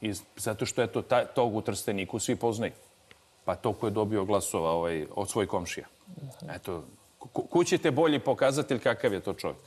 [0.00, 2.72] I zato što eto, ta, tog u Trsteniku svi poznaju.
[3.44, 5.86] Pa to ko je dobio glasova ovaj, od svoj komšija.
[6.54, 6.84] Eto,
[7.18, 9.62] ku, kućete bolji pokazatelj kakav je to čovjek.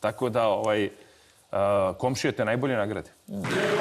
[0.00, 0.90] Tako da ovaj,
[1.52, 3.10] a, komšije te najbolje nagrade.
[3.28, 3.77] Ja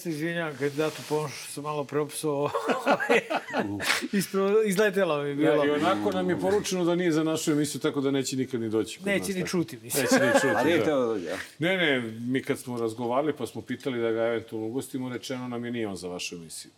[0.00, 2.50] se izvinjavam kandidatu Ponšu, što sam malo preopsao.
[4.12, 5.64] Ispro, izletelo mi je bilo.
[5.64, 8.60] Ja, I onako nam je poručeno da nije za našu emisiju, tako da neće nikad
[8.60, 8.98] ni doći.
[8.98, 10.02] kod Neće nas, ni čuti, mislim.
[10.04, 10.84] Neće ni čuti, A nije da.
[10.84, 11.36] da dođe?
[11.58, 15.64] Ne, ne, mi kad smo razgovarali pa smo pitali da ga eventualno ugostimo, rečeno nam
[15.64, 16.70] je nije on za vašu emisiju.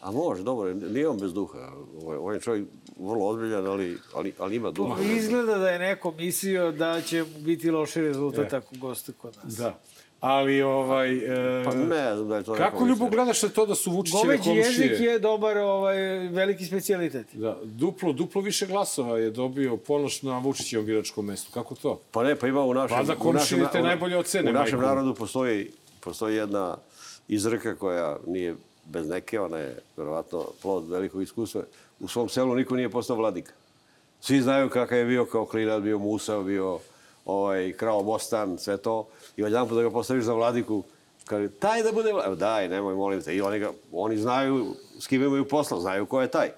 [0.00, 1.58] A može, dobro, nije on bez duha.
[2.02, 2.66] Ovaj, ovaj čovjek
[2.98, 5.02] vrlo ozbiljan, ali, ali, ali ima duha.
[5.02, 8.56] Izgleda da je neko mislio da će biti loši rezultat E.
[8.56, 9.54] ako goste kod nas.
[9.54, 9.78] Da.
[10.20, 11.16] Ali, ovaj...
[11.60, 14.22] E, Pa ne znam da je to Kako ljubo gledaš na to da su Vučićeve
[14.22, 14.86] Goveđi komšije?
[14.88, 15.96] jezik je dobar, ovaj,
[16.28, 17.26] veliki specijalitet.
[17.32, 21.52] Da, duplo, duplo više glasova je dobio Ponoš na Vučićevom biračkom mestu.
[21.52, 22.00] Kako to?
[22.10, 22.96] Pa ne, pa ima u našem...
[22.96, 24.88] U našem- komšije te najbolje ocene, U našem majko.
[24.94, 25.70] narodu postoji,
[26.00, 26.76] postoji jedna
[27.28, 31.62] izreka koja nije bez neke, ona je verovatno plod velikog iskustva.
[32.00, 33.52] U svom selu niko nije postao vladika.
[34.20, 36.78] Svi znaju kakav je bio kao klinac, bio Musa, bio
[37.26, 39.08] ovaj, krao Bostan, sve to.
[39.36, 40.82] I odjedan da ga postaviš za vladiku,
[41.24, 42.38] kaže, taj da bude vladik.
[42.38, 43.36] Daj, nemoj, molim te.
[43.36, 44.66] I oni, ga, oni znaju
[45.00, 46.50] s kim imaju posla, znaju ko je taj.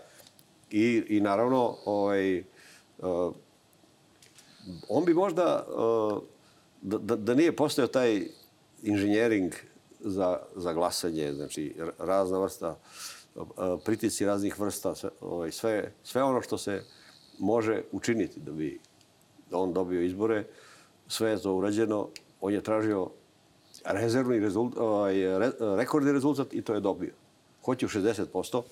[0.70, 3.32] I, i naravno, ovaj, uh,
[4.88, 6.22] on bi možda, uh,
[6.82, 8.26] da, da, da nije postojao taj
[8.82, 9.54] inženjering
[10.00, 12.76] za, za glasanje, znači razna vrsta,
[13.34, 13.44] uh,
[13.84, 16.82] pritici raznih vrsta, sve, ovaj, sve, sve ono što se
[17.38, 18.80] može učiniti da bi
[19.52, 20.44] on dobio izbore,
[21.08, 22.08] sve je to urađeno,
[22.40, 23.10] on je tražio
[23.84, 27.12] rezervni rezultat, ovaj, re, rekordni rezultat i to je dobio.
[27.62, 28.62] Hoće u 60%,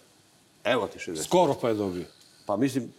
[0.65, 1.23] evo ti 60%.
[1.24, 2.05] Skoro pa je dobio.
[2.47, 2.93] Pa mislim,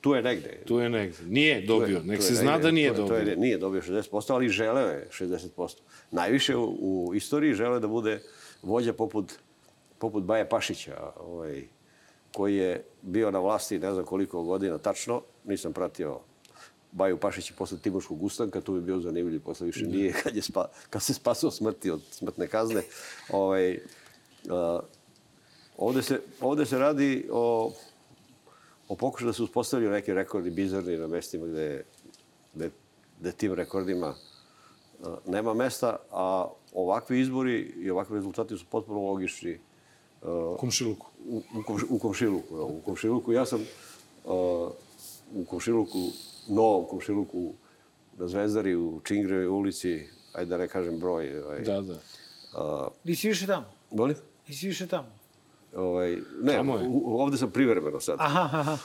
[0.00, 0.62] tu je negde.
[0.64, 1.16] Tu je negde.
[1.24, 1.96] Nije dobio.
[1.96, 2.62] Je- Nek se zna negde.
[2.62, 3.36] da nije To je- to je- dobio.
[3.36, 5.76] nije dobio 60%, ali želeo je 60%.
[6.10, 8.20] Najviše u, u istoriji žele da bude
[8.62, 9.32] vođa poput,
[9.98, 11.64] poput Baje Pašića, ovaj,
[12.34, 15.22] koji je bio na vlasti ne znam koliko godina tačno.
[15.44, 16.18] Nisam pratio
[16.96, 20.68] Baju Pašića posle Timoškog ustanka, tu bi bio zanimljiv, posle više nije, kad, je spa,
[20.90, 22.82] kad se spasao smrti od smrtne kazne.
[23.30, 23.78] Ovaj,
[24.50, 24.80] a,
[25.76, 27.72] ovde, se, ovde se radi o
[28.88, 31.84] o pokušaju da se uspostavljaju neki rekordi bizarni na mestima gde,
[32.54, 32.70] gde,
[33.20, 34.14] gde tim rekordima
[35.00, 39.58] uh, nema mesta, a ovakvi izbori i ovakvi rezultati su potpuno logični.
[40.22, 41.06] Uh, komšiluku.
[41.28, 42.56] U, u, komš- u komšiluku.
[42.56, 43.32] U komšiluku.
[43.32, 43.60] Ja sam
[44.24, 44.70] uh,
[45.34, 45.98] u komšiluku,
[46.48, 47.52] novom komšiluku
[48.18, 51.38] na Zvezdari, u Čingre ulici, ajde da ne kažem broj.
[51.42, 51.94] Ovaj, Da, da.
[51.94, 53.66] Uh, Nisi više tamo?
[53.90, 54.16] Molim?
[54.48, 55.08] Nisi više tamo?
[55.76, 56.84] Ovaj, ne, Tamo je.
[56.88, 58.16] u, ovde sam privremeno sad.
[58.18, 58.78] Aha, aha.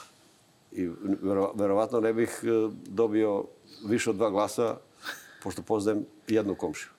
[0.72, 0.88] I
[1.22, 2.46] vero, verovatno ne bih e,
[2.86, 3.44] dobio
[3.86, 4.76] više od dva glasa,
[5.42, 6.90] pošto poznajem jednu komšiju.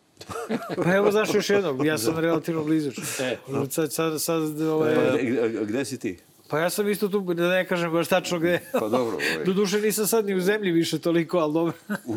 [0.83, 2.89] Pa evo, znaš još jednog, ja sam relativno blizu.
[3.21, 3.37] E.
[3.69, 6.19] Sad, sad, sad, Pa, ovaj, gde, gde, gde si ti?
[6.53, 8.59] Pa ja sam isto tu, da ne kažem baš tačno gde.
[8.71, 9.15] Pa dobro.
[9.15, 9.45] Ovaj.
[9.45, 11.73] Doduše nisam sad ni u zemlji više toliko, ali dobro.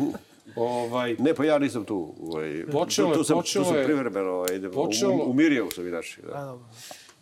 [0.55, 2.13] Ovaj, Ne, pa ja nisam tu.
[2.21, 4.29] Ovaj, Počelo je- tu, tu sam, počelo tu sam je- privremeno.
[4.31, 6.21] Ovaj, idem, počelo- u, u Mirjevu sam inače.
[6.23, 6.45] A, Da.
[6.45, 6.65] dobro.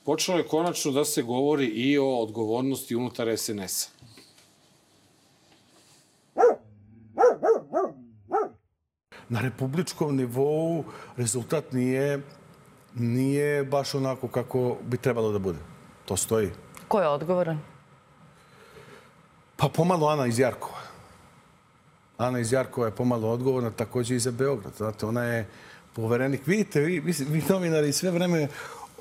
[0.06, 3.90] Počelo je konačno da se govori i o odgovornosti unutar SNS-a.
[9.30, 10.84] na republičkom nivou
[11.18, 12.22] rezultat nije,
[12.96, 15.60] nije baš onako kako bi trebalo da bude.
[16.06, 16.50] To stoji.
[16.96, 17.60] Ko je odgovoran?
[19.56, 20.80] Pa pomalo Ana iz Jarkova.
[22.18, 24.74] Ana iz Jarkova je pomalo odgovorna takođe i za Beograd.
[24.78, 25.48] Znate, ona je
[25.94, 26.48] poverenik.
[26.48, 28.48] Vidite, vi, vi, vi novinari sve vreme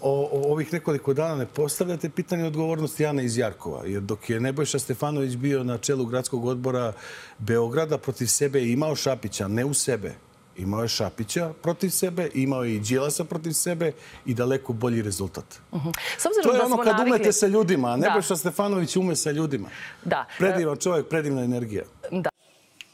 [0.00, 3.86] o, o ovih nekoliko dana ne postavljate pitanje odgovornosti Ana iz Jarkova.
[3.86, 6.92] Jer dok je Nebojša Stefanović bio na čelu gradskog odbora
[7.38, 10.14] Beograda, protiv sebe je imao Šapića, ne u sebe.
[10.56, 13.92] Imao je Šapića protiv sebe, imao je i Đilasa protiv sebe
[14.26, 15.44] i daleko bolji rezultat.
[15.70, 15.92] Uh -huh.
[16.18, 17.10] S obzirom To je da ono smo kad navikli...
[17.10, 18.06] umete sa ljudima, a Da.
[18.08, 19.68] Nebojša Stefanović ume sa ljudima.
[20.04, 20.26] Da.
[20.38, 21.84] Predivan čovjek, predivna energija.
[22.10, 22.30] Da.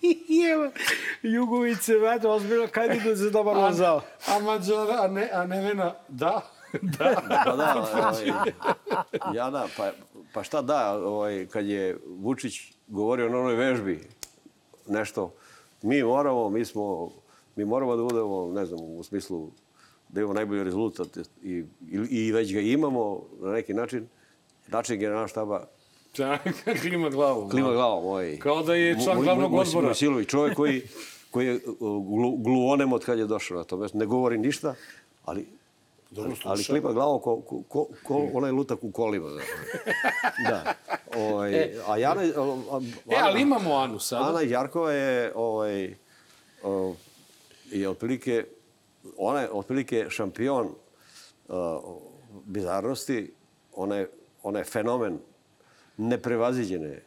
[0.29, 0.71] I evo,
[1.23, 4.01] Jugovice, vete, ozbiljno kandidat za dobar A, vozao.
[4.27, 6.41] a Mađara, a ne, a Nevena, da.
[6.99, 7.23] da.
[7.45, 8.33] Pa da, ovaj,
[9.35, 9.91] Jana, pa,
[10.35, 14.09] pa šta da, ovaj, kad je Vučić govorio na onoj vežbi
[14.87, 15.35] nešto,
[15.83, 17.11] mi moramo, mi smo,
[17.61, 19.51] mi moramo da budemo, ne znam, u smislu
[20.09, 21.65] da imamo najbolji rezultat i, i,
[22.11, 24.09] i već ga imamo na neki način.
[24.69, 25.67] Način generalna štaba
[26.81, 27.51] Klima glavom.
[27.51, 28.05] klima glavom.
[28.05, 29.87] Ovaj, Kao da je član glavnog moj- odbora.
[29.87, 30.83] Mojsilović, čovjek koji,
[31.31, 31.79] koji je uh,
[32.09, 33.99] glu, gluonem od kad je došao na to mesto.
[33.99, 34.75] Ne govori ništa,
[35.25, 35.47] ali
[36.11, 36.73] Dobro ali sluša.
[36.73, 39.29] klipa glavom ko, ko, ko, ko onaj lutak u kolima.
[39.31, 39.45] znaš.
[40.41, 40.75] Da.
[41.19, 41.75] Ovaj, E.
[41.87, 42.21] a Jana...
[42.21, 44.29] A, a, E, ali imamo Anu sada.
[44.29, 45.95] Ana Jarkova je, ovaj,
[46.63, 46.95] o,
[47.71, 48.47] je otprilike,
[49.17, 50.69] ona je otprilike šampion
[51.49, 51.57] uh,
[52.45, 53.35] bizarnosti,
[53.73, 54.11] ona je,
[54.43, 55.19] ona je fenomen
[55.97, 57.03] neprevaziđene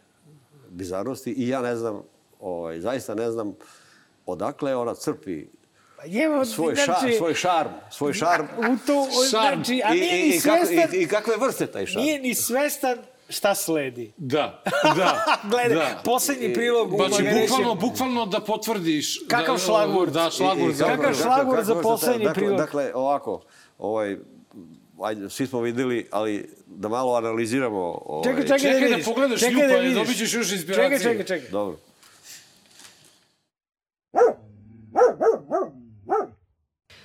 [0.70, 2.04] bizarnosti i ja ne znam,
[2.40, 3.56] ovaj, zaista ne znam
[4.26, 5.46] odakle ona crpi
[6.04, 8.46] Pa Evo, svoj, znači, svoj šarm, svoj šarm.
[8.46, 11.86] U to, znači, a nije i, ni i, kako, svestan, i, I kakve vrste taj
[11.86, 12.04] šarm?
[12.04, 12.98] nije ni svestan
[13.34, 14.14] šta sledi.
[14.18, 14.64] Da,
[14.96, 15.26] da.
[15.52, 16.02] Gledaj, da.
[16.06, 17.42] poslednji prilog u Znači, Magarećem.
[17.42, 19.20] bukvalno, bukvalno da potvrdiš...
[19.20, 20.14] Kakav da, šlagvort.
[20.14, 20.70] Da, šlagvort.
[20.70, 22.58] I- i za- Kakav šlagvort kako za poslednji dakle, prilog?
[22.58, 23.42] Dakle, ovako,
[23.78, 24.18] ovaj,
[25.02, 27.80] ajde, svi smo videli, ali da malo analiziramo...
[28.06, 29.96] Ovaj, Čekaj, čekaj, Čekaj da da pogledaš čekaj nju, da vidiš.
[29.96, 31.00] dobit ćeš još inspiracije.
[31.00, 31.50] Čekaj, čekaj, čekaj.
[31.52, 31.78] Dobro.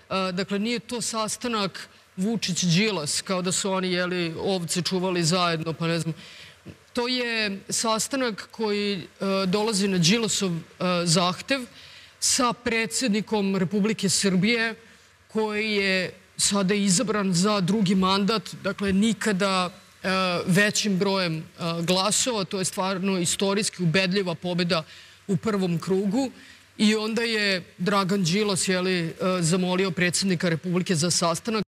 [0.08, 1.88] A, Dakle, nije to sastanak
[2.18, 6.14] Vučić-Đilas, kao da su oni jeli, ovce čuvali zajedno, pa ne znam.
[6.92, 9.02] To je sastanak koji e,
[9.46, 10.60] dolazi na Đilasov e,
[11.04, 11.60] zahtev
[12.20, 14.74] sa predsednikom Republike Srbije,
[15.28, 20.08] koji je sada izabran za drugi mandat, dakle nikada e,
[20.46, 21.44] većim brojem
[21.82, 22.44] glasova.
[22.44, 24.82] To je stvarno istorijski ubedljiva pobeda
[25.28, 26.30] u prvom krugu.
[26.78, 31.67] I onda je Dragan Đilas jeli, zamolio predsednika Republike za sastanak.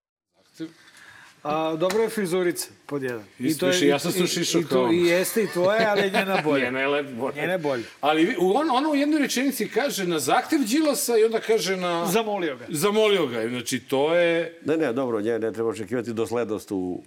[1.44, 3.24] A, dobro je frizurica, pod jedan.
[3.40, 4.96] Isto, ja sam se ušišao i, kao to, on.
[4.96, 6.64] I jeste i tvoje, ali je njena bolje.
[6.66, 7.36] Njena je lep bolje.
[7.36, 7.84] Njena je bolje.
[8.02, 12.06] Ali on, ono u jednoj rečenici kaže na zahtev Đilasa i onda kaže na...
[12.06, 12.66] Zamolio ga.
[12.70, 13.50] Zamolio ga.
[13.50, 14.60] Znači, to je...
[14.66, 17.02] Ne, ne, dobro, nje ne treba očekivati doslednost u,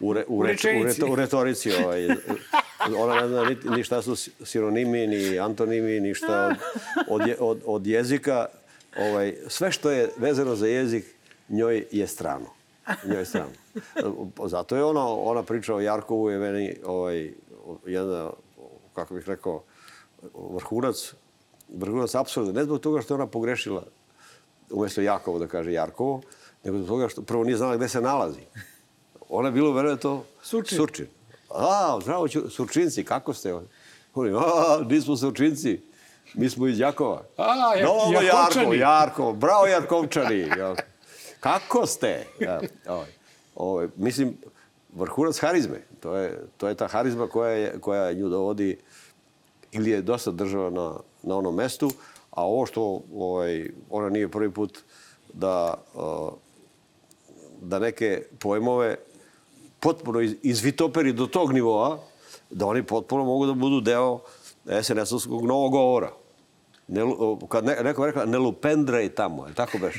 [0.00, 1.72] u, re, u, reč, u, reto, u retorici.
[1.74, 2.08] Ovaj.
[2.96, 6.56] Ona ne zna ni, ni šta su sinonimi, ni antonimi, ništa
[7.08, 8.46] od, od, je- od, od jezika.
[8.96, 11.04] Ovaj, sve što je vezano za jezik,
[11.48, 12.57] njoj je strano.
[13.04, 13.50] Njoj strano.
[14.44, 17.32] Zato je ona, ona priča o Jarkovu je meni ovaj,
[17.86, 18.30] jedna,
[18.94, 19.62] kako bih rekao,
[20.34, 21.14] vrhunac,
[21.68, 22.52] vrhunac apsurda.
[22.52, 23.82] Ne zbog toga što je ona pogrešila
[24.70, 26.20] umjesto Jakovo da kaže Jarkovo,
[26.64, 28.40] nego zbog toga što prvo nije znala gde se nalazi.
[29.28, 30.78] Ona je bilo veruje to Surčin.
[30.78, 31.06] Surčin.
[31.50, 33.54] A, zdravo, Ću- Surčinci, kako ste?
[34.14, 34.40] Oni, a,
[34.84, 35.80] nismo Surčinci,
[36.34, 37.22] mi smo iz Jakova.
[37.36, 37.44] A,
[37.76, 38.78] ja, No, Jarko, Jakovčani.
[38.78, 40.46] Jarko, bravo Jarkovčani.
[41.40, 42.26] Kako ste?
[42.40, 43.10] Ja, ovaj,
[43.54, 44.36] ovaj, mislim,
[44.92, 45.82] vrhunac harizme.
[46.00, 48.78] To je, to je ta harizma koja, je, koja nju dovodi
[49.72, 51.90] ili je dosta država na, na onom mestu,
[52.30, 54.78] a ovo što ovaj, ona nije prvi put
[55.32, 55.74] da,
[57.60, 58.96] da neke pojmove
[59.80, 61.98] potpuno iz, izvitoperi do tog nivoa,
[62.50, 64.20] da oni potpuno mogu da budu deo
[64.66, 66.12] SNS-ovskog novog govora.
[66.88, 67.02] Ne,
[67.48, 69.94] kad ne, neko je rekla, ne lupendraj tamo, je tako beš?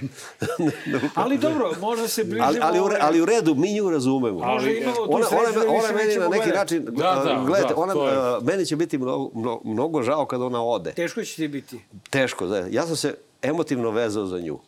[1.15, 2.45] Ali dobro, možda se bližimo...
[2.45, 4.39] ali, ali, u, re- ali u redu, mi nju razumemo.
[4.39, 6.51] Imamo tu ona, sreću ona, da ona više meni na neki gledati.
[6.75, 8.09] način, Da, da, gledajte, da, ona, je.
[8.11, 10.91] a, meni će biti mnogo, mnogo, mnogo žao kada ona ode.
[10.91, 11.79] Teško će ti biti.
[12.09, 12.57] Teško, da.
[12.59, 14.59] Ja sam se emotivno vezao za nju.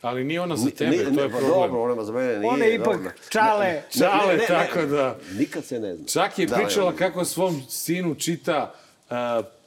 [0.00, 1.70] Ali nije ona za Ni- tebe, ni- to je pa problem.
[1.70, 2.50] Dobro, ona za mene nije.
[2.50, 3.10] Ona je ipak dobro.
[3.28, 3.66] čale.
[3.66, 5.16] Ne, Čale, ne, ne, ne, tako da.
[5.32, 6.06] Nikad se ne zna.
[6.06, 6.96] Čak je Da, pričala ja.
[6.96, 9.16] kako svom sinu čita uh,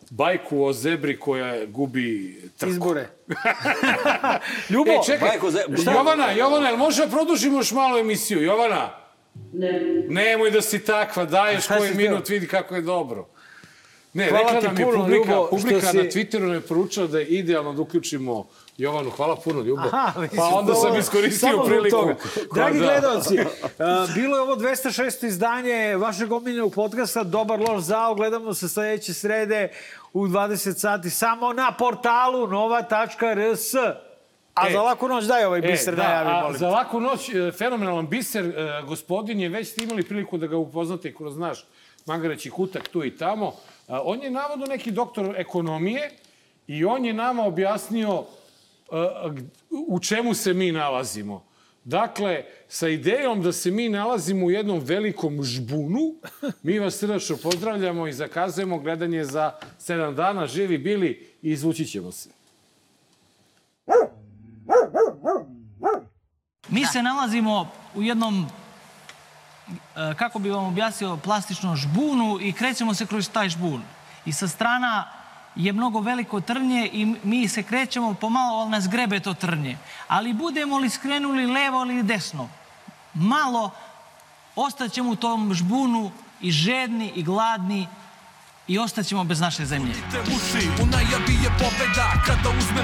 [0.09, 2.71] bajku o zebri koja gubi trku.
[2.71, 3.07] Izbore.
[4.69, 5.91] Ljubo, E, čekaj, bajku ze- šta?
[5.91, 8.41] Jovana, Jovana, jel može da produžimo još malo emisiju?
[8.41, 8.89] Jovana?
[9.53, 9.81] Ne.
[10.07, 13.27] Nemoj da si takva, daješ koji minut, vidi kako je dobro.
[14.13, 17.25] Ne, Hvala rekla nam je publika, publika si- na Twitteru nam je poručila da je
[17.27, 18.47] idealno da uključimo
[18.77, 19.81] Jovanu, hvala puno, Ljubo.
[19.81, 21.97] Aha, mislim, pa onda sam iskoristio priliku.
[21.97, 22.15] toga.
[22.53, 22.85] Dragi Da.
[22.85, 23.39] gledalci,
[23.79, 25.25] a, bilo je ovo 206.
[25.27, 28.15] izdanje vašeg omiljenog podcasta Dobar loš zao.
[28.15, 29.71] Gledamo se sledeće srede
[30.13, 33.73] u 20 sati samo na portalu nova.rs.
[34.55, 36.57] A E, za laku noć daj ovaj E, biser da, najavi, a molim.
[36.57, 40.57] Za laku noć, e, fenomenalan biser, e, gospodin je, već ste imali priliku da ga
[40.57, 41.65] upoznate kroz naš
[42.05, 43.53] magareći kutak tu i tamo.
[43.87, 46.11] A, On je navodno neki doktor ekonomije
[46.67, 48.44] i on je nama objasnio e,
[49.87, 51.45] u čemu se mi nalazimo.
[51.83, 56.15] Dakle, sa idejom da se mi nalazimo u jednom velikom žbunu,
[56.63, 60.47] mi vas srdačno pozdravljamo i zakazujemo gledanje za sedam dana.
[60.47, 62.29] Živi bili i izvući ćemo se.
[66.69, 68.47] Mi se nalazimo u jednom,
[69.67, 73.81] e, kako bi vam objasnio, plastičnom žbunu i krećemo se kroz taj žbun.
[74.25, 75.11] I sa strana
[75.55, 79.77] je mnogo veliko trnje i mi se krećemo pomalo, ali nas grebe to trnje.
[80.07, 82.49] Ali budemo li skrenuli levo ili desno,
[83.13, 83.71] malo
[84.55, 86.11] ostaćemo u tom žbunu
[86.41, 87.87] i žedni i gladni
[88.67, 89.93] i ostaćemo bez naše zemlje.
[90.83, 92.83] U najavi je pobeda kada uzme